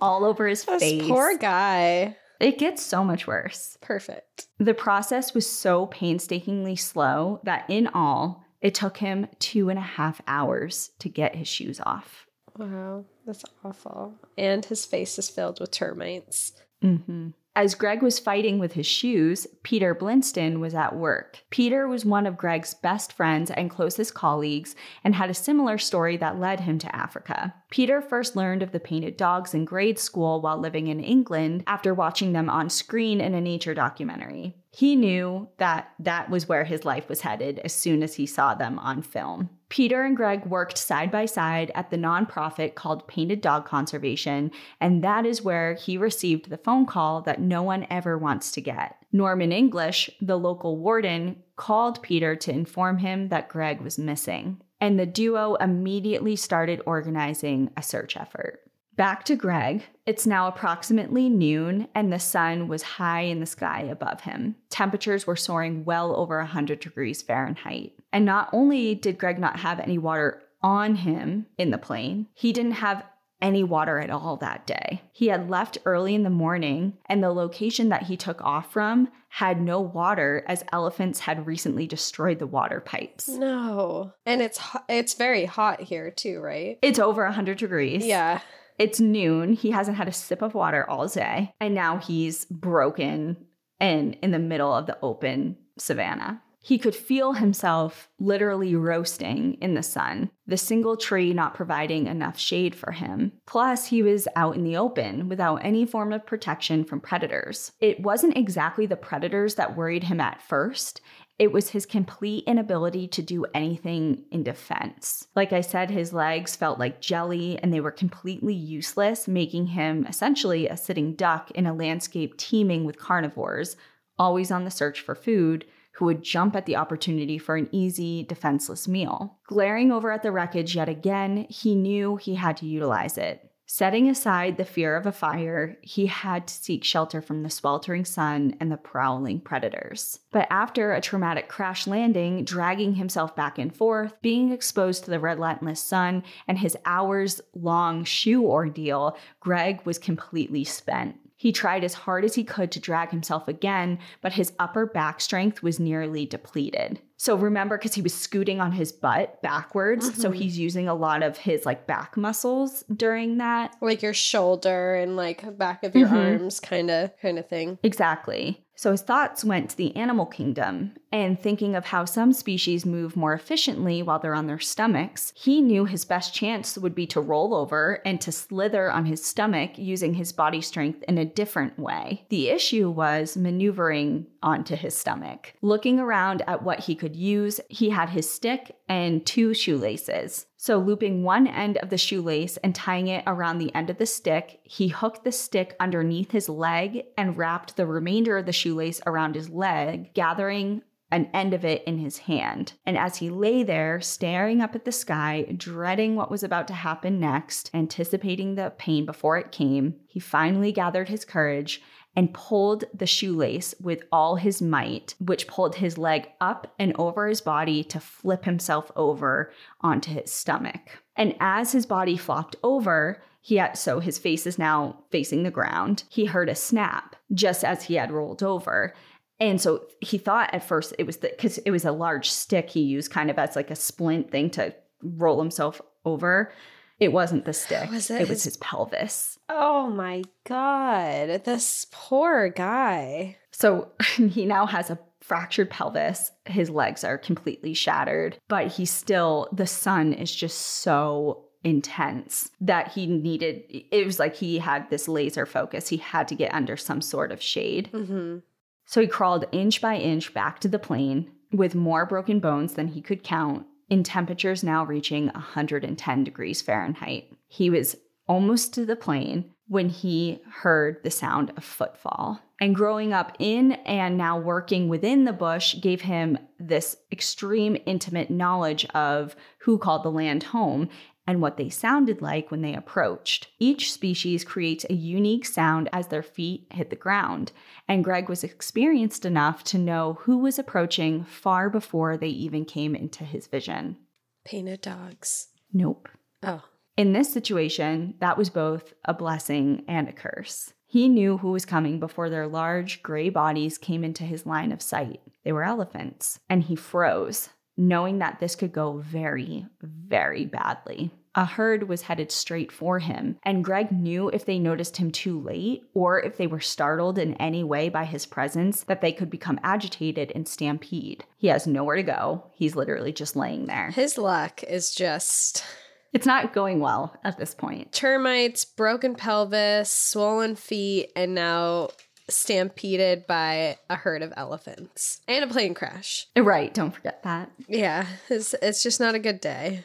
all 0.00 0.24
over 0.24 0.48
his 0.48 0.64
this 0.64 0.82
face. 0.82 1.06
Poor 1.06 1.38
guy. 1.38 2.16
It 2.40 2.58
gets 2.58 2.82
so 2.82 3.04
much 3.04 3.28
worse. 3.28 3.78
Perfect. 3.80 4.48
The 4.58 4.74
process 4.74 5.34
was 5.34 5.48
so 5.48 5.86
painstakingly 5.86 6.74
slow 6.74 7.40
that 7.44 7.64
in 7.70 7.86
all, 7.86 8.43
it 8.64 8.74
took 8.74 8.96
him 8.96 9.28
two 9.38 9.68
and 9.68 9.78
a 9.78 9.82
half 9.82 10.22
hours 10.26 10.90
to 10.98 11.10
get 11.10 11.36
his 11.36 11.46
shoes 11.46 11.80
off. 11.84 12.26
Wow, 12.56 13.04
that's 13.26 13.44
awful. 13.62 14.14
And 14.38 14.64
his 14.64 14.86
face 14.86 15.18
is 15.18 15.28
filled 15.28 15.60
with 15.60 15.70
termites. 15.70 16.52
Mm-hmm. 16.82 17.30
As 17.56 17.74
Greg 17.74 18.02
was 18.02 18.18
fighting 18.18 18.58
with 18.58 18.72
his 18.72 18.86
shoes, 18.86 19.46
Peter 19.62 19.94
Blinston 19.94 20.60
was 20.60 20.74
at 20.74 20.96
work. 20.96 21.44
Peter 21.50 21.86
was 21.86 22.06
one 22.06 22.26
of 22.26 22.38
Greg's 22.38 22.74
best 22.74 23.12
friends 23.12 23.50
and 23.50 23.70
closest 23.70 24.14
colleagues 24.14 24.74
and 25.04 25.14
had 25.14 25.30
a 25.30 25.34
similar 25.34 25.76
story 25.76 26.16
that 26.16 26.40
led 26.40 26.60
him 26.60 26.78
to 26.78 26.96
Africa. 26.96 27.54
Peter 27.70 28.00
first 28.00 28.34
learned 28.34 28.62
of 28.62 28.72
the 28.72 28.80
painted 28.80 29.16
dogs 29.16 29.52
in 29.52 29.66
grade 29.66 29.98
school 29.98 30.40
while 30.40 30.58
living 30.58 30.86
in 30.86 31.00
England 31.00 31.62
after 31.66 31.92
watching 31.92 32.32
them 32.32 32.48
on 32.48 32.70
screen 32.70 33.20
in 33.20 33.34
a 33.34 33.40
nature 33.40 33.74
documentary. 33.74 34.56
He 34.76 34.96
knew 34.96 35.46
that 35.58 35.92
that 36.00 36.30
was 36.30 36.48
where 36.48 36.64
his 36.64 36.84
life 36.84 37.08
was 37.08 37.20
headed 37.20 37.60
as 37.60 37.72
soon 37.72 38.02
as 38.02 38.16
he 38.16 38.26
saw 38.26 38.56
them 38.56 38.76
on 38.80 39.02
film. 39.02 39.50
Peter 39.68 40.02
and 40.02 40.16
Greg 40.16 40.46
worked 40.46 40.78
side 40.78 41.12
by 41.12 41.26
side 41.26 41.70
at 41.76 41.90
the 41.90 41.96
nonprofit 41.96 42.74
called 42.74 43.06
Painted 43.06 43.40
Dog 43.40 43.66
Conservation, 43.66 44.50
and 44.80 45.04
that 45.04 45.26
is 45.26 45.42
where 45.42 45.74
he 45.74 45.96
received 45.96 46.50
the 46.50 46.58
phone 46.58 46.86
call 46.86 47.22
that 47.22 47.40
no 47.40 47.62
one 47.62 47.86
ever 47.88 48.18
wants 48.18 48.50
to 48.50 48.60
get. 48.60 48.96
Norman 49.12 49.52
English, 49.52 50.10
the 50.20 50.36
local 50.36 50.76
warden, 50.76 51.36
called 51.54 52.02
Peter 52.02 52.34
to 52.34 52.50
inform 52.50 52.98
him 52.98 53.28
that 53.28 53.48
Greg 53.48 53.80
was 53.80 53.96
missing, 53.96 54.60
and 54.80 54.98
the 54.98 55.06
duo 55.06 55.54
immediately 55.54 56.34
started 56.34 56.82
organizing 56.84 57.70
a 57.76 57.82
search 57.82 58.16
effort. 58.16 58.60
Back 58.96 59.24
to 59.24 59.34
Greg. 59.36 59.82
It's 60.06 60.26
now 60.26 60.46
approximately 60.46 61.28
noon, 61.28 61.88
and 61.94 62.12
the 62.12 62.18
sun 62.18 62.68
was 62.68 62.82
high 62.82 63.22
in 63.22 63.40
the 63.40 63.46
sky 63.46 63.80
above 63.90 64.20
him. 64.20 64.54
Temperatures 64.70 65.26
were 65.26 65.36
soaring 65.36 65.84
well 65.84 66.14
over 66.14 66.38
100 66.38 66.78
degrees 66.78 67.20
Fahrenheit. 67.20 67.92
And 68.12 68.24
not 68.24 68.50
only 68.52 68.94
did 68.94 69.18
Greg 69.18 69.38
not 69.38 69.60
have 69.60 69.80
any 69.80 69.98
water 69.98 70.42
on 70.62 70.94
him 70.94 71.46
in 71.58 71.70
the 71.70 71.78
plane, 71.78 72.28
he 72.34 72.52
didn't 72.52 72.72
have 72.72 73.02
any 73.42 73.64
water 73.64 73.98
at 73.98 74.10
all 74.10 74.36
that 74.36 74.66
day. 74.66 75.02
He 75.12 75.26
had 75.26 75.50
left 75.50 75.78
early 75.84 76.14
in 76.14 76.22
the 76.22 76.30
morning, 76.30 76.94
and 77.06 77.22
the 77.22 77.30
location 77.30 77.88
that 77.88 78.04
he 78.04 78.16
took 78.16 78.40
off 78.42 78.72
from 78.72 79.08
had 79.28 79.60
no 79.60 79.80
water 79.80 80.44
as 80.46 80.64
elephants 80.72 81.20
had 81.20 81.46
recently 81.46 81.86
destroyed 81.86 82.38
the 82.38 82.46
water 82.46 82.80
pipes. 82.80 83.28
No. 83.28 84.12
And 84.24 84.40
it's 84.40 84.60
it's 84.88 85.14
very 85.14 85.44
hot 85.44 85.80
here 85.82 86.10
too, 86.10 86.40
right? 86.40 86.78
It's 86.80 87.00
over 87.00 87.24
100 87.24 87.58
degrees. 87.58 88.06
Yeah. 88.06 88.40
It's 88.78 89.00
noon. 89.00 89.52
He 89.52 89.70
hasn't 89.70 89.96
had 89.96 90.08
a 90.08 90.12
sip 90.12 90.42
of 90.42 90.54
water 90.54 90.88
all 90.88 91.06
day. 91.08 91.54
And 91.60 91.74
now 91.74 91.98
he's 91.98 92.44
broken 92.46 93.36
and 93.80 94.16
in 94.22 94.30
the 94.30 94.38
middle 94.38 94.74
of 94.74 94.86
the 94.86 94.98
open 95.02 95.56
savannah. 95.78 96.42
He 96.64 96.78
could 96.78 96.96
feel 96.96 97.34
himself 97.34 98.08
literally 98.18 98.74
roasting 98.74 99.58
in 99.60 99.74
the 99.74 99.82
sun, 99.82 100.30
the 100.46 100.56
single 100.56 100.96
tree 100.96 101.34
not 101.34 101.52
providing 101.52 102.06
enough 102.06 102.38
shade 102.38 102.74
for 102.74 102.92
him. 102.92 103.32
Plus, 103.44 103.84
he 103.88 104.02
was 104.02 104.26
out 104.34 104.56
in 104.56 104.64
the 104.64 104.78
open 104.78 105.28
without 105.28 105.56
any 105.56 105.84
form 105.84 106.10
of 106.10 106.24
protection 106.24 106.82
from 106.82 107.02
predators. 107.02 107.72
It 107.80 108.00
wasn't 108.00 108.38
exactly 108.38 108.86
the 108.86 108.96
predators 108.96 109.56
that 109.56 109.76
worried 109.76 110.04
him 110.04 110.20
at 110.20 110.40
first, 110.40 111.02
it 111.38 111.52
was 111.52 111.70
his 111.70 111.84
complete 111.84 112.44
inability 112.46 113.08
to 113.08 113.22
do 113.22 113.44
anything 113.54 114.24
in 114.30 114.44
defense. 114.44 115.26
Like 115.34 115.52
I 115.52 115.62
said, 115.62 115.90
his 115.90 116.12
legs 116.12 116.54
felt 116.54 116.78
like 116.78 117.00
jelly 117.00 117.58
and 117.58 117.72
they 117.72 117.80
were 117.80 117.90
completely 117.90 118.54
useless, 118.54 119.26
making 119.26 119.68
him 119.68 120.06
essentially 120.06 120.68
a 120.68 120.76
sitting 120.76 121.14
duck 121.14 121.50
in 121.50 121.66
a 121.66 121.74
landscape 121.74 122.36
teeming 122.36 122.84
with 122.84 122.98
carnivores, 122.98 123.76
always 124.16 124.52
on 124.52 124.64
the 124.64 124.70
search 124.70 125.00
for 125.00 125.16
food, 125.16 125.64
who 125.94 126.04
would 126.04 126.22
jump 126.22 126.54
at 126.56 126.66
the 126.66 126.76
opportunity 126.76 127.38
for 127.38 127.56
an 127.56 127.68
easy, 127.72 128.24
defenseless 128.24 128.86
meal. 128.86 129.38
Glaring 129.46 129.92
over 129.92 130.10
at 130.10 130.22
the 130.22 130.32
wreckage 130.32 130.76
yet 130.76 130.88
again, 130.88 131.46
he 131.48 131.74
knew 131.74 132.16
he 132.16 132.34
had 132.34 132.56
to 132.56 132.66
utilize 132.66 133.16
it. 133.18 133.50
Setting 133.66 134.10
aside 134.10 134.56
the 134.56 134.64
fear 134.64 134.94
of 134.94 135.06
a 135.06 135.12
fire, 135.12 135.78
he 135.80 136.06
had 136.06 136.46
to 136.46 136.54
seek 136.54 136.84
shelter 136.84 137.22
from 137.22 137.42
the 137.42 137.50
sweltering 137.50 138.04
sun 138.04 138.54
and 138.60 138.70
the 138.70 138.76
prowling 138.76 139.40
predators. 139.40 140.20
But 140.30 140.46
after 140.50 140.92
a 140.92 141.00
traumatic 141.00 141.48
crash 141.48 141.86
landing, 141.86 142.44
dragging 142.44 142.94
himself 142.94 143.34
back 143.34 143.58
and 143.58 143.74
forth, 143.74 144.20
being 144.20 144.52
exposed 144.52 145.04
to 145.04 145.10
the 145.10 145.18
relentless 145.18 145.80
sun, 145.80 146.24
and 146.46 146.58
his 146.58 146.76
hours 146.84 147.40
long 147.54 148.04
shoe 148.04 148.44
ordeal, 148.44 149.16
Greg 149.40 149.80
was 149.86 149.98
completely 149.98 150.64
spent. 150.64 151.16
He 151.36 151.50
tried 151.50 151.84
as 151.84 151.94
hard 151.94 152.24
as 152.24 152.36
he 152.36 152.44
could 152.44 152.70
to 152.72 152.80
drag 152.80 153.10
himself 153.10 153.48
again, 153.48 153.98
but 154.20 154.34
his 154.34 154.52
upper 154.58 154.86
back 154.86 155.20
strength 155.20 155.62
was 155.62 155.80
nearly 155.80 156.26
depleted. 156.26 157.00
So 157.24 157.36
remember, 157.36 157.78
because 157.78 157.94
he 157.94 158.02
was 158.02 158.12
scooting 158.12 158.60
on 158.60 158.72
his 158.72 158.92
butt 158.92 159.40
backwards, 159.40 160.10
mm-hmm. 160.10 160.20
so 160.20 160.30
he's 160.30 160.58
using 160.58 160.88
a 160.88 160.94
lot 160.94 161.22
of 161.22 161.38
his 161.38 161.64
like 161.64 161.86
back 161.86 162.18
muscles 162.18 162.84
during 162.94 163.38
that, 163.38 163.74
like 163.80 164.02
your 164.02 164.12
shoulder 164.12 164.94
and 164.94 165.16
like 165.16 165.56
back 165.56 165.84
of 165.84 165.96
your 165.96 166.06
mm-hmm. 166.06 166.16
arms, 166.16 166.60
kind 166.60 166.90
of, 166.90 167.18
kind 167.22 167.38
of 167.38 167.48
thing. 167.48 167.78
Exactly. 167.82 168.62
So 168.76 168.90
his 168.90 169.00
thoughts 169.00 169.42
went 169.42 169.70
to 169.70 169.76
the 169.78 169.96
animal 169.96 170.26
kingdom, 170.26 170.92
and 171.14 171.38
thinking 171.38 171.76
of 171.76 171.84
how 171.84 172.04
some 172.04 172.32
species 172.32 172.84
move 172.84 173.14
more 173.14 173.34
efficiently 173.34 174.02
while 174.02 174.18
they're 174.18 174.34
on 174.34 174.48
their 174.48 174.58
stomachs, 174.58 175.32
he 175.36 175.62
knew 175.62 175.84
his 175.84 176.04
best 176.04 176.34
chance 176.34 176.76
would 176.76 176.92
be 176.92 177.06
to 177.06 177.20
roll 177.20 177.54
over 177.54 178.02
and 178.04 178.20
to 178.20 178.32
slither 178.32 178.90
on 178.90 179.06
his 179.06 179.24
stomach 179.24 179.78
using 179.78 180.14
his 180.14 180.32
body 180.32 180.60
strength 180.60 181.04
in 181.04 181.16
a 181.16 181.24
different 181.24 181.78
way. 181.78 182.26
The 182.30 182.48
issue 182.48 182.90
was 182.90 183.36
maneuvering 183.36 184.26
onto 184.42 184.74
his 184.74 184.96
stomach. 184.96 185.54
Looking 185.62 186.00
around 186.00 186.42
at 186.48 186.64
what 186.64 186.80
he 186.80 186.96
could 186.96 187.14
use, 187.14 187.60
he 187.68 187.90
had 187.90 188.08
his 188.08 188.28
stick 188.28 188.74
and 188.88 189.24
two 189.24 189.54
shoelaces. 189.54 190.46
So, 190.56 190.78
looping 190.78 191.22
one 191.22 191.46
end 191.46 191.76
of 191.78 191.90
the 191.90 191.98
shoelace 191.98 192.56
and 192.56 192.74
tying 192.74 193.06
it 193.06 193.22
around 193.26 193.58
the 193.58 193.72
end 193.74 193.88
of 193.88 193.98
the 193.98 194.06
stick, 194.06 194.60
he 194.64 194.88
hooked 194.88 195.22
the 195.22 195.30
stick 195.30 195.76
underneath 195.78 196.32
his 196.32 196.48
leg 196.48 197.04
and 197.16 197.36
wrapped 197.36 197.76
the 197.76 197.86
remainder 197.86 198.38
of 198.38 198.46
the 198.46 198.52
shoelace 198.52 199.00
around 199.06 199.36
his 199.36 199.50
leg, 199.50 200.12
gathering 200.14 200.82
an 201.14 201.30
end 201.32 201.54
of 201.54 201.64
it 201.64 201.84
in 201.84 201.98
his 201.98 202.18
hand. 202.18 202.72
And 202.84 202.98
as 202.98 203.18
he 203.18 203.30
lay 203.30 203.62
there, 203.62 204.00
staring 204.00 204.60
up 204.60 204.74
at 204.74 204.84
the 204.84 204.90
sky, 204.90 205.46
dreading 205.56 206.16
what 206.16 206.30
was 206.30 206.42
about 206.42 206.66
to 206.68 206.74
happen 206.74 207.20
next, 207.20 207.70
anticipating 207.72 208.56
the 208.56 208.72
pain 208.78 209.06
before 209.06 209.38
it 209.38 209.52
came, 209.52 209.94
he 210.08 210.18
finally 210.18 210.72
gathered 210.72 211.08
his 211.08 211.24
courage 211.24 211.80
and 212.16 212.34
pulled 212.34 212.84
the 212.92 213.06
shoelace 213.06 213.76
with 213.80 214.02
all 214.10 214.36
his 214.36 214.60
might, 214.60 215.14
which 215.20 215.46
pulled 215.46 215.76
his 215.76 215.96
leg 215.96 216.26
up 216.40 216.74
and 216.80 216.92
over 216.98 217.28
his 217.28 217.40
body 217.40 217.84
to 217.84 218.00
flip 218.00 218.44
himself 218.44 218.90
over 218.96 219.52
onto 219.82 220.12
his 220.12 220.32
stomach. 220.32 221.02
And 221.16 221.36
as 221.38 221.70
his 221.70 221.86
body 221.86 222.16
flopped 222.16 222.56
over, 222.64 223.22
he 223.40 223.56
had, 223.56 223.76
so 223.76 224.00
his 224.00 224.18
face 224.18 224.46
is 224.46 224.58
now 224.58 225.04
facing 225.10 225.44
the 225.44 225.50
ground. 225.50 226.04
He 226.08 226.24
heard 226.24 226.48
a 226.48 226.54
snap 226.54 227.14
just 227.32 227.62
as 227.62 227.84
he 227.84 227.94
had 227.94 228.10
rolled 228.10 228.42
over. 228.42 228.94
And 229.40 229.60
so 229.60 229.86
he 230.00 230.18
thought 230.18 230.54
at 230.54 230.66
first 230.66 230.94
it 230.98 231.04
was 231.04 231.18
the 231.18 231.28
because 231.28 231.58
it 231.58 231.70
was 231.70 231.84
a 231.84 231.92
large 231.92 232.30
stick 232.30 232.70
he 232.70 232.80
used 232.80 233.10
kind 233.10 233.30
of 233.30 233.38
as 233.38 233.56
like 233.56 233.70
a 233.70 233.76
splint 233.76 234.30
thing 234.30 234.50
to 234.50 234.74
roll 235.02 235.40
himself 235.40 235.80
over. 236.04 236.52
It 237.00 237.12
wasn't 237.12 237.44
the 237.44 237.52
stick. 237.52 237.90
Was 237.90 238.10
it, 238.10 238.22
it 238.22 238.28
was 238.28 238.44
his 238.44 238.56
pelvis. 238.58 239.38
Oh 239.48 239.90
my 239.90 240.22
god. 240.44 241.44
This 241.44 241.86
poor 241.90 242.48
guy. 242.48 243.36
So 243.50 243.90
he 244.16 244.46
now 244.46 244.66
has 244.66 244.90
a 244.90 244.98
fractured 245.20 245.70
pelvis. 245.70 246.30
His 246.44 246.70
legs 246.70 247.02
are 247.02 247.18
completely 247.18 247.74
shattered, 247.74 248.38
but 248.48 248.68
he 248.68 248.84
still 248.84 249.48
the 249.52 249.66
sun 249.66 250.12
is 250.12 250.34
just 250.34 250.58
so 250.58 251.46
intense 251.64 252.50
that 252.60 252.88
he 252.92 253.06
needed 253.06 253.62
it 253.70 254.04
was 254.04 254.18
like 254.18 254.36
he 254.36 254.58
had 254.58 254.88
this 254.90 255.08
laser 255.08 255.46
focus. 255.46 255.88
He 255.88 255.96
had 255.96 256.28
to 256.28 256.34
get 256.34 256.54
under 256.54 256.76
some 256.76 257.00
sort 257.00 257.32
of 257.32 257.42
shade. 257.42 257.90
Mm-hmm. 257.92 258.38
So 258.86 259.00
he 259.00 259.06
crawled 259.06 259.46
inch 259.52 259.80
by 259.80 259.96
inch 259.96 260.34
back 260.34 260.60
to 260.60 260.68
the 260.68 260.78
plane 260.78 261.30
with 261.52 261.74
more 261.74 262.06
broken 262.06 262.40
bones 262.40 262.74
than 262.74 262.88
he 262.88 263.00
could 263.00 263.22
count, 263.22 263.66
in 263.88 264.02
temperatures 264.02 264.64
now 264.64 264.84
reaching 264.84 265.26
110 265.28 266.24
degrees 266.24 266.62
Fahrenheit. 266.62 267.30
He 267.46 267.70
was 267.70 267.96
almost 268.26 268.74
to 268.74 268.86
the 268.86 268.96
plane 268.96 269.50
when 269.68 269.88
he 269.88 270.40
heard 270.62 271.02
the 271.02 271.10
sound 271.10 271.52
of 271.56 271.64
footfall. 271.64 272.40
And 272.60 272.74
growing 272.74 273.12
up 273.12 273.36
in 273.38 273.72
and 273.72 274.16
now 274.16 274.38
working 274.38 274.88
within 274.88 275.24
the 275.24 275.32
bush 275.32 275.76
gave 275.80 276.02
him 276.02 276.38
this 276.58 276.96
extreme 277.10 277.76
intimate 277.86 278.30
knowledge 278.30 278.84
of 278.94 279.34
who 279.60 279.78
called 279.78 280.02
the 280.02 280.10
land 280.10 280.44
home 280.44 280.88
and 281.26 281.40
what 281.40 281.56
they 281.56 281.68
sounded 281.68 282.20
like 282.20 282.50
when 282.50 282.62
they 282.62 282.74
approached. 282.74 283.48
Each 283.58 283.92
species 283.92 284.44
creates 284.44 284.84
a 284.88 284.94
unique 284.94 285.46
sound 285.46 285.88
as 285.92 286.08
their 286.08 286.22
feet 286.22 286.66
hit 286.70 286.90
the 286.90 286.96
ground, 286.96 287.52
and 287.88 288.04
Greg 288.04 288.28
was 288.28 288.44
experienced 288.44 289.24
enough 289.24 289.64
to 289.64 289.78
know 289.78 290.18
who 290.22 290.38
was 290.38 290.58
approaching 290.58 291.24
far 291.24 291.70
before 291.70 292.16
they 292.16 292.28
even 292.28 292.64
came 292.64 292.94
into 292.94 293.24
his 293.24 293.46
vision. 293.46 293.96
Painted 294.44 294.82
dogs. 294.82 295.48
Nope. 295.72 296.08
Oh. 296.42 296.62
In 296.96 297.12
this 297.12 297.32
situation, 297.32 298.14
that 298.20 298.38
was 298.38 298.50
both 298.50 298.94
a 299.04 299.12
blessing 299.12 299.84
and 299.88 300.08
a 300.08 300.12
curse. 300.12 300.72
He 300.86 301.08
knew 301.08 301.38
who 301.38 301.50
was 301.50 301.64
coming 301.64 301.98
before 301.98 302.30
their 302.30 302.46
large 302.46 303.02
gray 303.02 303.28
bodies 303.28 303.78
came 303.78 304.04
into 304.04 304.22
his 304.22 304.46
line 304.46 304.70
of 304.70 304.80
sight. 304.80 305.20
They 305.42 305.52
were 305.52 305.64
elephants, 305.64 306.38
and 306.48 306.62
he 306.62 306.76
froze, 306.76 307.48
knowing 307.76 308.18
that 308.18 308.40
this 308.40 308.56
could 308.56 308.72
go 308.72 308.98
very, 308.98 309.66
very 309.80 310.44
badly. 310.44 311.10
A 311.36 311.44
herd 311.44 311.88
was 311.88 312.02
headed 312.02 312.30
straight 312.30 312.70
for 312.70 313.00
him, 313.00 313.38
and 313.42 313.64
Greg 313.64 313.90
knew 313.90 314.28
if 314.28 314.44
they 314.44 314.60
noticed 314.60 314.98
him 314.98 315.10
too 315.10 315.40
late 315.40 315.82
or 315.92 316.22
if 316.22 316.36
they 316.36 316.46
were 316.46 316.60
startled 316.60 317.18
in 317.18 317.34
any 317.34 317.64
way 317.64 317.88
by 317.88 318.04
his 318.04 318.24
presence 318.24 318.84
that 318.84 319.00
they 319.00 319.10
could 319.12 319.30
become 319.30 319.58
agitated 319.64 320.30
and 320.36 320.46
stampede. 320.46 321.24
He 321.36 321.48
has 321.48 321.66
nowhere 321.66 321.96
to 321.96 322.04
go. 322.04 322.44
He's 322.52 322.76
literally 322.76 323.12
just 323.12 323.34
laying 323.34 323.66
there. 323.66 323.90
His 323.90 324.16
luck 324.16 324.62
is 324.62 324.94
just 324.94 325.64
it's 326.12 326.26
not 326.26 326.54
going 326.54 326.78
well 326.78 327.16
at 327.24 327.38
this 327.38 327.54
point. 327.54 327.90
Termites, 327.90 328.64
broken 328.64 329.16
pelvis, 329.16 329.90
swollen 329.90 330.54
feet, 330.54 331.10
and 331.16 331.34
now 331.34 331.88
stampeded 332.28 333.26
by 333.26 333.78
a 333.90 333.96
herd 333.96 334.22
of 334.22 334.32
elephants 334.36 335.20
and 335.28 335.44
a 335.44 335.52
plane 335.52 335.74
crash. 335.74 336.26
Right, 336.36 336.72
don't 336.72 336.94
forget 336.94 337.22
that. 337.24 337.50
Yeah, 337.68 338.06
it's, 338.28 338.54
it's 338.62 338.82
just 338.82 339.00
not 339.00 339.14
a 339.14 339.18
good 339.18 339.40
day. 339.40 339.84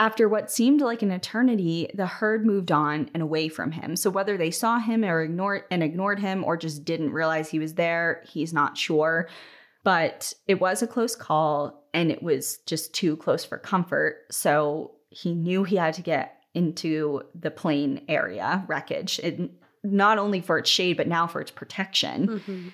After 0.00 0.28
what 0.28 0.50
seemed 0.50 0.80
like 0.80 1.02
an 1.02 1.12
eternity, 1.12 1.88
the 1.94 2.06
herd 2.06 2.44
moved 2.44 2.72
on 2.72 3.08
and 3.14 3.22
away 3.22 3.48
from 3.48 3.70
him. 3.72 3.96
So 3.96 4.10
whether 4.10 4.36
they 4.36 4.50
saw 4.50 4.78
him 4.78 5.04
or 5.04 5.22
ignored 5.22 5.64
and 5.70 5.82
ignored 5.82 6.18
him 6.18 6.44
or 6.44 6.56
just 6.56 6.84
didn't 6.84 7.12
realize 7.12 7.48
he 7.48 7.60
was 7.60 7.74
there, 7.74 8.22
he's 8.26 8.52
not 8.52 8.76
sure. 8.76 9.28
But 9.84 10.34
it 10.48 10.60
was 10.60 10.82
a 10.82 10.86
close 10.86 11.14
call 11.14 11.84
and 11.94 12.10
it 12.10 12.22
was 12.22 12.58
just 12.66 12.92
too 12.92 13.16
close 13.16 13.44
for 13.44 13.56
comfort. 13.56 14.26
So 14.30 14.93
he 15.14 15.34
knew 15.34 15.64
he 15.64 15.76
had 15.76 15.94
to 15.94 16.02
get 16.02 16.40
into 16.54 17.22
the 17.34 17.50
plane 17.50 18.02
area 18.08 18.64
wreckage, 18.68 19.18
it, 19.20 19.50
not 19.82 20.18
only 20.18 20.40
for 20.40 20.58
its 20.58 20.70
shade, 20.70 20.96
but 20.96 21.08
now 21.08 21.26
for 21.26 21.40
its 21.40 21.50
protection. 21.50 22.28
Mm-hmm. 22.28 22.68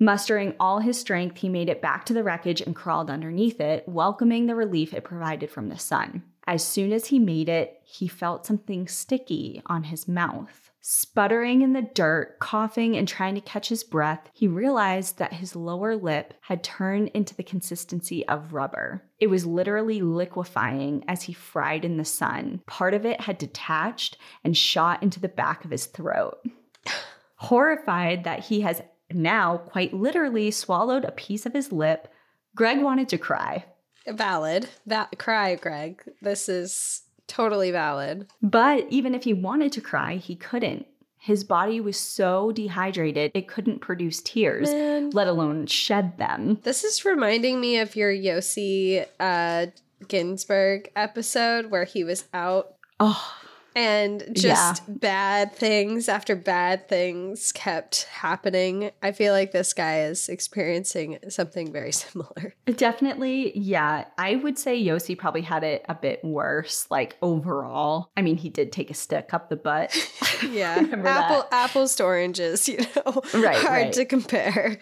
Mustering 0.00 0.54
all 0.60 0.78
his 0.78 0.98
strength, 0.98 1.38
he 1.38 1.48
made 1.48 1.68
it 1.68 1.82
back 1.82 2.04
to 2.06 2.14
the 2.14 2.22
wreckage 2.22 2.60
and 2.60 2.74
crawled 2.74 3.10
underneath 3.10 3.60
it, 3.60 3.84
welcoming 3.88 4.46
the 4.46 4.54
relief 4.54 4.94
it 4.94 5.02
provided 5.02 5.50
from 5.50 5.68
the 5.68 5.78
sun. 5.78 6.22
As 6.46 6.64
soon 6.64 6.92
as 6.92 7.06
he 7.06 7.18
made 7.18 7.48
it, 7.48 7.80
he 7.84 8.06
felt 8.06 8.46
something 8.46 8.86
sticky 8.86 9.60
on 9.66 9.84
his 9.84 10.06
mouth. 10.06 10.67
Sputtering 10.80 11.62
in 11.62 11.72
the 11.72 11.82
dirt, 11.82 12.38
coughing, 12.38 12.96
and 12.96 13.06
trying 13.06 13.34
to 13.34 13.40
catch 13.40 13.68
his 13.68 13.84
breath, 13.84 14.30
he 14.32 14.46
realized 14.46 15.18
that 15.18 15.34
his 15.34 15.56
lower 15.56 15.96
lip 15.96 16.34
had 16.42 16.62
turned 16.62 17.08
into 17.08 17.34
the 17.34 17.42
consistency 17.42 18.26
of 18.28 18.52
rubber. 18.52 19.02
It 19.18 19.26
was 19.26 19.44
literally 19.44 20.00
liquefying 20.00 21.04
as 21.08 21.24
he 21.24 21.32
fried 21.32 21.84
in 21.84 21.96
the 21.96 22.04
sun. 22.04 22.62
Part 22.66 22.94
of 22.94 23.04
it 23.04 23.22
had 23.22 23.38
detached 23.38 24.16
and 24.44 24.56
shot 24.56 25.02
into 25.02 25.20
the 25.20 25.28
back 25.28 25.64
of 25.64 25.70
his 25.70 25.86
throat. 25.86 26.38
Horrified 27.36 28.24
that 28.24 28.46
he 28.46 28.62
has 28.62 28.80
now 29.12 29.56
quite 29.56 29.94
literally 29.94 30.50
swallowed 30.50 31.04
a 31.04 31.12
piece 31.12 31.46
of 31.46 31.54
his 31.54 31.72
lip, 31.72 32.08
Greg 32.54 32.82
wanted 32.82 33.08
to 33.10 33.18
cry. 33.18 33.64
Valid. 34.06 34.68
That 34.86 35.18
cry, 35.18 35.54
Greg. 35.56 36.02
This 36.22 36.48
is 36.48 37.02
Totally 37.28 37.70
valid. 37.70 38.26
But 38.42 38.86
even 38.90 39.14
if 39.14 39.22
he 39.22 39.32
wanted 39.32 39.70
to 39.72 39.80
cry, 39.80 40.16
he 40.16 40.34
couldn't. 40.34 40.86
His 41.20 41.44
body 41.44 41.80
was 41.80 41.96
so 41.96 42.52
dehydrated, 42.52 43.32
it 43.34 43.48
couldn't 43.48 43.80
produce 43.80 44.22
tears, 44.22 44.70
Man. 44.70 45.10
let 45.10 45.26
alone 45.26 45.66
shed 45.66 46.16
them. 46.16 46.58
This 46.62 46.84
is 46.84 47.04
reminding 47.04 47.60
me 47.60 47.78
of 47.78 47.96
your 47.96 48.12
Yossi 48.12 49.04
uh, 49.20 49.66
Ghinsberg 50.04 50.86
episode 50.96 51.66
where 51.70 51.84
he 51.84 52.04
was 52.04 52.24
out. 52.32 52.74
Oh, 53.00 53.32
and 53.78 54.24
just 54.32 54.82
yeah. 54.88 54.94
bad 54.96 55.52
things 55.52 56.08
after 56.08 56.34
bad 56.34 56.88
things 56.88 57.52
kept 57.52 58.02
happening. 58.10 58.90
I 59.04 59.12
feel 59.12 59.32
like 59.32 59.52
this 59.52 59.72
guy 59.72 60.00
is 60.02 60.28
experiencing 60.28 61.20
something 61.28 61.72
very 61.72 61.92
similar. 62.04 62.54
Definitely, 62.66 63.56
yeah. 63.56 64.06
I 64.18 64.34
would 64.34 64.58
say 64.58 64.82
Yossi 64.82 65.16
probably 65.16 65.42
had 65.42 65.62
it 65.62 65.86
a 65.88 65.94
bit 65.94 66.24
worse, 66.24 66.88
like 66.90 67.16
overall. 67.22 68.10
I 68.16 68.22
mean, 68.22 68.36
he 68.36 68.48
did 68.48 68.72
take 68.72 68.90
a 68.90 68.94
stick 68.94 69.32
up 69.32 69.48
the 69.48 69.54
butt. 69.54 69.96
yeah, 70.50 70.78
apple 70.78 70.96
that. 71.02 71.48
apples 71.52 71.94
to 71.96 72.04
oranges, 72.04 72.68
you 72.68 72.78
know, 72.78 73.22
right, 73.32 73.56
hard 73.56 73.64
right. 73.64 73.92
to 73.92 74.04
compare. 74.04 74.78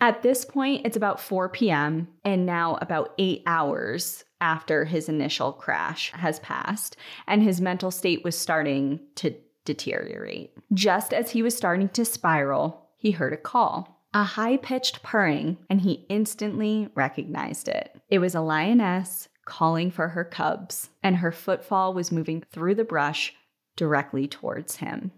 At 0.00 0.22
this 0.22 0.44
point, 0.44 0.86
it's 0.86 0.96
about 0.96 1.20
4 1.20 1.48
p.m., 1.48 2.08
and 2.24 2.46
now 2.46 2.76
about 2.80 3.14
eight 3.18 3.42
hours 3.46 4.24
after 4.40 4.84
his 4.84 5.08
initial 5.08 5.52
crash 5.52 6.12
has 6.12 6.38
passed, 6.40 6.96
and 7.26 7.42
his 7.42 7.60
mental 7.60 7.90
state 7.90 8.22
was 8.22 8.38
starting 8.38 9.00
to 9.16 9.34
deteriorate. 9.64 10.52
Just 10.72 11.12
as 11.12 11.32
he 11.32 11.42
was 11.42 11.56
starting 11.56 11.88
to 11.90 12.04
spiral, 12.04 12.88
he 12.96 13.10
heard 13.10 13.32
a 13.32 13.36
call. 13.36 14.04
A 14.14 14.22
high 14.22 14.56
pitched 14.56 15.02
purring, 15.02 15.58
and 15.68 15.80
he 15.80 16.06
instantly 16.08 16.88
recognized 16.94 17.68
it. 17.68 18.00
It 18.08 18.20
was 18.20 18.34
a 18.34 18.40
lioness 18.40 19.28
calling 19.44 19.90
for 19.90 20.08
her 20.08 20.24
cubs, 20.24 20.90
and 21.02 21.16
her 21.16 21.32
footfall 21.32 21.92
was 21.92 22.12
moving 22.12 22.44
through 22.52 22.76
the 22.76 22.84
brush 22.84 23.34
directly 23.76 24.28
towards 24.28 24.76
him. 24.76 25.10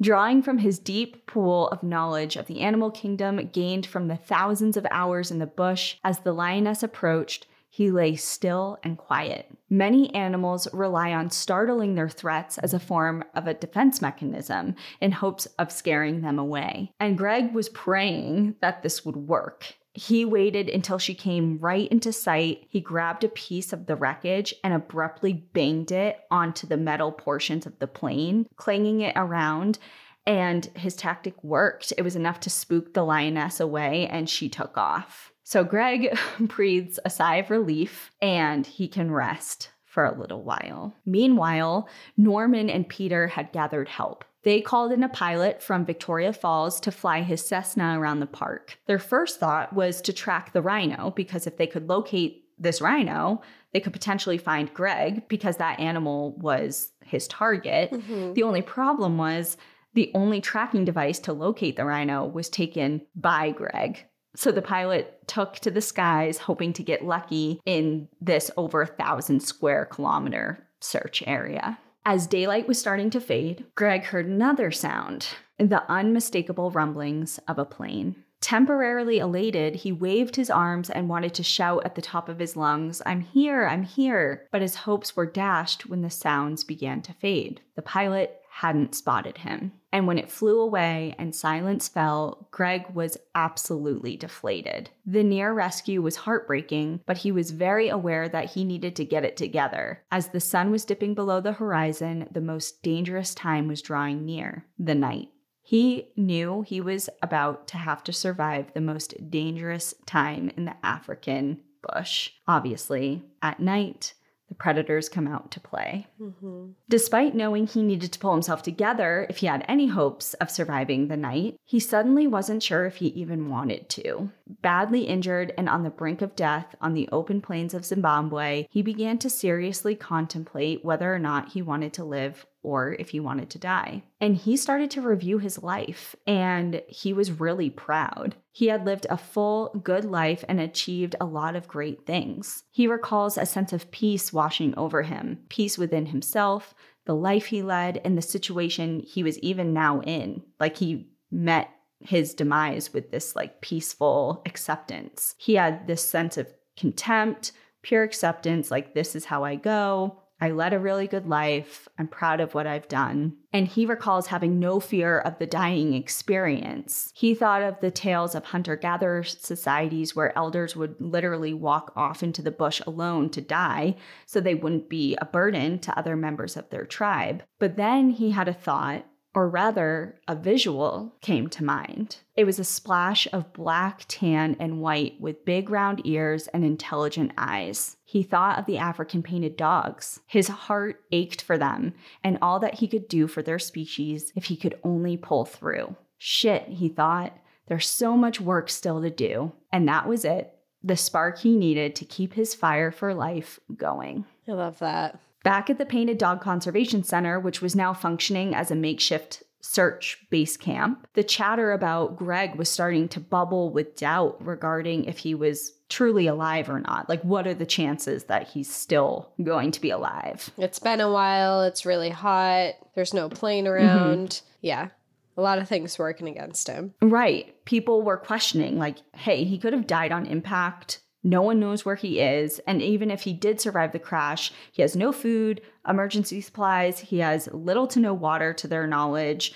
Drawing 0.00 0.42
from 0.42 0.58
his 0.58 0.78
deep 0.78 1.26
pool 1.26 1.68
of 1.68 1.82
knowledge 1.82 2.36
of 2.36 2.46
the 2.46 2.60
animal 2.60 2.90
kingdom 2.90 3.48
gained 3.52 3.86
from 3.86 4.08
the 4.08 4.16
thousands 4.16 4.76
of 4.76 4.86
hours 4.90 5.30
in 5.30 5.38
the 5.38 5.46
bush, 5.46 5.96
as 6.02 6.18
the 6.20 6.32
lioness 6.32 6.82
approached, 6.82 7.46
he 7.70 7.90
lay 7.90 8.14
still 8.14 8.78
and 8.84 8.96
quiet. 8.96 9.50
Many 9.68 10.14
animals 10.14 10.68
rely 10.72 11.12
on 11.12 11.30
startling 11.30 11.96
their 11.96 12.08
threats 12.08 12.56
as 12.58 12.72
a 12.72 12.78
form 12.78 13.24
of 13.34 13.48
a 13.48 13.54
defense 13.54 14.00
mechanism 14.00 14.76
in 15.00 15.10
hopes 15.10 15.46
of 15.58 15.72
scaring 15.72 16.20
them 16.20 16.38
away. 16.38 16.92
And 17.00 17.18
Greg 17.18 17.52
was 17.52 17.68
praying 17.68 18.54
that 18.60 18.84
this 18.84 19.04
would 19.04 19.16
work. 19.16 19.74
He 19.94 20.24
waited 20.24 20.68
until 20.68 20.98
she 20.98 21.14
came 21.14 21.58
right 21.58 21.88
into 21.88 22.12
sight. 22.12 22.66
He 22.68 22.80
grabbed 22.80 23.22
a 23.22 23.28
piece 23.28 23.72
of 23.72 23.86
the 23.86 23.94
wreckage 23.94 24.52
and 24.64 24.74
abruptly 24.74 25.32
banged 25.32 25.92
it 25.92 26.18
onto 26.30 26.66
the 26.66 26.76
metal 26.76 27.12
portions 27.12 27.64
of 27.64 27.78
the 27.78 27.86
plane, 27.86 28.46
clanging 28.56 29.00
it 29.00 29.14
around. 29.16 29.78
And 30.26 30.66
his 30.74 30.96
tactic 30.96 31.42
worked. 31.44 31.92
It 31.96 32.02
was 32.02 32.16
enough 32.16 32.40
to 32.40 32.50
spook 32.50 32.94
the 32.94 33.04
lioness 33.04 33.60
away, 33.60 34.08
and 34.08 34.28
she 34.28 34.48
took 34.48 34.76
off. 34.76 35.32
So 35.44 35.62
Greg 35.62 36.18
breathes 36.40 36.98
a 37.04 37.10
sigh 37.10 37.36
of 37.36 37.50
relief 37.50 38.10
and 38.20 38.66
he 38.66 38.88
can 38.88 39.12
rest 39.12 39.68
for 39.94 40.04
a 40.04 40.18
little 40.18 40.42
while. 40.42 40.92
Meanwhile, 41.06 41.88
Norman 42.16 42.68
and 42.68 42.88
Peter 42.88 43.28
had 43.28 43.52
gathered 43.52 43.88
help. 43.88 44.24
They 44.42 44.60
called 44.60 44.90
in 44.90 45.04
a 45.04 45.08
pilot 45.08 45.62
from 45.62 45.86
Victoria 45.86 46.32
Falls 46.32 46.80
to 46.80 46.90
fly 46.90 47.22
his 47.22 47.46
Cessna 47.46 47.98
around 47.98 48.18
the 48.18 48.26
park. 48.26 48.76
Their 48.86 48.98
first 48.98 49.38
thought 49.38 49.72
was 49.72 50.02
to 50.02 50.12
track 50.12 50.52
the 50.52 50.62
rhino 50.62 51.12
because 51.14 51.46
if 51.46 51.56
they 51.56 51.68
could 51.68 51.88
locate 51.88 52.44
this 52.58 52.80
rhino, 52.80 53.40
they 53.72 53.80
could 53.80 53.92
potentially 53.92 54.36
find 54.36 54.74
Greg 54.74 55.28
because 55.28 55.58
that 55.58 55.78
animal 55.78 56.36
was 56.38 56.90
his 57.04 57.28
target. 57.28 57.92
Mm-hmm. 57.92 58.32
The 58.34 58.42
only 58.42 58.62
problem 58.62 59.16
was 59.16 59.56
the 59.94 60.10
only 60.12 60.40
tracking 60.40 60.84
device 60.84 61.20
to 61.20 61.32
locate 61.32 61.76
the 61.76 61.84
rhino 61.84 62.26
was 62.26 62.48
taken 62.48 63.02
by 63.14 63.52
Greg. 63.52 64.04
So 64.36 64.50
the 64.50 64.62
pilot 64.62 65.26
took 65.26 65.54
to 65.60 65.70
the 65.70 65.80
skies, 65.80 66.38
hoping 66.38 66.72
to 66.74 66.82
get 66.82 67.04
lucky 67.04 67.60
in 67.64 68.08
this 68.20 68.50
over 68.56 68.82
a 68.82 68.86
thousand 68.86 69.40
square 69.40 69.84
kilometer 69.84 70.66
search 70.80 71.22
area. 71.26 71.78
As 72.04 72.26
daylight 72.26 72.68
was 72.68 72.78
starting 72.78 73.10
to 73.10 73.20
fade, 73.20 73.64
Greg 73.74 74.04
heard 74.04 74.26
another 74.26 74.70
sound 74.70 75.28
the 75.58 75.88
unmistakable 75.90 76.70
rumblings 76.70 77.38
of 77.46 77.58
a 77.58 77.64
plane. 77.64 78.16
Temporarily 78.40 79.20
elated, 79.20 79.76
he 79.76 79.92
waved 79.92 80.36
his 80.36 80.50
arms 80.50 80.90
and 80.90 81.08
wanted 81.08 81.32
to 81.34 81.42
shout 81.42 81.82
at 81.86 81.94
the 81.94 82.02
top 82.02 82.28
of 82.28 82.38
his 82.38 82.56
lungs, 82.56 83.00
I'm 83.06 83.22
here, 83.22 83.66
I'm 83.66 83.84
here. 83.84 84.46
But 84.52 84.60
his 84.60 84.74
hopes 84.74 85.16
were 85.16 85.24
dashed 85.24 85.86
when 85.86 86.02
the 86.02 86.10
sounds 86.10 86.62
began 86.62 87.00
to 87.02 87.14
fade. 87.14 87.62
The 87.74 87.80
pilot 87.80 88.42
hadn't 88.58 88.94
spotted 88.94 89.38
him. 89.38 89.72
And 89.92 90.06
when 90.06 90.16
it 90.16 90.30
flew 90.30 90.60
away 90.60 91.16
and 91.18 91.34
silence 91.34 91.88
fell, 91.88 92.46
Greg 92.52 92.86
was 92.94 93.18
absolutely 93.34 94.16
deflated. 94.16 94.90
The 95.04 95.24
near 95.24 95.52
rescue 95.52 96.00
was 96.00 96.14
heartbreaking, 96.14 97.00
but 97.04 97.18
he 97.18 97.32
was 97.32 97.50
very 97.50 97.88
aware 97.88 98.28
that 98.28 98.52
he 98.52 98.62
needed 98.62 98.94
to 98.94 99.04
get 99.04 99.24
it 99.24 99.36
together. 99.36 100.02
As 100.12 100.28
the 100.28 100.38
sun 100.38 100.70
was 100.70 100.84
dipping 100.84 101.14
below 101.14 101.40
the 101.40 101.54
horizon, 101.54 102.28
the 102.30 102.40
most 102.40 102.80
dangerous 102.84 103.34
time 103.34 103.66
was 103.66 103.82
drawing 103.82 104.24
near 104.24 104.66
the 104.78 104.94
night. 104.94 105.30
He 105.60 106.12
knew 106.16 106.62
he 106.62 106.80
was 106.80 107.10
about 107.22 107.66
to 107.68 107.76
have 107.76 108.04
to 108.04 108.12
survive 108.12 108.72
the 108.72 108.80
most 108.80 109.30
dangerous 109.30 109.94
time 110.06 110.52
in 110.56 110.64
the 110.64 110.76
African 110.84 111.60
bush. 111.82 112.30
Obviously, 112.46 113.24
at 113.42 113.58
night, 113.58 114.14
the 114.54 114.62
predators 114.62 115.08
come 115.08 115.26
out 115.26 115.50
to 115.50 115.60
play. 115.60 116.06
Mm-hmm. 116.20 116.70
Despite 116.88 117.34
knowing 117.34 117.66
he 117.66 117.82
needed 117.82 118.12
to 118.12 118.18
pull 118.20 118.32
himself 118.32 118.62
together 118.62 119.26
if 119.28 119.38
he 119.38 119.46
had 119.46 119.64
any 119.68 119.88
hopes 119.88 120.34
of 120.34 120.50
surviving 120.50 121.08
the 121.08 121.16
night, 121.16 121.56
he 121.64 121.80
suddenly 121.80 122.28
wasn't 122.28 122.62
sure 122.62 122.86
if 122.86 122.96
he 122.96 123.08
even 123.08 123.48
wanted 123.48 123.88
to. 123.90 124.30
Badly 124.62 125.02
injured 125.02 125.52
and 125.58 125.68
on 125.68 125.82
the 125.82 125.90
brink 125.90 126.22
of 126.22 126.36
death 126.36 126.76
on 126.80 126.94
the 126.94 127.08
open 127.10 127.40
plains 127.40 127.74
of 127.74 127.84
Zimbabwe, 127.84 128.66
he 128.70 128.80
began 128.80 129.18
to 129.18 129.28
seriously 129.28 129.96
contemplate 129.96 130.84
whether 130.84 131.12
or 131.12 131.18
not 131.18 131.52
he 131.52 131.60
wanted 131.60 131.92
to 131.94 132.04
live 132.04 132.46
or 132.64 132.96
if 132.98 133.10
he 133.10 133.20
wanted 133.20 133.50
to 133.50 133.58
die. 133.58 134.02
And 134.20 134.36
he 134.36 134.56
started 134.56 134.90
to 134.92 135.00
review 135.00 135.38
his 135.38 135.62
life, 135.62 136.16
and 136.26 136.82
he 136.88 137.12
was 137.12 137.40
really 137.40 137.70
proud. 137.70 138.34
He 138.50 138.66
had 138.66 138.84
lived 138.84 139.06
a 139.08 139.16
full, 139.16 139.80
good 139.84 140.04
life 140.04 140.44
and 140.48 140.60
achieved 140.60 141.14
a 141.20 141.26
lot 141.26 141.54
of 141.54 141.68
great 141.68 142.06
things. 142.06 142.64
He 142.70 142.86
recalls 142.86 143.36
a 143.36 143.46
sense 143.46 143.72
of 143.72 143.90
peace 143.90 144.32
washing 144.32 144.74
over 144.76 145.02
him 145.02 145.40
peace 145.48 145.78
within 145.78 146.06
himself, 146.06 146.74
the 147.04 147.14
life 147.14 147.46
he 147.46 147.62
led, 147.62 148.00
and 148.04 148.16
the 148.16 148.22
situation 148.22 149.00
he 149.00 149.22
was 149.22 149.38
even 149.40 149.72
now 149.72 150.00
in. 150.00 150.42
Like 150.58 150.76
he 150.78 151.08
met 151.30 151.68
his 152.00 152.34
demise 152.34 152.92
with 152.92 153.10
this 153.10 153.34
like 153.34 153.60
peaceful 153.60 154.42
acceptance. 154.46 155.34
He 155.38 155.54
had 155.54 155.86
this 155.86 156.06
sense 156.06 156.36
of 156.36 156.52
contempt, 156.76 157.52
pure 157.82 158.02
acceptance, 158.02 158.70
like 158.70 158.94
this 158.94 159.14
is 159.14 159.26
how 159.26 159.44
I 159.44 159.56
go. 159.56 160.20
I 160.40 160.50
led 160.50 160.72
a 160.72 160.78
really 160.78 161.06
good 161.06 161.26
life. 161.26 161.88
I'm 161.98 162.08
proud 162.08 162.40
of 162.40 162.54
what 162.54 162.66
I've 162.66 162.88
done. 162.88 163.36
And 163.52 163.68
he 163.68 163.86
recalls 163.86 164.26
having 164.26 164.58
no 164.58 164.80
fear 164.80 165.18
of 165.18 165.38
the 165.38 165.46
dying 165.46 165.94
experience. 165.94 167.12
He 167.14 167.34
thought 167.34 167.62
of 167.62 167.80
the 167.80 167.90
tales 167.90 168.34
of 168.34 168.46
hunter 168.46 168.76
gatherer 168.76 169.22
societies 169.22 170.14
where 170.14 170.36
elders 170.36 170.74
would 170.74 170.96
literally 171.00 171.54
walk 171.54 171.92
off 171.94 172.22
into 172.22 172.42
the 172.42 172.50
bush 172.50 172.80
alone 172.86 173.30
to 173.30 173.40
die 173.40 173.96
so 174.26 174.40
they 174.40 174.54
wouldn't 174.54 174.88
be 174.88 175.16
a 175.20 175.24
burden 175.24 175.78
to 175.78 175.98
other 175.98 176.16
members 176.16 176.56
of 176.56 176.68
their 176.70 176.84
tribe. 176.84 177.42
But 177.58 177.76
then 177.76 178.10
he 178.10 178.32
had 178.32 178.48
a 178.48 178.54
thought 178.54 179.06
or 179.34 179.48
rather, 179.48 180.20
a 180.28 180.36
visual 180.36 181.14
came 181.20 181.48
to 181.48 181.64
mind. 181.64 182.18
It 182.36 182.44
was 182.44 182.58
a 182.58 182.64
splash 182.64 183.26
of 183.32 183.52
black, 183.52 184.04
tan, 184.06 184.56
and 184.60 184.80
white 184.80 185.20
with 185.20 185.44
big 185.44 185.70
round 185.70 186.02
ears 186.04 186.46
and 186.48 186.64
intelligent 186.64 187.32
eyes. 187.36 187.96
He 188.04 188.22
thought 188.22 188.58
of 188.58 188.66
the 188.66 188.78
African 188.78 189.22
painted 189.22 189.56
dogs. 189.56 190.20
His 190.26 190.48
heart 190.48 191.02
ached 191.10 191.42
for 191.42 191.58
them 191.58 191.94
and 192.22 192.38
all 192.40 192.60
that 192.60 192.74
he 192.74 192.86
could 192.86 193.08
do 193.08 193.26
for 193.26 193.42
their 193.42 193.58
species 193.58 194.32
if 194.36 194.44
he 194.44 194.56
could 194.56 194.78
only 194.84 195.16
pull 195.16 195.44
through. 195.44 195.96
Shit, 196.16 196.68
he 196.68 196.88
thought, 196.88 197.36
there's 197.66 197.88
so 197.88 198.16
much 198.16 198.40
work 198.40 198.70
still 198.70 199.02
to 199.02 199.10
do. 199.10 199.52
And 199.72 199.88
that 199.88 200.06
was 200.06 200.24
it 200.24 200.54
the 200.84 200.96
spark 200.96 201.38
he 201.38 201.56
needed 201.56 201.96
to 201.96 202.04
keep 202.04 202.34
his 202.34 202.54
fire 202.54 202.92
for 202.92 203.14
life 203.14 203.58
going. 203.74 204.26
I 204.46 204.52
love 204.52 204.78
that. 204.80 205.18
Back 205.44 205.70
at 205.70 205.78
the 205.78 205.86
Painted 205.86 206.18
Dog 206.18 206.40
Conservation 206.40 207.04
Center, 207.04 207.38
which 207.38 207.60
was 207.60 207.76
now 207.76 207.92
functioning 207.92 208.54
as 208.54 208.70
a 208.70 208.74
makeshift 208.74 209.42
search 209.60 210.18
base 210.30 210.56
camp, 210.56 211.06
the 211.14 211.22
chatter 211.22 211.72
about 211.72 212.16
Greg 212.16 212.56
was 212.56 212.68
starting 212.68 213.08
to 213.08 213.20
bubble 213.20 213.70
with 213.70 213.96
doubt 213.96 214.44
regarding 214.44 215.04
if 215.04 215.18
he 215.18 215.34
was 215.34 215.72
truly 215.90 216.26
alive 216.26 216.68
or 216.68 216.80
not. 216.80 217.08
Like, 217.08 217.22
what 217.22 217.46
are 217.46 217.54
the 217.54 217.66
chances 217.66 218.24
that 218.24 218.48
he's 218.48 218.70
still 218.70 219.32
going 219.42 219.70
to 219.72 219.80
be 219.80 219.90
alive? 219.90 220.50
It's 220.56 220.78
been 220.78 221.00
a 221.00 221.12
while. 221.12 221.62
It's 221.62 221.86
really 221.86 222.10
hot. 222.10 222.74
There's 222.94 223.14
no 223.14 223.28
plane 223.28 223.66
mm-hmm. 223.66 223.72
around. 223.74 224.28
Mm-hmm. 224.30 224.46
Yeah. 224.62 224.88
A 225.36 225.42
lot 225.42 225.58
of 225.58 225.68
things 225.68 225.98
working 225.98 226.28
against 226.28 226.68
him. 226.68 226.94
Right. 227.02 227.54
People 227.64 228.02
were 228.02 228.16
questioning, 228.16 228.78
like, 228.78 228.98
hey, 229.14 229.44
he 229.44 229.58
could 229.58 229.72
have 229.72 229.86
died 229.86 230.12
on 230.12 230.26
impact. 230.26 231.00
No 231.24 231.40
one 231.42 231.58
knows 231.58 231.84
where 231.84 231.94
he 231.96 232.20
is. 232.20 232.60
And 232.66 232.82
even 232.82 233.10
if 233.10 233.22
he 233.22 233.32
did 233.32 233.60
survive 233.60 233.92
the 233.92 233.98
crash, 233.98 234.52
he 234.70 234.82
has 234.82 234.94
no 234.94 235.10
food, 235.10 235.62
emergency 235.88 236.42
supplies, 236.42 237.00
he 237.00 237.18
has 237.18 237.48
little 237.52 237.86
to 237.88 237.98
no 237.98 238.12
water 238.12 238.52
to 238.52 238.68
their 238.68 238.86
knowledge. 238.86 239.54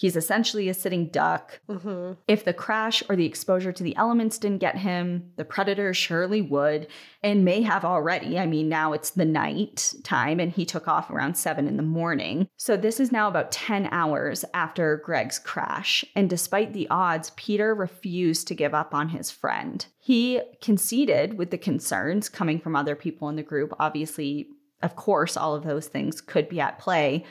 He's 0.00 0.16
essentially 0.16 0.70
a 0.70 0.72
sitting 0.72 1.08
duck. 1.08 1.60
Mm-hmm. 1.68 2.12
If 2.26 2.46
the 2.46 2.54
crash 2.54 3.02
or 3.10 3.16
the 3.16 3.26
exposure 3.26 3.70
to 3.70 3.82
the 3.82 3.94
elements 3.96 4.38
didn't 4.38 4.62
get 4.62 4.78
him, 4.78 5.30
the 5.36 5.44
predator 5.44 5.92
surely 5.92 6.40
would 6.40 6.86
and 7.22 7.44
may 7.44 7.60
have 7.60 7.84
already. 7.84 8.38
I 8.38 8.46
mean, 8.46 8.70
now 8.70 8.94
it's 8.94 9.10
the 9.10 9.26
night 9.26 9.92
time 10.02 10.40
and 10.40 10.50
he 10.50 10.64
took 10.64 10.88
off 10.88 11.10
around 11.10 11.36
seven 11.36 11.68
in 11.68 11.76
the 11.76 11.82
morning. 11.82 12.48
So 12.56 12.78
this 12.78 12.98
is 12.98 13.12
now 13.12 13.28
about 13.28 13.52
10 13.52 13.90
hours 13.92 14.42
after 14.54 14.96
Greg's 15.04 15.38
crash. 15.38 16.02
And 16.16 16.30
despite 16.30 16.72
the 16.72 16.88
odds, 16.88 17.32
Peter 17.36 17.74
refused 17.74 18.48
to 18.48 18.54
give 18.54 18.72
up 18.72 18.94
on 18.94 19.10
his 19.10 19.30
friend. 19.30 19.84
He 19.98 20.40
conceded 20.62 21.36
with 21.36 21.50
the 21.50 21.58
concerns 21.58 22.30
coming 22.30 22.58
from 22.58 22.74
other 22.74 22.96
people 22.96 23.28
in 23.28 23.36
the 23.36 23.42
group. 23.42 23.74
Obviously, 23.78 24.48
of 24.82 24.96
course, 24.96 25.36
all 25.36 25.54
of 25.54 25.64
those 25.64 25.88
things 25.88 26.22
could 26.22 26.48
be 26.48 26.58
at 26.58 26.78
play. 26.78 27.26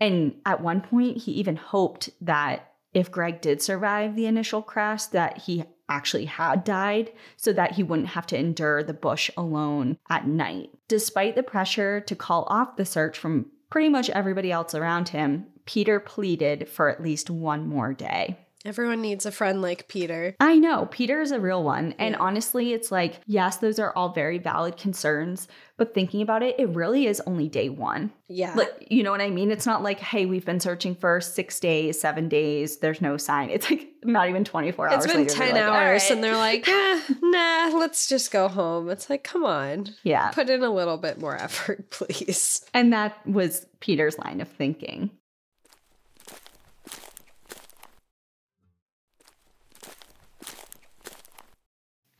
And 0.00 0.36
at 0.46 0.60
one 0.60 0.80
point, 0.80 1.18
he 1.18 1.32
even 1.32 1.56
hoped 1.56 2.10
that 2.20 2.72
if 2.94 3.10
Greg 3.10 3.40
did 3.40 3.60
survive 3.60 4.16
the 4.16 4.26
initial 4.26 4.62
crash, 4.62 5.06
that 5.06 5.38
he 5.38 5.64
actually 5.88 6.26
had 6.26 6.64
died 6.64 7.12
so 7.36 7.52
that 7.52 7.72
he 7.72 7.82
wouldn't 7.82 8.08
have 8.08 8.26
to 8.26 8.38
endure 8.38 8.82
the 8.82 8.94
bush 8.94 9.30
alone 9.36 9.98
at 10.10 10.26
night. 10.26 10.70
Despite 10.86 11.34
the 11.34 11.42
pressure 11.42 12.00
to 12.00 12.16
call 12.16 12.46
off 12.48 12.76
the 12.76 12.84
search 12.84 13.18
from 13.18 13.46
pretty 13.70 13.88
much 13.88 14.10
everybody 14.10 14.52
else 14.52 14.74
around 14.74 15.10
him, 15.10 15.46
Peter 15.64 16.00
pleaded 16.00 16.68
for 16.68 16.88
at 16.88 17.02
least 17.02 17.30
one 17.30 17.66
more 17.66 17.92
day. 17.92 18.38
Everyone 18.68 19.00
needs 19.00 19.24
a 19.24 19.32
friend 19.32 19.62
like 19.62 19.88
Peter. 19.88 20.36
I 20.40 20.58
know. 20.58 20.88
Peter 20.90 21.22
is 21.22 21.30
a 21.30 21.40
real 21.40 21.64
one. 21.64 21.94
And 21.98 22.12
yeah. 22.12 22.20
honestly, 22.20 22.74
it's 22.74 22.92
like, 22.92 23.18
yes, 23.26 23.56
those 23.56 23.78
are 23.78 23.94
all 23.96 24.10
very 24.10 24.36
valid 24.36 24.76
concerns, 24.76 25.48
but 25.78 25.94
thinking 25.94 26.20
about 26.20 26.42
it, 26.42 26.54
it 26.58 26.68
really 26.68 27.06
is 27.06 27.22
only 27.24 27.48
day 27.48 27.70
one. 27.70 28.12
Yeah. 28.28 28.52
Like, 28.54 28.86
you 28.90 29.02
know 29.02 29.10
what 29.10 29.22
I 29.22 29.30
mean? 29.30 29.50
It's 29.50 29.64
not 29.64 29.82
like, 29.82 30.00
hey, 30.00 30.26
we've 30.26 30.44
been 30.44 30.60
searching 30.60 30.94
for 30.94 31.18
six 31.22 31.58
days, 31.58 31.98
seven 31.98 32.28
days, 32.28 32.76
there's 32.80 33.00
no 33.00 33.16
sign. 33.16 33.48
It's 33.48 33.70
like 33.70 33.88
not 34.04 34.28
even 34.28 34.44
24 34.44 34.90
hours. 34.90 35.04
It's 35.06 35.14
been 35.14 35.26
10 35.26 35.54
like, 35.54 35.62
hours 35.62 36.02
right. 36.02 36.10
and 36.10 36.22
they're 36.22 36.36
like, 36.36 36.68
eh, 36.68 37.00
nah, 37.22 37.70
let's 37.74 38.06
just 38.06 38.30
go 38.30 38.48
home. 38.48 38.90
It's 38.90 39.08
like, 39.08 39.24
come 39.24 39.44
on. 39.44 39.86
Yeah. 40.02 40.30
Put 40.32 40.50
in 40.50 40.62
a 40.62 40.70
little 40.70 40.98
bit 40.98 41.18
more 41.18 41.36
effort, 41.42 41.88
please. 41.88 42.66
And 42.74 42.92
that 42.92 43.26
was 43.26 43.66
Peter's 43.80 44.18
line 44.18 44.42
of 44.42 44.48
thinking. 44.48 45.08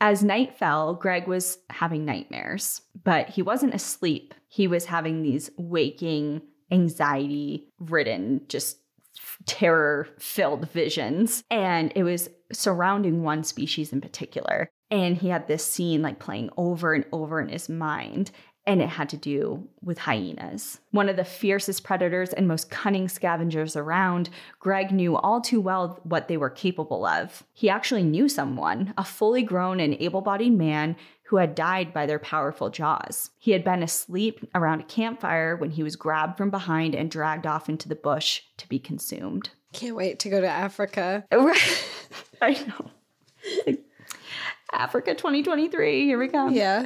As 0.01 0.23
night 0.23 0.57
fell, 0.57 0.93
Greg 0.93 1.27
was 1.27 1.57
having 1.69 2.05
nightmares, 2.05 2.81
but 3.03 3.29
he 3.29 3.41
wasn't 3.41 3.73
asleep. 3.73 4.33
He 4.47 4.67
was 4.67 4.85
having 4.85 5.21
these 5.21 5.51
waking, 5.57 6.41
anxiety 6.71 7.67
ridden, 7.79 8.41
just 8.47 8.77
terror 9.45 10.07
filled 10.17 10.69
visions. 10.69 11.43
And 11.51 11.91
it 11.95 12.03
was 12.03 12.29
surrounding 12.51 13.23
one 13.23 13.43
species 13.43 13.91
in 13.91 14.01
particular. 14.01 14.69
And 14.91 15.17
he 15.17 15.29
had 15.29 15.47
this 15.47 15.65
scene 15.65 16.01
like 16.01 16.19
playing 16.19 16.49
over 16.57 16.93
and 16.93 17.05
over 17.11 17.39
in 17.39 17.49
his 17.49 17.69
mind 17.69 18.31
and 18.69 18.83
it 18.83 18.89
had 18.89 19.09
to 19.09 19.17
do 19.17 19.67
with 19.81 19.97
hyenas. 19.97 20.79
One 20.91 21.09
of 21.09 21.15
the 21.15 21.25
fiercest 21.25 21.83
predators 21.83 22.33
and 22.33 22.47
most 22.47 22.69
cunning 22.69 23.09
scavengers 23.09 23.75
around, 23.75 24.29
Greg 24.59 24.91
knew 24.91 25.17
all 25.17 25.41
too 25.41 25.59
well 25.59 25.99
what 26.03 26.27
they 26.27 26.37
were 26.37 26.51
capable 26.51 27.03
of. 27.03 27.43
He 27.51 27.67
actually 27.67 28.03
knew 28.03 28.29
someone, 28.29 28.93
a 28.95 29.03
fully 29.03 29.41
grown 29.41 29.79
and 29.79 29.95
able 29.99 30.21
bodied 30.21 30.53
man 30.53 30.95
who 31.23 31.37
had 31.37 31.55
died 31.55 31.91
by 31.95 32.05
their 32.05 32.19
powerful 32.19 32.69
jaws. 32.69 33.31
He 33.39 33.53
had 33.53 33.63
been 33.63 33.81
asleep 33.81 34.47
around 34.53 34.81
a 34.81 34.83
campfire 34.83 35.55
when 35.55 35.71
he 35.71 35.81
was 35.81 35.95
grabbed 35.95 36.37
from 36.37 36.51
behind 36.51 36.93
and 36.93 37.09
dragged 37.09 37.47
off 37.47 37.69
into 37.69 37.89
the 37.89 37.95
bush 37.95 38.43
to 38.57 38.69
be 38.69 38.77
consumed. 38.77 39.49
Can't 39.73 39.95
wait 39.95 40.19
to 40.19 40.29
go 40.29 40.41
to 40.41 40.47
Africa. 40.47 41.25
I 42.41 42.51
know. 42.51 43.75
Africa 44.71 45.15
2023, 45.15 46.05
here 46.05 46.19
we 46.19 46.27
come. 46.27 46.53
Yeah. 46.53 46.85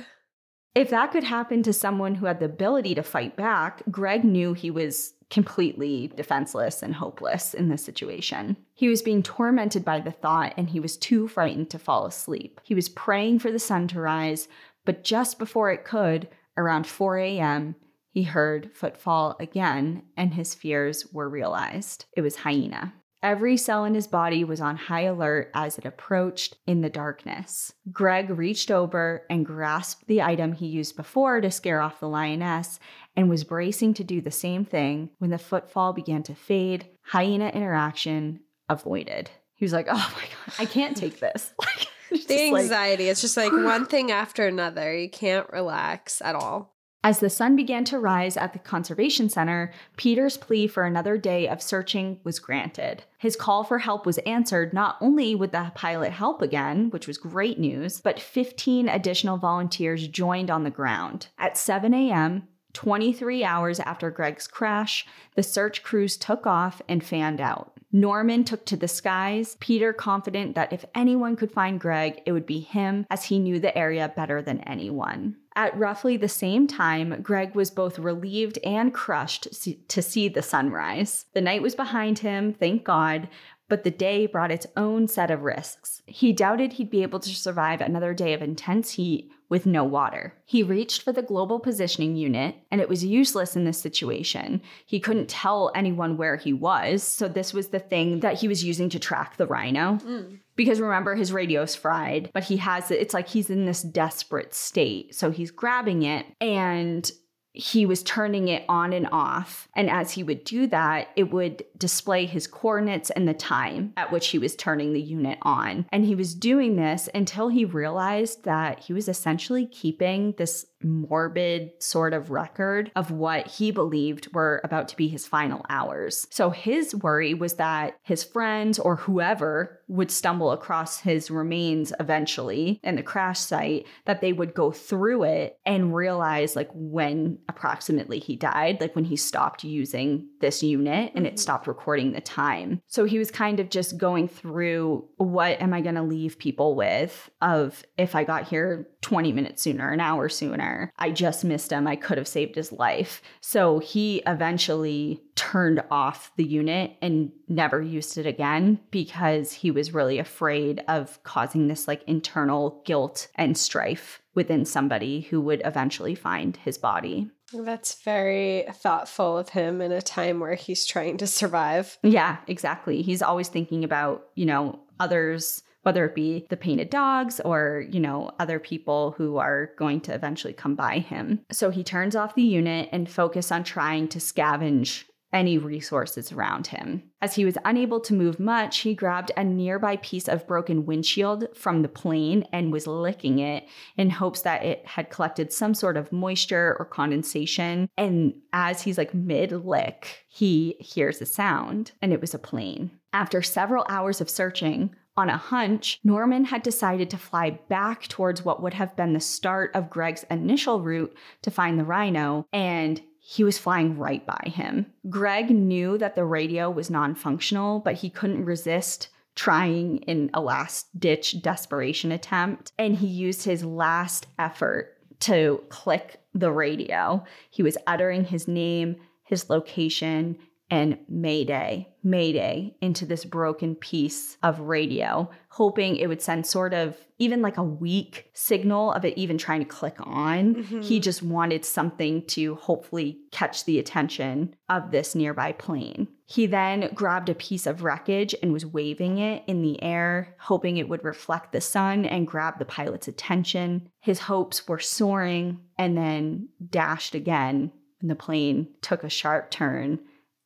If 0.76 0.90
that 0.90 1.12
could 1.12 1.24
happen 1.24 1.62
to 1.64 1.74
someone 1.74 2.16
who 2.16 2.26
had 2.26 2.40
the 2.40 2.46
ability 2.46 2.96
to 2.96 3.04
fight 3.04 3.36
back, 3.36 3.84
Greg 3.92 4.24
knew 4.24 4.54
he 4.54 4.72
was 4.72 5.14
completely 5.30 6.12
defenseless 6.16 6.82
and 6.82 6.96
hopeless 6.96 7.54
in 7.54 7.70
this 7.70 7.84
situation. 7.84 8.58
He 8.74 8.88
was 8.88 9.02
being 9.02 9.24
tormented 9.24 9.86
by 9.86 10.00
the 10.00 10.12
thought 10.12 10.54
and 10.58 10.70
he 10.70 10.80
was 10.80 10.98
too 10.98 11.28
frightened 11.28 11.70
to 11.72 11.80
fall 11.80 12.06
asleep. 12.06 12.60
He 12.64 12.76
was 12.76 12.90
praying 12.90 13.40
for 13.40 13.52
the 13.52 13.60
sun 13.60 13.88
to 13.90 14.00
rise, 14.00 14.48
but 14.86 15.04
just 15.04 15.40
before 15.40 15.72
it 15.72 15.86
could, 15.86 16.28
around 16.58 16.88
4 16.88 17.18
a.m., 17.18 17.76
he 18.10 18.24
heard 18.24 18.72
footfall 18.76 19.36
again 19.40 20.04
and 20.16 20.34
his 20.34 20.54
fears 20.54 21.12
were 21.12 21.30
realized. 21.30 22.06
It 22.16 22.22
was 22.22 22.38
Hyena. 22.38 22.94
Every 23.24 23.56
cell 23.56 23.86
in 23.86 23.96
his 23.96 24.06
body 24.06 24.44
was 24.44 24.60
on 24.60 24.76
high 24.76 25.04
alert 25.04 25.50
as 25.54 25.78
it 25.78 25.86
approached 25.86 26.58
in 26.68 26.82
the 26.82 26.90
darkness. 26.90 27.72
Greg 27.90 28.30
reached 28.30 28.70
over 28.70 29.26
and 29.30 29.46
grasped 29.46 30.08
the 30.08 30.22
item 30.22 30.52
he 30.52 30.68
used 30.68 30.98
before 30.98 31.40
to 31.40 31.50
scare 31.50 31.80
off 31.80 32.02
the 32.02 32.10
lioness 32.10 32.82
and 33.16 33.30
was 33.30 33.46
bracing 33.46 33.94
to 33.94 34.04
do 34.04 34.20
the 34.20 34.30
same 34.30 34.66
thing 34.66 35.10
when 35.20 35.30
the 35.30 35.38
footfall 35.38 35.94
began 35.94 36.22
to 36.24 36.36
fade, 36.36 36.90
hyena 37.02 37.48
interaction 37.48 38.42
avoided. 38.68 39.30
He 39.56 39.64
was 39.64 39.72
like, 39.72 39.88
oh 39.90 40.14
my 40.16 40.24
God, 40.24 40.56
I 40.60 40.66
can't 40.66 40.98
take 40.98 41.22
this. 41.22 41.54
the 42.28 42.42
anxiety, 42.42 43.06
like, 43.06 43.12
it's 43.12 43.22
just 43.22 43.38
like 43.38 43.54
one 43.54 43.86
thing 43.86 44.12
after 44.12 44.46
another. 44.46 44.94
You 44.98 45.10
can't 45.10 45.50
relax 45.50 46.22
at 46.22 46.36
all. 46.36 46.73
As 47.06 47.20
the 47.20 47.30
sun 47.30 47.58
began 47.58 47.84
to 47.86 48.00
rise 48.00 48.38
at 48.38 48.54
the 48.54 48.60
conservation 48.60 49.28
center, 49.28 49.74
Peter's 49.98 50.38
plea 50.38 50.68
for 50.68 50.86
another 50.86 51.18
day 51.18 51.50
of 51.50 51.62
searching 51.62 52.22
was 52.24 52.40
granted. 52.40 53.04
His 53.18 53.36
call 53.36 53.66
for 53.66 53.80
help 53.80 54.06
was 54.06 54.20
answered 54.20 54.74
not 54.74 54.98
only 55.02 55.36
would 55.36 55.52
the 55.52 55.74
pilot 55.76 56.14
help 56.14 56.42
again, 56.42 56.90
which 56.92 57.06
was 57.06 57.18
great 57.18 57.60
news, 57.60 58.00
but 58.00 58.22
15 58.22 58.88
additional 58.88 59.36
volunteers 59.36 60.08
joined 60.08 60.50
on 60.50 60.64
the 60.64 60.70
ground. 60.70 61.28
At 61.38 61.58
7 61.58 61.94
a.m., 61.94 62.48
23 62.72 63.44
hours 63.44 63.82
after 63.82 64.10
Greg's 64.10 64.48
crash, 64.48 65.06
the 65.36 65.44
search 65.44 65.84
crews 65.84 66.16
took 66.16 66.48
off 66.48 66.82
and 66.88 67.04
fanned 67.04 67.42
out. 67.42 67.74
Norman 67.92 68.44
took 68.44 68.66
to 68.66 68.78
the 68.78 68.88
skies, 68.88 69.56
Peter 69.60 69.94
confident 69.94 70.56
that 70.56 70.74
if 70.74 70.84
anyone 70.96 71.36
could 71.36 71.52
find 71.52 71.80
Greg, 71.80 72.22
it 72.26 72.32
would 72.32 72.48
be 72.48 72.60
him, 72.60 73.06
as 73.12 73.26
he 73.26 73.38
knew 73.38 73.60
the 73.60 73.78
area 73.78 74.12
better 74.16 74.42
than 74.42 74.62
anyone. 74.62 75.36
At 75.56 75.78
roughly 75.78 76.18
the 76.18 76.28
same 76.28 76.66
time, 76.66 77.22
Greg 77.22 77.54
was 77.54 77.70
both 77.70 78.00
relieved 78.00 78.58
and 78.64 78.94
crushed 78.94 79.48
to 79.88 80.02
see 80.02 80.28
the 80.28 80.42
sunrise. 80.42 81.26
The 81.34 81.42
night 81.42 81.62
was 81.62 81.76
behind 81.76 82.20
him, 82.20 82.54
thank 82.54 82.84
God, 82.84 83.28
but 83.70 83.84
the 83.84 83.92
day 83.92 84.26
brought 84.26 84.52
its 84.52 84.68
own 84.78 85.08
set 85.08 85.32
of 85.32 85.42
risks. 85.42 86.02
He 86.06 86.34
doubted 86.34 86.74
he'd 86.74 86.90
be 86.90 87.04
able 87.04 87.20
to 87.20 87.30
survive 87.30 87.82
another 87.82 88.14
day 88.14 88.34
of 88.34 88.42
intense 88.42 88.92
heat 88.92 89.32
with 89.50 89.66
no 89.66 89.84
water. 89.84 90.34
He 90.46 90.64
reached 90.64 91.04
for 91.04 91.12
the 91.12 91.22
global 91.22 91.60
positioning 91.60 92.16
unit, 92.16 92.56
and 92.72 92.82
it 92.82 92.90
was 92.90 93.06
useless 93.06 93.56
in 93.56 93.66
this 93.66 93.80
situation. 93.80 94.62
He 94.86 95.00
couldn't 95.00 95.30
tell 95.30 95.72
anyone 95.76 96.18
where 96.18 96.38
he 96.38 96.54
was, 96.54 97.04
so 97.04 97.28
this 97.28 97.54
was 97.54 97.68
the 97.68 97.80
thing 97.80 98.22
that 98.22 98.40
he 98.40 98.48
was 98.48 98.64
using 98.64 98.90
to 98.90 99.00
track 99.00 99.38
the 99.38 99.46
rhino. 99.46 100.00
Mm. 100.04 100.40
Because 100.56 100.82
remember, 100.82 101.16
his 101.16 101.32
radio's 101.32 101.76
fried, 101.76 102.32
but 102.34 102.44
he 102.44 102.58
has 102.58 102.90
it, 102.90 103.00
it's 103.00 103.14
like 103.14 103.28
he's 103.28 103.50
in 103.50 103.66
this 103.66 103.84
desperate 103.84 104.54
state. 104.54 105.14
So 105.14 105.30
he's 105.30 105.52
grabbing 105.52 106.04
it, 106.04 106.26
and 106.42 107.12
he 107.54 107.86
was 107.86 108.02
turning 108.02 108.48
it 108.48 108.66
on 108.68 108.94
and 108.94 109.08
off. 109.12 109.70
And 109.76 109.90
as 109.90 110.12
he 110.12 110.24
would 110.24 110.44
do 110.44 110.66
that, 110.68 111.10
it 111.16 111.32
would 111.32 111.64
display 111.78 112.26
his 112.26 112.48
coordinates 112.48 113.12
and 113.12 113.28
the 113.28 113.34
time 113.34 113.94
at 113.96 114.12
which 114.12 114.30
he 114.30 114.40
was 114.40 114.56
turning 114.56 114.94
the 114.94 115.02
unit 115.02 115.38
on. 115.44 115.86
And 115.92 116.04
he 116.04 116.16
was 116.16 116.34
doing 116.34 116.76
this 116.76 117.08
until 117.14 117.50
he 117.50 117.64
realized 117.64 118.44
that 118.46 118.80
he 118.80 118.94
was 118.94 119.08
essentially 119.08 119.68
keeping 119.68 120.34
this 120.38 120.66
morbid 120.84 121.72
sort 121.80 122.14
of 122.14 122.32
record 122.32 122.92
of 122.96 123.12
what 123.12 123.48
he 123.48 123.72
believed 123.72 124.34
were 124.34 124.62
about 124.64 124.88
to 124.90 124.98
be 124.98 125.08
his 125.08 125.26
final 125.26 125.66
hours. 125.70 126.28
So 126.30 126.50
his 126.50 126.96
worry 126.96 127.34
was 127.34 127.56
that 127.56 127.98
his 128.04 128.24
friends 128.24 128.80
or 128.80 128.96
whoever 128.96 129.80
would 129.88 130.12
stumble 130.12 130.52
across 130.52 131.00
his 131.00 131.30
remains 131.30 131.94
eventually 132.00 132.80
in 132.84 132.96
the 132.96 133.04
crash 133.04 133.40
site, 133.40 133.86
that 134.06 134.22
they 134.22 134.34
would 134.34 134.54
go 134.54 134.72
through 134.72 135.24
it 135.24 135.58
and 135.66 135.94
realize 135.94 136.56
like 136.56 136.70
when 136.74 137.38
approximately 137.50 138.20
he 138.20 138.36
died, 138.36 138.82
like 138.82 138.96
when 138.96 139.06
he 139.06 139.16
stopped 139.16 139.64
using 139.64 140.28
this 140.42 140.64
unit 140.64 141.12
and 141.16 141.26
it 141.26 141.32
mm-hmm. 141.32 141.38
stopped 141.38 141.68
recording 141.68 142.14
the 142.14 142.22
time. 142.22 142.82
So 142.88 143.06
he 143.06 143.20
was 143.20 143.32
kind 143.32 143.60
of 143.60 143.70
just 143.70 143.98
going 143.98 144.28
through 144.28 145.08
what 145.18 145.62
am 145.62 145.74
I 145.74 145.82
going 145.82 145.96
to 145.96 146.04
leave 146.04 146.40
people 146.40 146.76
with 146.76 147.30
of 147.42 147.84
if 147.98 148.16
I 148.16 148.24
got 148.24 148.48
here 148.48 148.88
20 149.04 149.32
minutes 149.32 149.62
sooner, 149.62 149.92
an 149.92 150.00
hour 150.00 150.30
sooner. 150.30 150.92
I 150.98 151.12
just 151.12 151.44
missed 151.44 151.72
him. 151.72 151.88
I 151.88 151.96
could 151.96 152.18
have 152.18 152.28
saved 152.28 152.56
his 152.56 152.72
life. 152.72 153.22
So 153.42 153.80
he 153.80 154.24
eventually 154.26 155.22
turned 155.36 155.84
off 155.92 156.32
the 156.38 156.44
unit 156.44 156.96
and 157.02 157.32
never 157.48 157.82
used 157.82 158.18
it 158.18 158.26
again 158.26 158.80
because 158.90 159.52
he 159.52 159.70
was 159.70 159.94
really 159.94 160.18
afraid 160.18 160.84
of 160.88 161.22
causing 161.24 161.68
this 161.68 161.88
like 161.88 162.04
internal 162.08 162.82
guilt 162.86 163.28
and 163.36 163.58
strife 163.58 164.22
within 164.36 164.66
somebody 164.66 165.22
who 165.22 165.42
would 165.42 165.62
eventually 165.66 166.16
find 166.16 166.58
his 166.58 166.78
body. 166.78 167.30
That's 167.54 168.02
very 168.02 168.66
thoughtful 168.74 169.38
of 169.38 169.50
him 169.50 169.82
in 169.82 169.92
a 169.92 170.02
time 170.02 170.40
where 170.40 170.56
he's 170.56 170.86
trying 170.86 171.18
to 171.18 171.28
survive. 171.28 172.00
Yeah, 172.02 172.38
exactly. 172.48 173.02
He's 173.04 173.22
always 173.22 173.50
thinking 173.50 173.84
about, 173.84 174.28
you 174.34 174.46
know, 174.48 174.80
others 175.00 175.62
whether 175.84 176.06
it 176.06 176.16
be 176.16 176.48
the 176.50 176.58
painted 176.58 176.90
dogs 176.90 177.40
or, 177.42 177.86
you 177.90 178.00
know, 178.00 178.32
other 178.40 178.60
people 178.60 179.14
who 179.18 179.38
are 179.38 179.72
going 179.78 180.02
to 180.02 180.14
eventually 180.14 180.54
come 180.54 180.76
by 180.76 181.00
him. 181.00 181.42
So 181.52 181.70
he 181.70 181.84
turns 181.84 182.16
off 182.16 182.36
the 182.36 182.42
unit 182.42 182.90
and 182.92 183.10
focus 183.10 183.52
on 183.52 183.64
trying 183.64 184.08
to 184.10 184.20
scavenge 184.20 185.04
any 185.34 185.58
resources 185.58 186.32
around 186.32 186.68
him. 186.68 187.04
As 187.22 187.34
he 187.34 187.44
was 187.44 187.58
unable 187.66 188.00
to 188.02 188.14
move 188.14 188.40
much, 188.40 188.80
he 188.80 188.94
grabbed 188.94 189.32
a 189.36 189.44
nearby 189.44 189.98
piece 189.98 190.28
of 190.28 190.48
broken 190.48 190.86
windshield 190.86 191.48
from 191.56 191.82
the 191.82 191.90
plane 191.90 192.46
and 192.54 192.72
was 192.72 192.86
licking 192.86 193.40
it 193.40 193.68
in 193.98 194.12
hopes 194.12 194.42
that 194.42 194.64
it 194.64 194.86
had 194.86 195.10
collected 195.10 195.52
some 195.52 195.74
sort 195.74 195.98
of 195.98 196.12
moisture 196.12 196.76
or 196.78 196.86
condensation. 196.86 197.90
And 197.98 198.36
as 198.54 198.84
he's 198.84 198.98
like 198.98 199.14
mid 199.14 199.52
lick, 199.52 200.26
he 200.30 200.76
hears 200.80 201.20
a 201.20 201.26
sound, 201.26 201.94
and 202.02 202.14
it 202.14 202.22
was 202.22 202.34
a 202.36 202.40
plane. 202.40 202.92
After 203.12 203.42
several 203.42 203.86
hours 203.90 204.22
of 204.22 204.30
searching, 204.30 204.96
on 205.16 205.30
a 205.30 205.38
hunch, 205.38 206.00
Norman 206.04 206.46
had 206.46 206.64
decided 206.64 207.10
to 207.10 207.18
fly 207.18 207.52
back 207.70 208.08
towards 208.08 208.44
what 208.44 208.62
would 208.62 208.74
have 208.74 208.96
been 208.96 209.14
the 209.14 209.20
start 209.20 209.72
of 209.76 209.90
Greg's 209.90 210.26
initial 210.30 210.82
route 210.82 211.16
to 211.44 211.52
find 211.52 211.80
the 211.80 211.84
rhino, 211.84 212.48
and 212.52 213.02
he 213.20 213.44
was 213.44 213.58
flying 213.58 213.98
right 213.98 214.26
by 214.26 214.50
him. 214.50 214.88
Greg 215.10 215.50
knew 215.50 215.98
that 215.98 216.16
the 216.16 216.26
radio 216.26 216.70
was 216.70 216.90
non 216.90 217.16
functional, 217.16 217.80
but 217.80 217.96
he 217.96 218.10
couldn't 218.10 218.46
resist 218.46 219.10
trying 219.36 219.98
in 220.00 220.30
a 220.34 220.42
last 220.42 220.88
ditch 221.00 221.42
desperation 221.42 222.12
attempt. 222.12 222.72
And 222.78 222.96
he 222.96 223.08
used 223.08 223.44
his 223.44 223.64
last 223.64 224.28
effort 224.38 224.98
to 225.22 225.64
click 225.70 226.20
the 226.34 226.52
radio. 226.52 227.24
He 227.50 227.64
was 227.64 227.78
uttering 227.88 228.26
his 228.26 228.48
name, 228.48 228.98
his 229.24 229.50
location, 229.50 230.38
and 230.74 230.98
Mayday, 231.08 231.88
Mayday 232.02 232.76
into 232.82 233.06
this 233.06 233.26
broken 233.26 233.76
piece 233.76 234.38
of 234.42 234.60
radio, 234.60 235.30
hoping 235.50 235.98
it 235.98 236.08
would 236.08 236.20
send 236.20 236.48
sort 236.48 236.74
of 236.74 236.98
even 237.20 237.44
like 237.44 237.58
a 237.58 237.64
weak 237.64 238.32
signal 238.34 238.92
of 238.92 239.06
it 239.06 239.16
even 239.16 239.38
trying 239.38 239.60
to 239.60 239.68
click 239.68 239.94
on. 240.00 240.56
Mm-hmm. 240.56 240.82
He 240.82 241.00
just 241.00 241.22
wanted 241.22 241.64
something 241.64 242.26
to 242.30 242.56
hopefully 242.56 243.20
catch 243.32 243.66
the 243.66 243.78
attention 243.78 244.56
of 244.68 244.90
this 244.90 245.14
nearby 245.14 245.52
plane. 245.52 246.08
He 246.26 246.48
then 246.48 246.90
grabbed 246.96 247.30
a 247.30 247.36
piece 247.36 247.68
of 247.68 247.84
wreckage 247.84 248.34
and 248.42 248.52
was 248.52 248.66
waving 248.66 249.20
it 249.20 249.44
in 249.46 249.62
the 249.62 249.80
air, 249.84 250.36
hoping 250.40 250.78
it 250.78 250.90
would 250.90 251.04
reflect 251.04 251.52
the 251.52 251.62
sun 251.62 252.04
and 252.04 252.26
grab 252.26 252.58
the 252.58 252.66
pilot's 252.66 253.08
attention. 253.08 253.90
His 254.00 254.22
hopes 254.22 254.68
were 254.68 254.80
soaring 254.80 255.60
and 255.78 255.96
then 255.96 256.50
dashed 256.68 257.14
again 257.14 257.72
when 258.02 258.10
the 258.10 258.16
plane 258.16 258.70
took 258.82 259.04
a 259.04 259.10
sharp 259.10 259.52
turn 259.52 260.00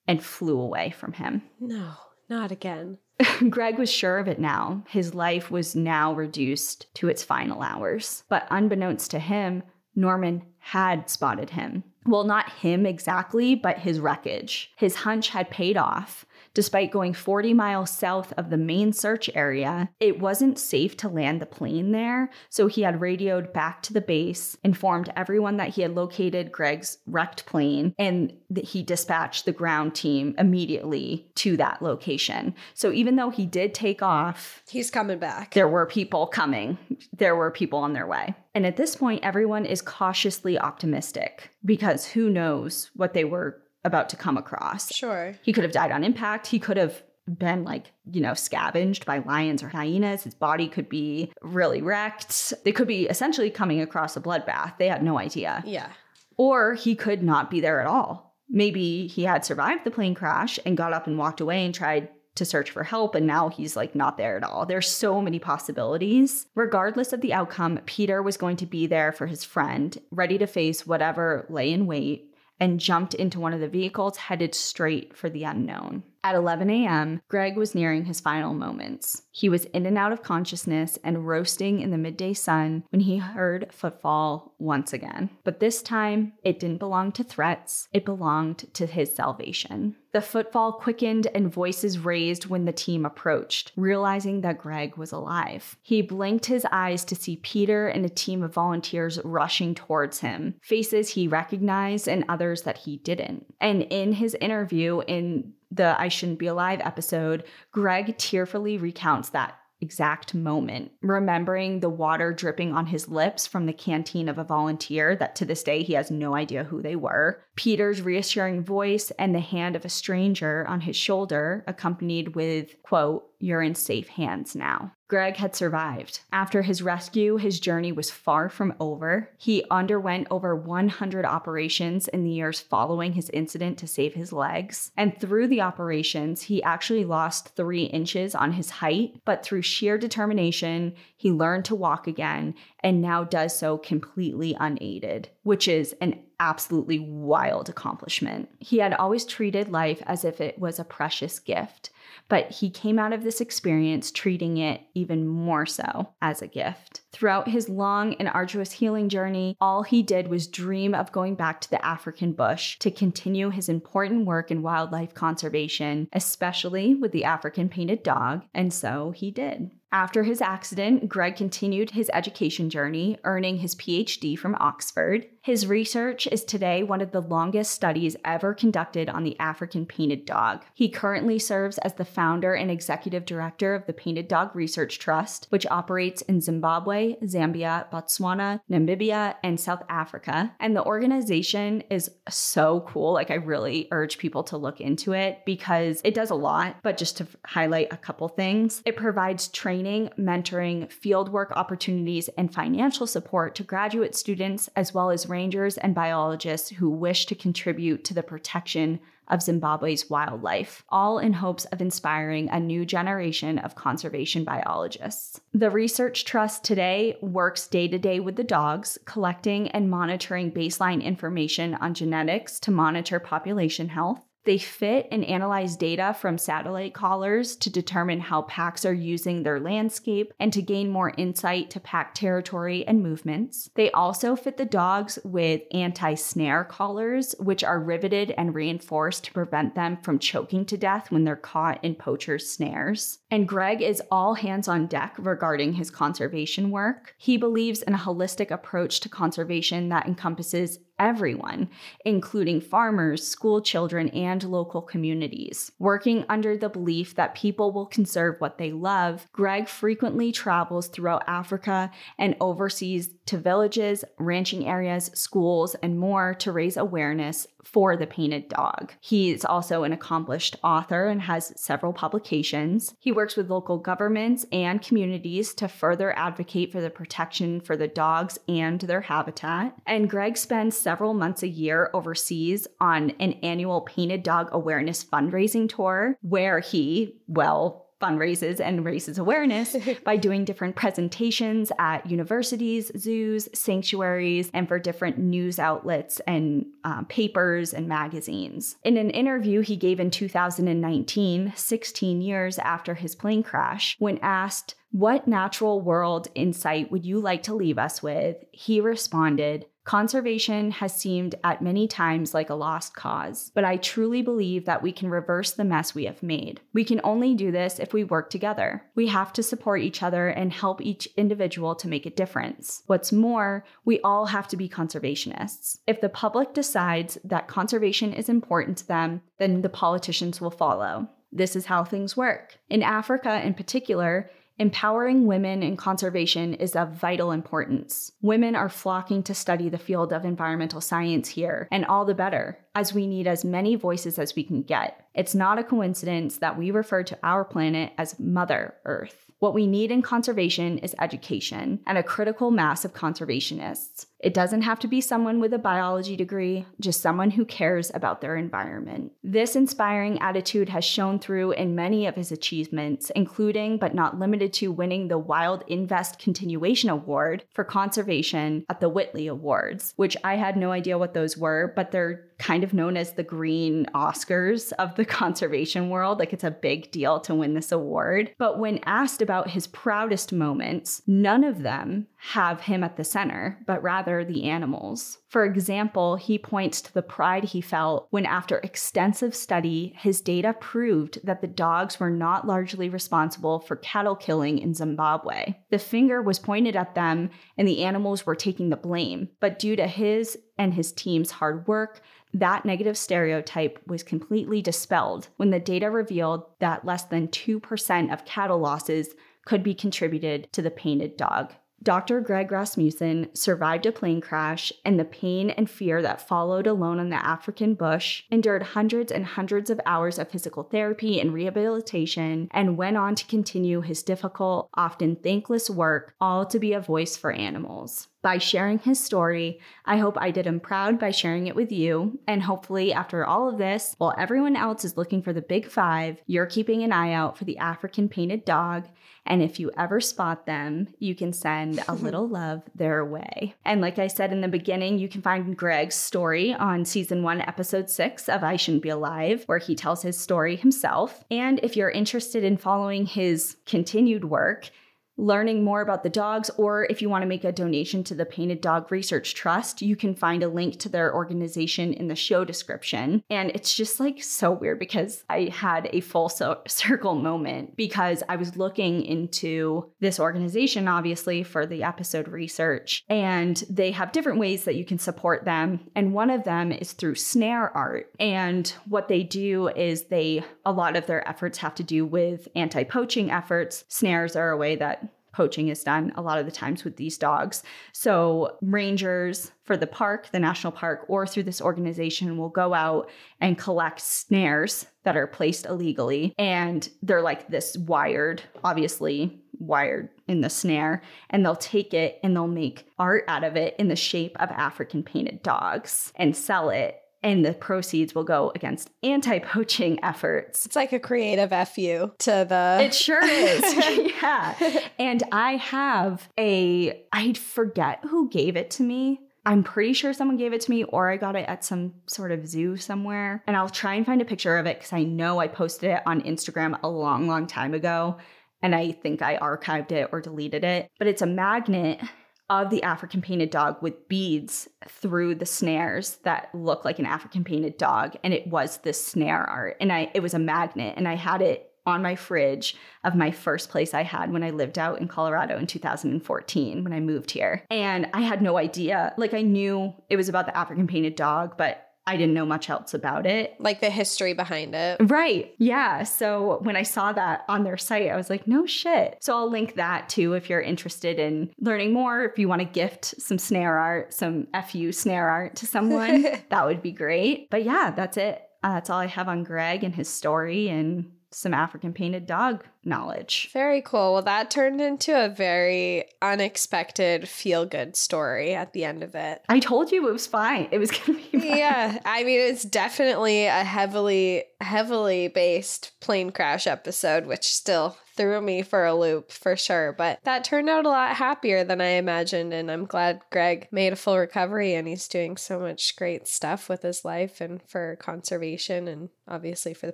and 0.08 0.24
flew 0.24 0.60
away 0.60 0.92
from 0.92 1.14
him. 1.14 1.42
No, 1.60 1.92
not 2.30 2.52
again. 2.52 2.98
Greg 3.50 3.78
was 3.78 3.92
sure 3.92 4.20
of 4.20 4.28
it 4.28 4.40
now. 4.40 4.84
His 4.88 5.14
life 5.14 5.50
was 5.50 5.76
now 5.76 6.14
reduced 6.14 6.94
to 6.96 7.10
its 7.10 7.24
final 7.24 7.62
hours. 7.62 8.24
But 8.30 8.48
unbeknownst 8.50 9.12
to 9.12 9.20
him, 9.20 9.64
Norman 9.96 10.44
had 10.60 11.10
spotted 11.10 11.50
him. 11.52 11.84
Well, 12.06 12.24
not 12.24 12.52
him 12.54 12.86
exactly, 12.86 13.56
but 13.56 13.80
his 13.80 14.00
wreckage. 14.00 14.72
His 14.78 14.96
hunch 14.96 15.30
had 15.30 15.50
paid 15.50 15.76
off. 15.76 16.26
Despite 16.58 16.90
going 16.90 17.14
40 17.14 17.54
miles 17.54 17.92
south 17.92 18.34
of 18.36 18.50
the 18.50 18.58
main 18.58 18.92
search 18.92 19.30
area, 19.36 19.92
it 20.00 20.20
wasn't 20.20 20.58
safe 20.58 20.98
to 20.98 21.08
land 21.08 21.40
the 21.40 21.46
plane 21.46 21.92
there, 21.92 22.32
so 22.50 22.66
he 22.66 22.82
had 22.82 23.00
radioed 23.00 23.54
back 23.54 23.84
to 23.84 23.94
the 23.94 24.02
base, 24.02 24.58
informed 24.64 25.14
everyone 25.16 25.58
that 25.58 25.76
he 25.76 25.84
had 25.84 25.94
located 25.94 26.52
Greg's 26.52 26.98
wrecked 27.06 27.46
plane, 27.46 27.94
and 28.00 28.34
that 28.50 28.64
he 28.64 28.82
dispatched 28.82 29.46
the 29.46 29.52
ground 29.52 29.94
team 29.94 30.34
immediately 30.40 31.28
to 31.36 31.58
that 31.58 31.84
location. 31.84 32.56
So 32.74 32.92
even 32.92 33.18
though 33.18 33.30
he 33.30 33.46
did 33.46 33.76
take 33.76 34.02
off, 34.02 34.64
he's 34.68 34.90
coming 34.90 35.20
back. 35.20 35.54
There 35.54 35.68
were 35.68 35.86
people 35.86 36.26
coming, 36.26 36.80
there 37.16 37.36
were 37.36 37.52
people 37.52 37.78
on 37.78 37.94
their 37.94 38.08
way. 38.08 38.34
And 38.56 38.66
at 38.66 38.78
this 38.78 38.96
point, 38.96 39.24
everyone 39.24 39.68
is 39.68 39.84
cautiously 39.84 40.58
optimistic 40.58 41.52
because 41.64 42.08
who 42.08 42.32
knows 42.32 42.90
what 42.96 43.14
they 43.14 43.26
were 43.26 43.62
about 43.88 44.10
to 44.10 44.16
come 44.16 44.38
across. 44.38 44.94
Sure. 44.94 45.34
He 45.42 45.52
could 45.52 45.64
have 45.64 45.74
died 45.74 45.92
on 45.92 46.04
impact. 46.04 46.48
He 46.48 46.60
could 46.60 46.78
have 46.78 47.02
been 47.28 47.64
like, 47.64 47.92
you 48.12 48.22
know, 48.22 48.34
scavenged 48.34 49.06
by 49.06 49.20
lions 49.20 49.62
or 49.62 49.70
hyenas. 49.70 50.24
His 50.24 50.34
body 50.34 50.68
could 50.68 50.88
be 50.88 51.32
really 51.42 51.82
wrecked. 51.82 52.54
They 52.64 52.72
could 52.72 52.88
be 52.88 53.06
essentially 53.08 53.50
coming 53.50 53.82
across 53.82 54.16
a 54.16 54.22
bloodbath. 54.22 54.78
They 54.78 54.88
had 54.88 55.04
no 55.04 55.20
idea. 55.20 55.64
Yeah. 55.66 55.90
Or 56.38 56.76
he 56.76 56.96
could 56.96 57.24
not 57.24 57.50
be 57.50 57.60
there 57.60 57.82
at 57.82 57.88
all. 57.88 58.36
Maybe 58.50 59.08
he 59.08 59.24
had 59.24 59.44
survived 59.44 59.84
the 59.84 59.92
plane 59.92 60.16
crash 60.16 60.58
and 60.66 60.78
got 60.78 60.94
up 60.94 61.08
and 61.08 61.18
walked 61.18 61.42
away 61.42 61.66
and 61.66 61.74
tried 61.74 62.10
to 62.36 62.46
search 62.46 62.70
for 62.70 62.84
help 62.84 63.16
and 63.16 63.26
now 63.26 63.50
he's 63.50 63.76
like 63.76 63.96
not 63.96 64.18
there 64.18 64.38
at 64.38 64.44
all. 64.44 64.66
There's 64.66 64.88
so 64.88 65.22
many 65.22 65.40
possibilities. 65.40 66.46
Regardless 66.56 67.12
of 67.12 67.22
the 67.22 67.34
outcome, 67.34 67.80
Peter 67.86 68.22
was 68.22 68.38
going 68.38 68.58
to 68.58 68.66
be 68.66 68.86
there 68.86 69.12
for 69.12 69.26
his 69.26 69.44
friend, 69.44 69.98
ready 70.12 70.38
to 70.38 70.46
face 70.46 70.86
whatever 70.86 71.46
lay 71.50 71.72
in 71.72 71.88
wait 71.88 72.36
and 72.60 72.80
jumped 72.80 73.14
into 73.14 73.40
one 73.40 73.54
of 73.54 73.60
the 73.60 73.68
vehicles 73.68 74.18
headed 74.18 74.56
straight 74.56 75.16
for 75.16 75.30
the 75.30 75.44
unknown. 75.44 76.04
At 76.24 76.36
11 76.36 76.70
a.m., 76.70 77.22
Greg 77.30 77.56
was 77.56 77.76
nearing 77.76 78.06
his 78.06 78.20
final 78.20 78.54
moments. 78.54 79.24
He 79.32 79.50
was 79.50 79.66
in 79.66 79.86
and 79.86 79.98
out 79.98 80.12
of 80.12 80.24
consciousness 80.24 80.98
and 81.04 81.28
roasting 81.28 81.80
in 81.80 81.92
the 81.92 81.98
midday 81.98 82.34
sun 82.34 82.84
when 82.90 83.02
he 83.02 83.18
heard 83.18 83.72
footfall 83.72 84.56
once 84.60 84.94
again. 84.94 85.30
But 85.44 85.60
this 85.60 85.82
time, 85.82 86.34
it 86.44 86.60
didn't 86.60 86.80
belong 86.80 87.12
to 87.14 87.24
threats, 87.24 87.88
it 87.94 88.06
belonged 88.06 88.74
to 88.74 88.86
his 88.86 89.16
salvation. 89.16 89.96
The 90.14 90.22
footfall 90.22 90.74
quickened 90.74 91.28
and 91.36 91.54
voices 91.54 92.00
raised 92.00 92.48
when 92.48 92.66
the 92.66 92.72
team 92.72 93.06
approached, 93.06 93.72
realizing 93.76 94.42
that 94.42 94.58
Greg 94.58 94.98
was 94.98 95.12
alive. 95.12 95.78
He 95.84 96.02
blinked 96.02 96.48
his 96.48 96.66
eyes 96.72 97.06
to 97.06 97.16
see 97.16 97.36
Peter 97.36 97.88
and 97.88 98.04
a 98.04 98.10
team 98.10 98.42
of 98.42 98.54
volunteers 98.54 99.20
rushing 99.24 99.76
towards 99.76 100.22
him, 100.22 100.56
faces 100.62 101.10
he 101.10 101.28
recognized 101.28 102.08
and 102.08 102.26
others 102.28 102.64
that 102.64 102.80
he 102.80 102.98
didn't. 102.98 103.54
And 103.62 103.84
in 103.84 104.14
his 104.14 104.36
interview 104.42 105.02
in 105.08 105.54
the 105.72 106.00
I 106.00 106.08
Shouldn't 106.08 106.40
Be 106.40 106.48
Alive 106.48 106.82
episode, 106.84 107.44
Greg 107.72 108.18
tearfully 108.18 108.78
recounts 108.78 109.30
that 109.30 109.58
exact 109.82 110.34
moment, 110.34 110.92
remembering 111.02 111.80
the 111.80 111.90
water 111.90 112.34
dripping 112.34 112.74
on 112.74 112.88
his 112.88 113.08
lips 113.08 113.46
from 113.46 113.66
the 113.66 113.74
canteen 113.74 114.28
of 114.28 114.38
a 114.38 114.44
volunteer 114.44 115.16
that 115.16 115.36
to 115.36 115.46
this 115.46 115.62
day 115.62 115.84
he 115.84 115.94
has 115.94 116.10
no 116.10 116.36
idea 116.36 116.64
who 116.64 116.82
they 116.82 116.96
were, 116.96 117.44
Peter's 117.56 118.02
reassuring 118.02 118.64
voice, 118.64 119.12
and 119.20 119.36
the 119.36 119.40
hand 119.40 119.76
of 119.76 119.86
a 119.86 119.90
stranger 119.90 120.66
on 120.68 120.82
his 120.82 120.96
shoulder, 120.96 121.64
accompanied 121.68 122.36
with, 122.36 122.82
quote, 122.82 123.26
you're 123.40 123.62
in 123.62 123.76
safe 123.76 124.08
hands 124.08 124.56
now. 124.56 124.94
Greg 125.08 125.38
had 125.38 125.56
survived. 125.56 126.20
After 126.34 126.64
his 126.64 126.82
rescue, 126.82 127.38
his 127.38 127.62
journey 127.62 127.94
was 127.94 128.12
far 128.12 128.50
from 128.50 128.74
over. 128.80 129.30
He 129.38 129.64
underwent 129.72 130.28
over 130.30 130.54
100 130.54 131.24
operations 131.24 132.10
in 132.10 132.24
the 132.24 132.32
years 132.32 132.60
following 132.60 133.14
his 133.14 133.30
incident 133.30 133.78
to 133.78 133.88
save 133.88 134.16
his 134.16 134.34
legs. 134.34 134.92
And 134.98 135.18
through 135.18 135.48
the 135.48 135.62
operations, 135.62 136.42
he 136.44 136.62
actually 136.62 137.06
lost 137.06 137.56
three 137.56 137.84
inches 137.84 138.36
on 138.36 138.54
his 138.54 138.70
height, 138.70 139.22
but 139.24 139.46
through 139.46 139.62
sheer 139.62 139.98
determination, 139.98 140.94
he 141.16 141.32
learned 141.32 141.64
to 141.66 141.76
walk 141.76 142.06
again 142.08 142.54
and 142.82 143.02
now 143.02 143.24
does 143.24 143.58
so 143.58 143.78
completely 143.78 144.58
unaided, 144.60 145.30
which 145.44 145.70
is 145.70 145.96
an 146.02 146.22
absolutely 146.40 147.00
wild 147.00 147.70
accomplishment. 147.70 148.50
He 148.60 148.80
had 148.80 148.94
always 148.94 149.26
treated 149.26 149.70
life 149.70 150.04
as 150.06 150.26
if 150.26 150.42
it 150.42 150.60
was 150.60 150.80
a 150.80 150.84
precious 150.84 151.40
gift 151.40 151.92
but 152.30 152.52
he 152.52 152.70
came 152.70 153.00
out 153.00 153.14
of 153.14 153.24
this 153.24 153.42
experience 153.42 154.12
treating 154.12 154.58
it 154.58 154.82
even 154.94 155.28
more 155.28 155.66
so 155.66 156.10
as 156.22 156.42
a 156.42 156.48
gift. 156.48 157.02
Throughout 157.18 157.48
his 157.48 157.68
long 157.68 158.14
and 158.20 158.30
arduous 158.30 158.74
healing 158.74 159.10
journey, 159.10 159.58
all 159.60 159.82
he 159.82 160.04
did 160.04 160.28
was 160.28 160.46
dream 160.46 160.94
of 160.94 161.12
going 161.12 161.34
back 161.34 161.60
to 161.62 161.70
the 161.72 161.84
African 161.84 162.32
bush 162.32 162.78
to 162.78 162.92
continue 162.92 163.50
his 163.50 163.70
important 163.70 164.28
work 164.28 164.52
in 164.52 164.62
wildlife 164.62 165.16
conservation, 165.16 166.10
especially 166.14 166.94
with 166.94 167.14
the 167.14 167.24
African 167.24 167.70
painted 167.70 168.04
dog, 168.04 168.44
and 168.54 168.72
so 168.72 169.10
he 169.10 169.32
did. 169.32 169.72
After 169.92 170.24
his 170.24 170.42
accident, 170.42 171.08
Greg 171.08 171.38
continued 171.38 171.92
his 171.92 172.12
education 172.14 172.70
journey, 172.70 173.18
earning 173.24 173.58
his 173.58 173.74
PhD 173.74 174.38
from 174.38 174.58
Oxford. 174.60 175.28
His 175.42 175.66
research 175.66 176.28
is 176.28 176.44
today 176.44 176.84
one 176.84 177.00
of 177.00 177.12
the 177.12 177.22
longest 177.22 177.72
studies 177.72 178.18
ever 178.26 178.54
conducted 178.54 179.08
on 179.08 179.24
the 179.24 179.40
African 179.40 179.86
painted 179.86 180.26
dog. 180.26 180.66
He 180.74 180.90
currently 180.90 181.40
serves 181.40 181.78
as 181.78 181.94
the 181.94 182.04
founder 182.04 182.54
and 182.54 182.70
executive 182.70 183.24
director 183.24 183.74
of 183.74 183.86
the 183.86 183.94
Painted 183.94 184.28
Dog 184.28 184.54
Research 184.54 185.00
Trust, 185.00 185.48
which 185.52 185.66
operates 185.68 186.22
in 186.24 186.42
Zimbabwe, 186.42 187.07
Zambia, 187.24 187.90
Botswana, 187.92 188.60
Namibia, 188.70 189.36
and 189.44 189.60
South 189.60 189.84
Africa. 189.90 190.54
And 190.60 190.76
the 190.76 190.84
organization 190.84 191.84
is 191.90 192.12
so 192.30 192.82
cool. 192.88 193.14
Like, 193.14 193.32
I 193.32 193.36
really 193.36 193.88
urge 193.92 194.18
people 194.18 194.44
to 194.46 194.58
look 194.58 194.82
into 194.82 195.14
it 195.14 195.44
because 195.46 196.02
it 196.04 196.14
does 196.14 196.30
a 196.30 196.36
lot. 196.36 196.78
But 196.84 196.98
just 196.98 197.18
to 197.18 197.28
highlight 197.46 197.92
a 197.92 197.98
couple 197.98 198.28
things, 198.28 198.82
it 198.86 198.96
provides 198.96 199.48
training, 199.48 200.10
mentoring, 200.20 200.90
fieldwork 200.92 201.52
opportunities, 201.52 202.28
and 202.38 202.54
financial 202.54 203.08
support 203.08 203.56
to 203.56 203.64
graduate 203.64 204.16
students 204.16 204.70
as 204.76 204.94
well 204.94 205.10
as 205.10 205.30
rangers 205.30 205.78
and 205.78 205.96
biologists 205.96 206.70
who 206.70 206.90
wish 206.90 207.26
to 207.28 207.36
contribute 207.36 208.04
to 208.06 208.14
the 208.14 208.24
protection 208.24 209.00
of 209.30 209.42
Zimbabwe's 209.42 210.10
wildlife, 210.10 210.84
all 210.90 211.20
in 211.20 211.34
hopes 211.34 211.66
of 211.66 211.82
inspiring 211.82 212.50
a 212.50 212.60
new 212.60 212.86
generation 212.86 213.60
of 213.60 213.76
conservation 213.76 214.44
biologists. 214.44 215.40
The 215.54 215.70
Research 215.70 216.26
Trust 216.26 216.64
today 216.64 217.18
works 217.22 217.68
day 217.68 217.88
to 217.88 217.98
day 217.98 218.20
with 218.20 218.36
the 218.36 218.44
dogs, 218.44 218.98
collecting 219.06 219.68
and 219.70 219.90
monitoring 219.90 220.52
baseline 220.52 221.04
information 221.04 221.76
on 221.76 221.94
genetics 221.94 222.60
to 222.62 222.72
monitor 222.72 223.20
population 223.20 223.90
health, 223.90 224.27
they 224.48 224.58
fit 224.58 225.10
and 225.12 225.26
analyze 225.26 225.76
data 225.76 226.16
from 226.20 226.38
satellite 226.38 226.94
collars 226.94 227.56
to 227.58 227.70
determine 227.70 228.22
how 228.22 228.44
packs 228.44 228.86
are 228.86 228.94
using 228.94 229.44
their 229.44 229.60
landscape 229.60 230.34
and 230.40 230.54
to 230.54 230.62
gain 230.62 230.90
more 230.90 231.14
insight 231.18 231.70
to 231.70 231.82
pack 231.82 232.16
territory 232.16 232.88
and 232.88 233.04
movements. 233.04 233.70
They 233.76 233.92
also 233.92 234.38
fit 234.38 234.56
the 234.56 234.64
dogs 234.64 235.20
with 235.26 235.62
anti 235.74 236.16
snare 236.16 236.64
collars, 236.64 237.36
which 237.40 237.62
are 237.62 237.80
riveted 237.80 238.32
and 238.38 238.56
reinforced 238.56 239.26
to 239.26 239.34
prevent 239.34 239.76
them 239.76 239.98
from 240.02 240.18
choking 240.18 240.66
to 240.68 240.78
death 240.78 241.12
when 241.12 241.26
they're 241.26 241.36
caught 241.36 241.84
in 241.84 241.96
poachers' 241.96 242.50
snares. 242.50 243.20
And 243.30 243.50
Greg 243.50 243.82
is 243.82 244.02
all 244.10 244.36
hands 244.36 244.70
on 244.70 244.88
deck 244.88 245.16
regarding 245.18 245.74
his 245.74 245.92
conservation 245.92 246.72
work. 246.72 247.14
He 247.18 247.36
believes 247.36 247.82
in 247.82 247.94
a 247.94 247.98
holistic 247.98 248.50
approach 248.50 249.02
to 249.02 249.10
conservation 249.10 249.90
that 249.90 250.08
encompasses 250.08 250.80
everyone, 251.00 251.70
including 252.06 252.62
farmers, 252.62 253.28
school 253.28 253.62
children, 253.62 254.10
and 254.10 254.44
local 254.44 254.82
communities. 254.82 255.72
Working 255.80 256.26
under 256.30 256.58
the 256.58 256.70
belief 256.70 257.16
that 257.16 257.36
people 257.36 257.72
will 257.72 257.86
conserve 257.86 258.40
what 258.40 258.58
they 258.58 258.72
love, 258.72 259.28
Greg 259.32 259.68
frequently 259.68 260.32
travels 260.32 260.88
throughout 260.88 261.24
Africa 261.28 261.92
and 262.18 262.36
overseas 262.40 263.10
to 263.28 263.38
villages, 263.38 264.04
ranching 264.18 264.68
areas, 264.68 265.12
schools, 265.14 265.76
and 265.76 266.00
more 266.00 266.34
to 266.36 266.52
raise 266.52 266.78
awareness 266.78 267.48
for 267.72 267.98
the 267.98 268.08
painted 268.08 268.48
dog. 268.48 268.94
He 269.02 269.32
is 269.32 269.44
also 269.44 269.84
an 269.84 269.94
accomplished 269.94 270.56
author 270.64 271.08
and 271.08 271.22
has 271.22 271.54
several 271.60 271.94
publications. 271.94 272.96
He 273.00 273.12
works 273.12 273.36
with 273.36 273.50
local 273.50 273.78
governments 273.78 274.46
and 274.52 274.82
communities 274.82 275.54
to 275.56 275.68
further 275.68 276.18
advocate 276.18 276.72
for 276.72 276.82
the 276.82 276.90
protection 276.90 277.60
for 277.60 277.76
the 277.76 277.88
dogs 277.88 278.40
and 278.48 278.80
their 278.82 279.02
habitat. 279.02 279.76
And 279.86 280.10
Greg 280.10 280.38
spends 280.38 280.78
several 280.78 281.14
months 281.14 281.44
a 281.44 281.48
year 281.48 281.90
overseas 281.94 282.68
on 282.80 283.12
an 283.20 283.34
annual 283.44 283.82
painted 283.82 284.24
dog 284.24 284.50
awareness 284.52 285.04
fundraising 285.04 285.68
tour 285.68 286.18
where 286.22 286.60
he, 286.60 287.20
well, 287.28 287.87
fundraises 288.02 288.60
and 288.60 288.86
raises 288.86 289.18
awareness 289.18 289.76
by 290.04 290.18
doing 290.18 290.46
different 290.46 290.76
presentations 290.76 291.72
at 291.80 292.10
universities, 292.10 292.92
zoos, 292.98 293.50
sanctuaries, 293.54 294.50
and 294.54 294.68
for 294.68 294.80
different 294.80 295.18
news 295.18 295.60
outlets 295.60 296.20
and 296.28 296.66
uh, 296.84 297.04
papers 297.04 297.74
and 297.74 297.88
magazines. 297.88 298.76
In 298.84 298.98
an 298.98 299.10
interview 299.10 299.62
he 299.62 299.76
gave 299.76 300.00
in 300.00 300.12
2019, 300.12 301.54
16 301.56 302.22
years 302.22 302.60
after 302.60 302.94
his 302.94 303.16
plane 303.16 303.44
crash, 303.44 303.96
when 304.00 304.20
asked, 304.22 304.76
What 304.92 305.28
natural 305.28 305.82
world 305.82 306.28
insight 306.36 306.92
would 306.92 307.06
you 307.06 307.20
like 307.20 307.44
to 307.44 307.56
leave 307.56 307.78
us 307.78 308.04
with? 308.04 308.38
he 308.52 308.82
responded, 308.82 309.66
Conservation 309.88 310.72
has 310.72 310.94
seemed 310.94 311.36
at 311.46 311.62
many 311.62 311.88
times 311.88 312.34
like 312.34 312.50
a 312.50 312.56
lost 312.56 312.94
cause, 312.94 313.54
but 313.56 313.64
I 313.64 313.78
truly 313.78 314.22
believe 314.22 314.66
that 314.66 314.84
we 314.84 314.92
can 314.92 315.10
reverse 315.10 315.52
the 315.52 315.64
mess 315.64 315.96
we 315.96 316.04
have 316.04 316.22
made. 316.22 316.60
We 316.74 316.84
can 316.84 317.00
only 317.06 317.34
do 317.34 317.54
this 317.54 317.80
if 317.80 317.94
we 317.94 318.04
work 318.04 318.30
together. 318.30 318.84
We 318.96 319.08
have 319.08 319.32
to 319.32 319.42
support 319.42 319.80
each 319.80 320.04
other 320.04 320.28
and 320.28 320.52
help 320.52 320.82
each 320.82 321.08
individual 321.16 321.74
to 321.76 321.88
make 321.88 322.06
a 322.06 322.10
difference. 322.10 322.84
What's 322.88 323.14
more, 323.14 323.64
we 323.86 324.02
all 324.02 324.26
have 324.26 324.50
to 324.50 324.58
be 324.58 324.68
conservationists. 324.68 325.78
If 325.88 326.02
the 326.02 326.10
public 326.10 326.54
decides 326.54 327.18
that 327.24 327.48
conservation 327.48 328.12
is 328.12 328.28
important 328.28 328.80
to 328.80 328.88
them, 328.90 329.22
then 329.38 329.62
the 329.62 329.70
politicians 329.70 330.42
will 330.42 330.52
follow. 330.52 331.08
This 331.32 331.56
is 331.56 331.66
how 331.66 331.86
things 331.86 332.18
work. 332.18 332.58
In 332.70 332.84
Africa, 332.84 333.42
in 333.46 333.54
particular, 333.54 334.30
Empowering 334.60 335.28
women 335.28 335.62
in 335.62 335.78
conservation 335.78 336.56
is 336.56 336.76
of 336.76 336.94
vital 336.94 337.32
importance. 337.32 338.12
Women 338.24 338.56
are 338.56 338.70
flocking 338.70 339.22
to 339.24 339.36
study 339.36 339.70
the 339.70 339.78
field 339.78 340.12
of 340.12 340.26
environmental 340.26 340.82
science 340.82 341.30
here, 341.30 341.68
and 341.70 341.86
all 341.86 342.06
the 342.06 342.16
better, 342.16 342.58
as 342.74 342.92
we 342.92 343.06
need 343.06 343.28
as 343.28 343.46
many 343.46 343.76
voices 343.76 344.18
as 344.18 344.36
we 344.36 344.44
can 344.44 344.64
get. 344.64 345.06
It's 345.14 345.36
not 345.36 345.60
a 345.60 345.64
coincidence 345.64 346.38
that 346.38 346.58
we 346.58 346.72
refer 346.72 347.04
to 347.04 347.20
our 347.22 347.46
planet 347.46 347.94
as 348.00 348.20
Mother 348.20 348.74
Earth. 348.84 349.27
What 349.40 349.54
we 349.54 349.68
need 349.68 349.92
in 349.92 350.02
conservation 350.02 350.80
is 350.80 350.96
education 351.00 351.80
and 351.86 351.98
a 351.98 352.04
critical 352.04 352.50
mass 352.50 352.84
of 352.84 352.94
conservationists. 352.94 354.08
It 354.20 354.34
doesn't 354.34 354.64
have 354.64 354.80
to 354.80 354.88
be 354.88 355.00
someone 355.00 355.40
with 355.40 355.54
a 355.54 355.60
biology 355.60 356.16
degree, 356.16 356.66
just 356.80 357.02
someone 357.02 357.30
who 357.30 357.46
cares 357.46 357.92
about 357.94 358.20
their 358.20 358.36
environment. 358.36 359.12
This 359.24 359.56
inspiring 359.56 360.20
attitude 360.20 360.70
has 360.70 360.84
shown 360.84 361.20
through 361.20 361.52
in 361.52 361.76
many 361.76 362.08
of 362.08 362.16
his 362.16 362.32
achievements, 362.32 363.12
including 363.12 363.78
but 363.78 363.94
not 363.94 364.18
limited 364.18 364.54
to 364.54 364.72
winning 364.72 365.08
the 365.08 365.20
Wild 365.20 365.64
Invest 365.68 366.18
Continuation 366.18 366.90
Award 366.90 367.44
for 367.54 367.64
Conservation 367.64 368.66
at 368.70 368.80
the 368.80 368.90
Whitley 368.90 369.28
Awards, 369.28 369.94
which 369.98 370.18
I 370.24 370.36
had 370.36 370.58
no 370.58 370.72
idea 370.72 370.98
what 370.98 371.14
those 371.14 371.38
were, 371.38 371.74
but 371.76 371.92
they're 371.92 372.28
kind 372.40 372.64
of 372.64 372.74
known 372.74 372.98
as 372.98 373.14
the 373.14 373.24
green 373.24 373.86
Oscars 373.94 374.72
of 374.74 374.96
the 374.96 375.06
conservation 375.18 375.90
world. 375.90 376.20
Like 376.20 376.34
it's 376.34 376.44
a 376.44 376.52
big 376.52 376.92
deal 376.92 377.20
to 377.22 377.36
win 377.36 377.54
this 377.54 377.72
award. 377.72 378.32
But 378.38 378.60
when 378.60 378.80
asked 378.86 379.22
about 379.28 379.50
his 379.50 379.68
proudest 379.68 380.32
moments, 380.32 381.02
none 381.06 381.44
of 381.44 381.62
them 381.62 382.08
have 382.16 382.62
him 382.62 382.82
at 382.82 382.96
the 382.96 383.04
center, 383.04 383.60
but 383.68 383.84
rather 383.84 384.24
the 384.24 384.46
animals. 384.46 385.18
For 385.28 385.44
example, 385.44 386.16
he 386.16 386.40
points 386.40 386.82
to 386.82 386.94
the 386.94 387.02
pride 387.02 387.44
he 387.44 387.60
felt 387.60 388.08
when, 388.10 388.26
after 388.26 388.60
extensive 388.60 389.36
study, 389.36 389.94
his 389.98 390.22
data 390.22 390.54
proved 390.54 391.20
that 391.26 391.42
the 391.42 391.48
dogs 391.48 392.00
were 392.00 392.10
not 392.10 392.48
largely 392.48 392.88
responsible 392.88 393.60
for 393.60 393.76
cattle 393.76 394.16
killing 394.16 394.60
in 394.60 394.74
Zimbabwe. 394.74 395.56
The 395.70 395.80
finger 395.80 396.22
was 396.22 396.40
pointed 396.40 396.78
at 396.78 396.96
them, 396.96 397.30
and 397.58 397.68
the 397.68 397.84
animals 397.84 398.26
were 398.26 398.36
taking 398.36 398.70
the 398.70 398.78
blame. 398.78 399.28
But 399.42 399.60
due 399.60 399.76
to 399.76 399.88
his 399.88 400.38
and 400.58 400.74
his 400.74 400.92
team's 400.94 401.32
hard 401.32 401.68
work, 401.68 402.02
that 402.34 402.66
negative 402.66 402.98
stereotype 402.98 403.80
was 403.88 404.04
completely 404.04 404.62
dispelled 404.62 405.30
when 405.38 405.50
the 405.50 405.60
data 405.60 405.90
revealed 405.90 406.46
that 406.60 406.86
less 406.86 407.04
than 407.04 407.28
2% 407.30 408.14
of 408.14 408.26
cattle 408.26 408.60
losses 408.60 409.16
could 409.46 409.64
be 409.64 409.74
contributed 409.74 410.52
to 410.52 410.62
the 410.62 410.72
painted 410.72 411.18
dog. 411.18 411.54
Dr. 411.84 412.22
Greg 412.22 412.52
Rasmussen 412.52 413.30
survived 413.34 413.86
a 413.86 413.92
plane 413.92 414.20
crash, 414.20 414.74
and 414.84 415.00
the 415.00 415.06
pain 415.06 415.52
and 415.52 415.70
fear 415.70 416.02
that 416.02 416.28
followed 416.28 416.66
alone 416.66 417.00
in 417.00 417.10
the 417.10 417.24
African 417.24 417.76
bush, 417.76 418.24
endured 418.32 418.64
hundreds 418.64 419.12
and 419.12 419.26
hundreds 419.26 419.70
of 419.70 419.80
hours 419.86 420.18
of 420.18 420.30
physical 420.30 420.64
therapy 420.64 421.20
and 421.20 421.34
rehabilitation, 421.34 422.50
and 422.52 422.78
went 422.78 422.98
on 422.98 423.14
to 423.16 423.26
continue 423.28 423.82
his 423.82 424.02
difficult, 424.02 424.70
often 424.74 425.16
thankless 425.18 425.70
work, 425.70 426.16
all 426.20 426.46
to 426.48 426.60
be 426.60 426.74
a 426.74 426.82
voice 426.82 427.16
for 427.16 427.32
animals. 427.32 428.08
By 428.22 428.40
sharing 428.40 428.80
his 428.80 429.00
story, 429.00 429.60
I 429.86 429.98
hope 429.98 430.18
I 430.18 430.32
did 430.32 430.48
him 430.48 430.60
proud 430.60 431.00
by 431.00 431.12
sharing 431.12 431.48
it 431.48 431.56
with 431.56 431.72
you. 431.72 432.20
And 432.28 432.44
hopefully, 432.44 432.92
after 432.92 433.26
all 433.26 433.48
of 433.48 433.58
this, 433.58 433.96
while 433.98 434.14
everyone 434.18 434.56
else 434.56 434.84
is 434.84 434.98
looking 434.98 435.22
for 435.22 435.34
the 435.34 435.42
big 435.42 435.70
five, 435.70 436.22
you're 436.26 436.46
keeping 436.46 436.84
an 436.84 436.92
eye 436.92 437.14
out 437.14 437.38
for 437.38 437.46
the 437.46 437.58
African 437.60 438.10
painted 438.10 438.44
dog 438.44 438.88
and 439.28 439.44
if 439.44 439.60
you 439.60 439.70
ever 439.78 440.00
spot 440.00 440.46
them, 440.46 440.88
you 441.00 441.14
can 441.14 441.34
send 441.34 441.84
a 441.88 441.94
little 441.94 442.28
love 442.28 442.64
their 442.74 443.06
way. 443.06 443.54
And 443.66 443.82
like 443.82 444.00
I 444.00 444.08
said 444.08 444.32
in 444.32 444.42
the 444.42 444.48
beginning, 444.48 444.98
you 444.98 445.10
can 445.10 445.22
find 445.22 445.56
Greg's 445.56 445.96
story 445.96 446.54
on 446.54 446.86
season 446.86 447.22
one, 447.22 447.42
episode 447.42 447.90
six 447.90 448.30
of 448.30 448.44
I 448.44 448.56
Shouldn't 448.56 448.84
Be 448.84 448.90
Alive, 448.90 449.44
where 449.46 449.60
he 449.60 449.76
tells 449.76 450.02
his 450.02 450.18
story 450.18 450.56
himself. 450.56 451.24
And 451.30 451.60
if 451.62 451.76
you're 451.76 451.90
interested 451.90 452.44
in 452.44 452.58
following 452.58 453.06
his 453.06 453.58
continued 453.66 454.26
work, 454.26 454.70
learning 455.18 455.64
more 455.64 455.82
about 455.82 456.04
the 456.04 456.10
dogs, 456.10 456.50
or 456.58 456.86
if 456.86 457.02
you 457.02 457.10
want 457.10 457.24
to 457.24 457.28
make 457.28 457.44
a 457.44 457.52
donation 457.52 458.04
to 458.06 458.16
the 458.16 458.26
Painted 458.26 458.62
Dog 458.62 458.92
Research 458.92 459.34
Trust, 459.34 459.82
you 459.82 459.96
can 459.96 460.16
find 460.16 460.44
a 460.44 460.48
link 460.48 460.80
to 460.80 460.90
their 460.90 461.14
organization 461.14 461.94
in 461.94 462.08
the 462.08 462.16
show 462.16 462.46
description. 462.46 463.24
And 463.30 463.52
it's 463.52 463.74
just 463.74 464.00
like 464.00 464.22
so 464.22 464.52
weird 464.52 464.80
because 464.80 465.24
I 465.30 465.50
had 465.52 465.90
a 465.92 466.02
full 466.02 466.30
so- 466.30 466.62
circle 466.68 467.16
moment 467.16 467.76
because 467.76 468.24
I 468.30 468.36
was 468.36 468.58
looking 468.58 469.04
into 469.04 469.92
this 470.00 470.20
organization, 470.20 470.88
obviously, 470.88 471.44
for 471.44 471.66
the 471.66 471.84
episode 471.84 472.28
research, 472.28 473.04
and 473.10 473.64
they 473.70 473.92
have 473.92 474.12
different 474.12 474.40
ways 474.40 474.66
that 474.66 474.76
you 474.76 474.86
can 474.86 475.00
support 475.00 475.46
them. 475.46 475.80
And 475.96 476.14
one 476.14 476.30
of 476.30 476.44
them 476.44 476.72
is 476.72 476.92
through 476.92 477.16
snare 477.16 477.76
art. 477.76 478.12
And 478.20 478.72
what 478.88 479.08
they 479.08 479.24
do 479.24 479.70
is 479.70 480.06
they, 480.06 480.44
a 480.66 480.72
lot 480.72 480.96
of 480.96 481.08
their 481.08 481.28
efforts 481.28 481.58
have 481.60 481.76
to 481.76 481.84
do 481.84 482.06
with 482.06 482.48
anti 482.56 482.84
poaching 482.84 483.32
efforts. 483.32 483.84
Snares 483.88 484.36
are 484.36 484.52
a 484.52 484.58
way 484.58 484.76
that 484.76 485.07
poaching 485.38 485.68
is 485.68 485.84
done 485.84 486.12
a 486.16 486.22
lot 486.22 486.40
of 486.40 486.48
the 486.48 486.52
times 486.52 486.84
with 486.84 486.98
these 486.98 487.16
dogs. 487.16 487.62
So, 487.92 488.58
rangers 488.64 489.52
for 489.66 489.78
the 489.78 489.86
park, 489.86 490.30
the 490.32 490.40
national 490.40 490.74
park, 490.74 491.06
or 491.08 491.28
through 491.28 491.44
this 491.44 491.62
organization 491.62 492.38
will 492.40 492.50
go 492.50 492.74
out 492.74 493.12
and 493.40 493.56
collect 493.56 494.02
snares 494.02 494.88
that 495.04 495.16
are 495.16 495.28
placed 495.28 495.68
illegally. 495.68 496.34
And 496.40 496.90
they're 497.04 497.22
like 497.22 497.50
this 497.50 497.78
wired, 497.78 498.42
obviously 498.64 499.40
wired 499.60 500.10
in 500.28 500.42
the 500.42 500.50
snare, 500.50 501.04
and 501.30 501.46
they'll 501.46 501.56
take 501.56 501.94
it 501.94 502.20
and 502.24 502.36
they'll 502.36 502.48
make 502.48 502.88
art 502.98 503.24
out 503.28 503.44
of 503.44 503.56
it 503.56 503.76
in 503.78 503.90
the 503.90 503.96
shape 503.96 504.36
of 504.40 504.50
African 504.50 505.04
painted 505.04 505.44
dogs 505.44 506.12
and 506.16 506.36
sell 506.36 506.72
it 506.72 507.00
and 507.24 507.46
the 507.46 507.54
proceeds 507.54 508.14
will 508.14 508.24
go 508.24 508.52
against 508.56 508.90
anti-poaching 509.04 510.00
efforts. 510.04 510.66
It's 510.66 510.76
like 510.76 510.94
a 510.94 511.00
creative 511.00 511.50
fu 511.70 512.12
to 512.20 512.46
the 512.48 512.78
It 512.82 512.94
sure 512.94 513.24
is. 513.24 513.62
yeah. 514.22 514.82
And 515.00 515.24
I 515.32 515.58
have 515.58 516.30
a 516.40 517.04
I 517.12 517.34
forget 517.34 518.00
who 518.04 518.30
gave 518.30 518.56
it 518.56 518.72
to 518.72 518.84
me. 518.84 519.22
I'm 519.46 519.64
pretty 519.64 519.94
sure 519.94 520.12
someone 520.12 520.36
gave 520.36 520.52
it 520.52 520.62
to 520.62 520.70
me 520.70 520.84
or 520.84 521.10
I 521.10 521.16
got 521.16 521.38
it 521.38 521.48
at 521.48 521.64
some 521.64 521.94
sort 522.06 522.34
of 522.34 522.46
zoo 522.46 522.76
somewhere. 522.76 523.44
And 523.48 523.56
I'll 523.56 523.70
try 523.70 523.94
and 523.94 524.06
find 524.06 524.22
a 524.22 524.26
picture 524.26 524.58
of 524.58 524.66
it 524.66 524.82
cuz 524.82 524.92
I 524.92 525.04
know 525.04 525.40
I 525.40 525.48
posted 525.48 525.92
it 525.92 526.02
on 526.06 526.22
Instagram 526.22 526.78
a 526.84 526.90
long 526.90 527.28
long 527.28 527.48
time 527.48 527.74
ago 527.74 528.18
and 528.62 528.76
I 528.76 528.92
think 528.92 529.22
I 529.22 529.38
archived 529.38 529.92
it 529.92 530.10
or 530.12 530.22
deleted 530.22 530.64
it. 530.64 530.90
But 530.98 531.08
it's 531.08 531.22
a 531.22 531.28
magnet 531.28 532.02
of 532.50 532.70
the 532.70 532.84
African 532.84 533.22
painted 533.22 533.50
dog 533.50 533.82
with 533.82 534.08
beads 534.08 534.70
through 534.88 535.36
the 535.36 535.46
snares 535.46 536.18
that 536.24 536.50
look 536.54 536.86
like 536.86 537.00
an 537.00 537.06
African 537.06 537.44
painted 537.44 537.78
dog. 537.78 538.16
And 538.24 538.34
it 538.34 538.48
was 538.48 538.78
this 538.78 539.04
snare 539.04 539.44
art. 539.44 539.78
And 539.80 539.92
I 539.92 540.12
it 540.14 540.22
was 540.22 540.34
a 540.34 540.40
magnet 540.40 540.96
and 540.98 541.08
I 541.08 541.16
had 541.16 541.42
it 541.42 541.72
on 541.86 542.02
my 542.02 542.16
fridge 542.16 542.76
of 543.06 543.16
my 543.16 543.32
first 543.32 543.70
place 543.70 543.94
I 543.94 544.04
had 544.04 544.32
when 544.32 544.44
I 544.44 544.50
lived 544.50 544.78
out 544.78 545.00
in 545.00 545.08
Colorado 545.08 545.58
in 545.58 545.66
2014 545.66 546.84
when 546.84 546.94
I 546.94 547.00
moved 547.00 547.32
here. 547.32 547.64
And 547.72 548.10
I 548.14 548.22
had 548.22 548.42
no 548.42 548.58
idea. 548.58 549.14
Like 549.18 549.34
I 549.34 549.42
knew 549.42 549.94
it 550.10 550.18
was 550.18 550.28
about 550.28 550.46
the 550.46 550.58
African 550.58 550.86
painted 550.86 551.16
dog, 551.16 551.56
but 551.58 551.87
I 552.08 552.16
didn't 552.16 552.34
know 552.34 552.46
much 552.46 552.70
else 552.70 552.94
about 552.94 553.26
it. 553.26 553.56
Like 553.60 553.82
the 553.82 553.90
history 553.90 554.34
behind 554.34 554.74
it. 554.74 554.98
Right. 555.02 555.54
Yeah. 555.58 556.04
So 556.04 556.60
when 556.62 556.78
I 556.78 556.84
saw 556.84 557.12
that 557.12 557.44
on 557.50 557.66
their 557.66 557.76
site, 557.76 558.10
I 558.10 558.16
was 558.16 558.30
like, 558.30 558.48
no 558.48 558.66
shit. 558.66 559.18
So 559.22 559.36
I'll 559.36 559.52
link 559.52 559.76
that 559.76 560.08
too 560.08 560.34
if 560.34 560.50
you're 560.50 560.62
interested 560.62 561.20
in 561.20 561.52
learning 561.60 561.92
more. 561.92 562.24
If 562.24 562.40
you 562.40 562.48
want 562.48 562.62
to 562.62 562.66
gift 562.66 563.22
some 563.22 563.38
snare 563.38 563.78
art, 563.78 564.14
some 564.14 564.48
FU 564.70 564.94
snare 564.94 565.28
art 565.28 565.58
to 565.58 565.68
someone, 565.68 566.26
that 566.50 566.66
would 566.66 566.82
be 566.82 566.94
great. 566.94 567.50
But 567.50 567.66
yeah, 567.66 567.92
that's 567.92 568.16
it. 568.16 568.42
Uh, 568.64 568.76
that's 568.76 568.90
all 568.90 569.00
I 569.00 569.08
have 569.08 569.28
on 569.28 569.44
Greg 569.44 569.84
and 569.84 569.94
his 569.94 570.10
story 570.10 570.70
and 570.70 571.12
some 571.38 571.54
African 571.54 571.94
painted 571.94 572.26
dog 572.26 572.66
knowledge. 572.84 573.52
Very 573.54 573.80
cool. 573.82 574.14
Well, 574.14 574.24
that 574.24 574.50
turned 574.50 574.82
into 574.82 575.14
a 575.14 575.30
very 575.30 576.06
unexpected 576.20 577.30
feel 577.30 577.64
good 577.64 577.96
story 577.96 578.56
at 578.56 578.74
the 578.74 578.84
end 578.84 579.04
of 579.04 579.14
it. 579.14 579.44
I 579.48 579.60
told 579.60 579.92
you 579.92 580.08
it 580.08 580.14
was 580.14 580.26
fine. 580.26 580.68
It 580.72 580.80
was 580.80 580.90
going 580.90 581.20
to 581.20 581.32
be 581.32 581.40
fine. 581.40 581.58
Yeah. 581.58 582.00
I 582.06 582.24
mean, 582.24 582.40
it's 582.40 582.64
definitely 582.64 583.46
a 583.46 583.64
heavily, 583.64 584.46
heavily 584.62 585.28
based 585.28 585.92
plane 586.00 586.32
crash 586.32 586.68
episode, 586.68 587.26
which 587.26 587.54
still 587.54 587.98
threw 588.18 588.42
me 588.42 588.64
for 588.64 588.86
a 588.86 588.96
loop 588.96 589.32
for 589.32 589.56
sure. 589.56 589.94
But 589.96 590.20
that 590.24 590.44
turned 590.44 590.70
out 590.70 590.86
a 590.86 590.90
lot 590.90 591.16
happier 591.16 591.64
than 591.64 591.80
I 591.80 591.90
imagined. 591.90 592.54
And 592.54 592.70
I'm 592.70 592.86
glad 592.86 593.22
Greg 593.32 593.68
made 593.72 593.94
a 593.94 593.96
full 593.96 594.18
recovery 594.18 594.74
and 594.74 594.88
he's 594.88 595.08
doing 595.08 595.38
so 595.38 595.60
much 595.60 595.96
great 595.96 596.28
stuff 596.28 596.68
with 596.68 596.82
his 596.82 597.06
life 597.06 597.40
and 597.40 597.62
for 597.62 597.96
conservation 597.98 598.88
and 598.88 599.10
obviously 599.28 599.74
for 599.74 599.86
the 599.86 599.94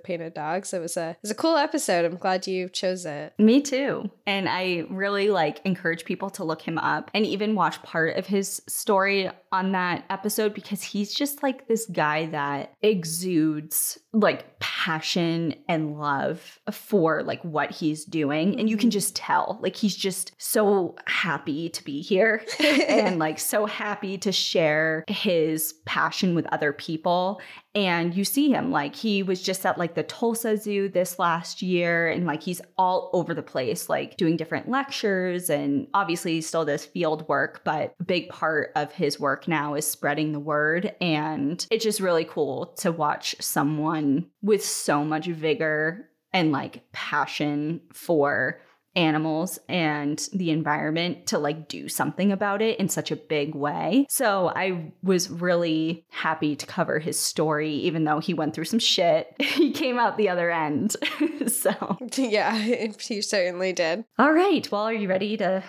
painted 0.00 0.34
dogs. 0.34 0.72
It 0.72 0.80
was 0.80 0.96
a 0.96 1.10
it 1.10 1.18
was 1.22 1.30
a 1.30 1.36
cool 1.36 1.56
episode. 1.56 2.04
I'm 2.04 2.16
glad 2.16 2.46
you 2.46 2.68
chose 2.68 3.04
it. 3.04 3.34
Me 3.38 3.60
too. 3.60 4.10
And 4.26 4.48
I 4.48 4.86
really 4.88 5.28
like 5.28 5.60
encourage 5.64 6.04
people 6.04 6.30
to 6.30 6.44
look 6.44 6.62
him 6.62 6.78
up 6.78 7.10
and 7.12 7.26
even 7.26 7.54
watch 7.54 7.82
part 7.82 8.16
of 8.16 8.26
his 8.26 8.62
story 8.66 9.30
on 9.52 9.72
that 9.72 10.04
episode 10.08 10.54
because 10.54 10.82
he's 10.82 11.12
just 11.12 11.42
like 11.42 11.68
this 11.68 11.86
guy 11.86 12.26
that 12.26 12.72
exudes 12.82 13.98
like 14.14 14.58
passion 14.60 15.54
and 15.68 15.98
love 15.98 16.60
for 16.70 17.22
like 17.24 17.42
what 17.42 17.72
he's 17.72 18.04
doing 18.04 18.58
and 18.60 18.70
you 18.70 18.76
can 18.76 18.88
mm-hmm. 18.88 18.92
just 18.92 19.16
tell 19.16 19.58
like 19.60 19.74
he's 19.74 19.96
just 19.96 20.32
so 20.38 20.94
happy 21.06 21.68
to 21.68 21.82
be 21.82 22.00
here 22.00 22.44
and 22.60 23.18
like 23.18 23.40
so 23.40 23.66
happy 23.66 24.16
to 24.16 24.30
share 24.30 25.04
his 25.08 25.74
passion 25.84 26.34
with 26.34 26.46
other 26.52 26.72
people 26.72 27.40
and 27.74 28.14
you 28.14 28.24
see 28.24 28.50
him 28.50 28.70
like 28.70 28.94
he 28.94 29.22
was 29.22 29.42
just 29.42 29.66
at 29.66 29.78
like 29.78 29.94
the 29.94 30.02
Tulsa 30.02 30.56
Zoo 30.56 30.88
this 30.88 31.18
last 31.18 31.60
year 31.60 32.08
and 32.08 32.26
like 32.26 32.42
he's 32.42 32.60
all 32.78 33.10
over 33.12 33.34
the 33.34 33.42
place 33.42 33.88
like 33.88 34.16
doing 34.16 34.36
different 34.36 34.68
lectures 34.68 35.50
and 35.50 35.88
obviously 35.94 36.34
he 36.34 36.40
still 36.40 36.64
does 36.64 36.84
field 36.84 37.28
work 37.28 37.62
but 37.64 37.94
a 37.98 38.04
big 38.04 38.28
part 38.28 38.70
of 38.76 38.92
his 38.92 39.18
work 39.18 39.48
now 39.48 39.74
is 39.74 39.86
spreading 39.86 40.32
the 40.32 40.40
word 40.40 40.94
and 41.00 41.66
it's 41.70 41.84
just 41.84 42.00
really 42.00 42.24
cool 42.24 42.66
to 42.78 42.92
watch 42.92 43.34
someone 43.40 44.26
with 44.42 44.64
so 44.64 45.04
much 45.04 45.26
vigor 45.26 46.08
and 46.32 46.52
like 46.52 46.82
passion 46.92 47.80
for 47.92 48.60
animals 48.96 49.58
and 49.68 50.28
the 50.32 50.50
environment 50.50 51.26
to 51.28 51.38
like 51.38 51.68
do 51.68 51.88
something 51.88 52.32
about 52.32 52.62
it 52.62 52.78
in 52.78 52.88
such 52.88 53.10
a 53.10 53.16
big 53.16 53.54
way. 53.54 54.06
So 54.08 54.52
I 54.54 54.92
was 55.02 55.30
really 55.30 56.06
happy 56.10 56.56
to 56.56 56.66
cover 56.66 56.98
his 56.98 57.18
story, 57.18 57.72
even 57.72 58.04
though 58.04 58.20
he 58.20 58.34
went 58.34 58.54
through 58.54 58.64
some 58.64 58.78
shit. 58.78 59.34
he 59.40 59.72
came 59.72 59.98
out 59.98 60.16
the 60.16 60.28
other 60.28 60.50
end. 60.50 60.96
so, 61.46 61.98
yeah, 62.16 62.56
he 62.56 63.22
certainly 63.22 63.72
did. 63.72 64.04
All 64.18 64.32
right. 64.32 64.70
Well, 64.70 64.82
are 64.82 64.94
you 64.94 65.08
ready 65.08 65.36
to 65.38 65.62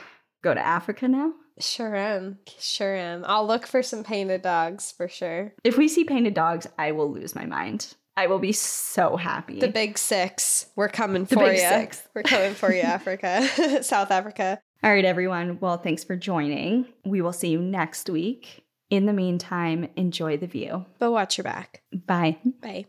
go 0.44 0.54
to 0.54 0.66
Africa 0.66 1.08
now? 1.08 1.34
Sure 1.60 1.96
am. 1.96 2.40
Sure 2.60 2.96
am. 2.96 3.24
I'll 3.26 3.48
look 3.48 3.66
for 3.66 3.82
some 3.82 4.04
painted 4.04 4.42
dogs 4.42 4.92
for 4.92 5.08
sure. 5.08 5.54
If 5.64 5.78
we 5.78 5.88
see 5.88 6.04
painted 6.04 6.34
dogs, 6.34 6.68
I 6.78 6.92
will 6.92 7.12
lose 7.12 7.34
my 7.34 7.46
mind. 7.46 7.96
I 8.18 8.28
will 8.28 8.40
be 8.40 8.54
so 8.54 9.18
happy. 9.18 9.60
The 9.60 9.68
big 9.68 9.98
six. 9.98 10.68
We're 10.76 10.88
coming 10.90 11.26
for 11.26 11.52
you. 11.52 11.58
Six. 11.60 12.04
We're 12.14 12.24
coming 12.24 12.54
for 12.54 12.74
you, 12.74 12.82
Africa, 12.82 13.48
South 13.84 14.12
Africa. 14.12 14.60
All 14.84 14.92
right, 14.92 15.06
everyone. 15.06 15.58
Well, 15.60 15.78
thanks 15.78 16.04
for 16.04 16.16
joining. 16.16 16.86
We 17.04 17.22
will 17.22 17.34
see 17.34 17.50
you 17.50 17.62
next 17.62 18.10
week. 18.10 18.64
In 18.90 19.06
the 19.08 19.14
meantime, 19.14 19.90
enjoy 19.96 20.38
the 20.38 20.48
view. 20.48 20.86
But 21.00 21.12
watch 21.12 21.38
your 21.38 21.44
back. 21.44 21.82
Bye. 21.92 22.38
Bye. 22.62 22.86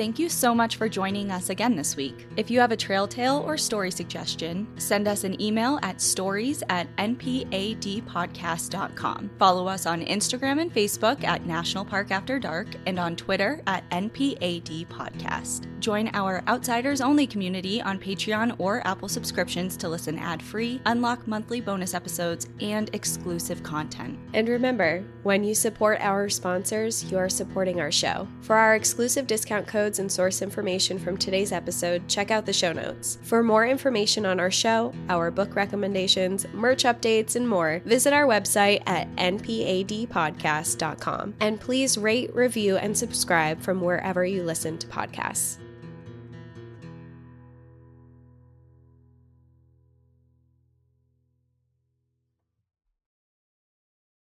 Thank 0.00 0.18
you 0.18 0.30
so 0.30 0.54
much 0.54 0.76
for 0.76 0.88
joining 0.88 1.30
us 1.30 1.50
again 1.50 1.76
this 1.76 1.94
week. 1.94 2.26
If 2.38 2.50
you 2.50 2.58
have 2.58 2.72
a 2.72 2.76
trail 2.76 3.06
tale 3.06 3.44
or 3.46 3.58
story 3.58 3.90
suggestion, 3.90 4.66
send 4.78 5.06
us 5.06 5.24
an 5.24 5.38
email 5.42 5.78
at 5.82 6.00
stories 6.00 6.62
at 6.70 6.88
npadpodcast.com. 6.96 9.30
Follow 9.38 9.68
us 9.68 9.84
on 9.84 10.00
Instagram 10.06 10.62
and 10.62 10.72
Facebook 10.72 11.22
at 11.22 11.44
National 11.44 11.84
Park 11.84 12.12
After 12.12 12.38
Dark 12.38 12.68
and 12.86 12.98
on 12.98 13.14
Twitter 13.14 13.60
at 13.66 13.86
NPAD 13.90 14.86
Podcast. 14.86 15.66
Join 15.80 16.08
our 16.14 16.42
Outsiders 16.48 17.02
Only 17.02 17.26
community 17.26 17.82
on 17.82 17.98
Patreon 17.98 18.54
or 18.58 18.80
Apple 18.86 19.08
subscriptions 19.08 19.76
to 19.76 19.90
listen 19.90 20.18
ad 20.18 20.42
free, 20.42 20.80
unlock 20.86 21.28
monthly 21.28 21.60
bonus 21.60 21.92
episodes, 21.92 22.48
and 22.62 22.88
exclusive 22.94 23.62
content. 23.62 24.18
And 24.32 24.48
remember, 24.48 25.04
when 25.24 25.44
you 25.44 25.54
support 25.54 25.98
our 26.00 26.30
sponsors, 26.30 27.04
you 27.04 27.18
are 27.18 27.28
supporting 27.28 27.82
our 27.82 27.92
show. 27.92 28.26
For 28.40 28.56
our 28.56 28.76
exclusive 28.76 29.26
discount 29.26 29.66
code, 29.66 29.89
and 29.98 30.12
source 30.12 30.42
information 30.42 30.98
from 30.98 31.16
today's 31.16 31.52
episode, 31.52 32.06
check 32.08 32.30
out 32.30 32.44
the 32.46 32.52
show 32.52 32.72
notes. 32.72 33.18
For 33.22 33.42
more 33.42 33.66
information 33.66 34.26
on 34.26 34.38
our 34.38 34.50
show, 34.50 34.92
our 35.08 35.30
book 35.30 35.56
recommendations, 35.56 36.46
merch 36.52 36.84
updates, 36.84 37.36
and 37.36 37.48
more, 37.48 37.80
visit 37.84 38.12
our 38.12 38.26
website 38.26 38.82
at 38.86 39.08
npadpodcast.com. 39.16 41.34
And 41.40 41.60
please 41.60 41.98
rate, 41.98 42.34
review, 42.34 42.76
and 42.76 42.96
subscribe 42.96 43.60
from 43.60 43.80
wherever 43.80 44.24
you 44.24 44.42
listen 44.42 44.78
to 44.78 44.86
podcasts. 44.86 45.58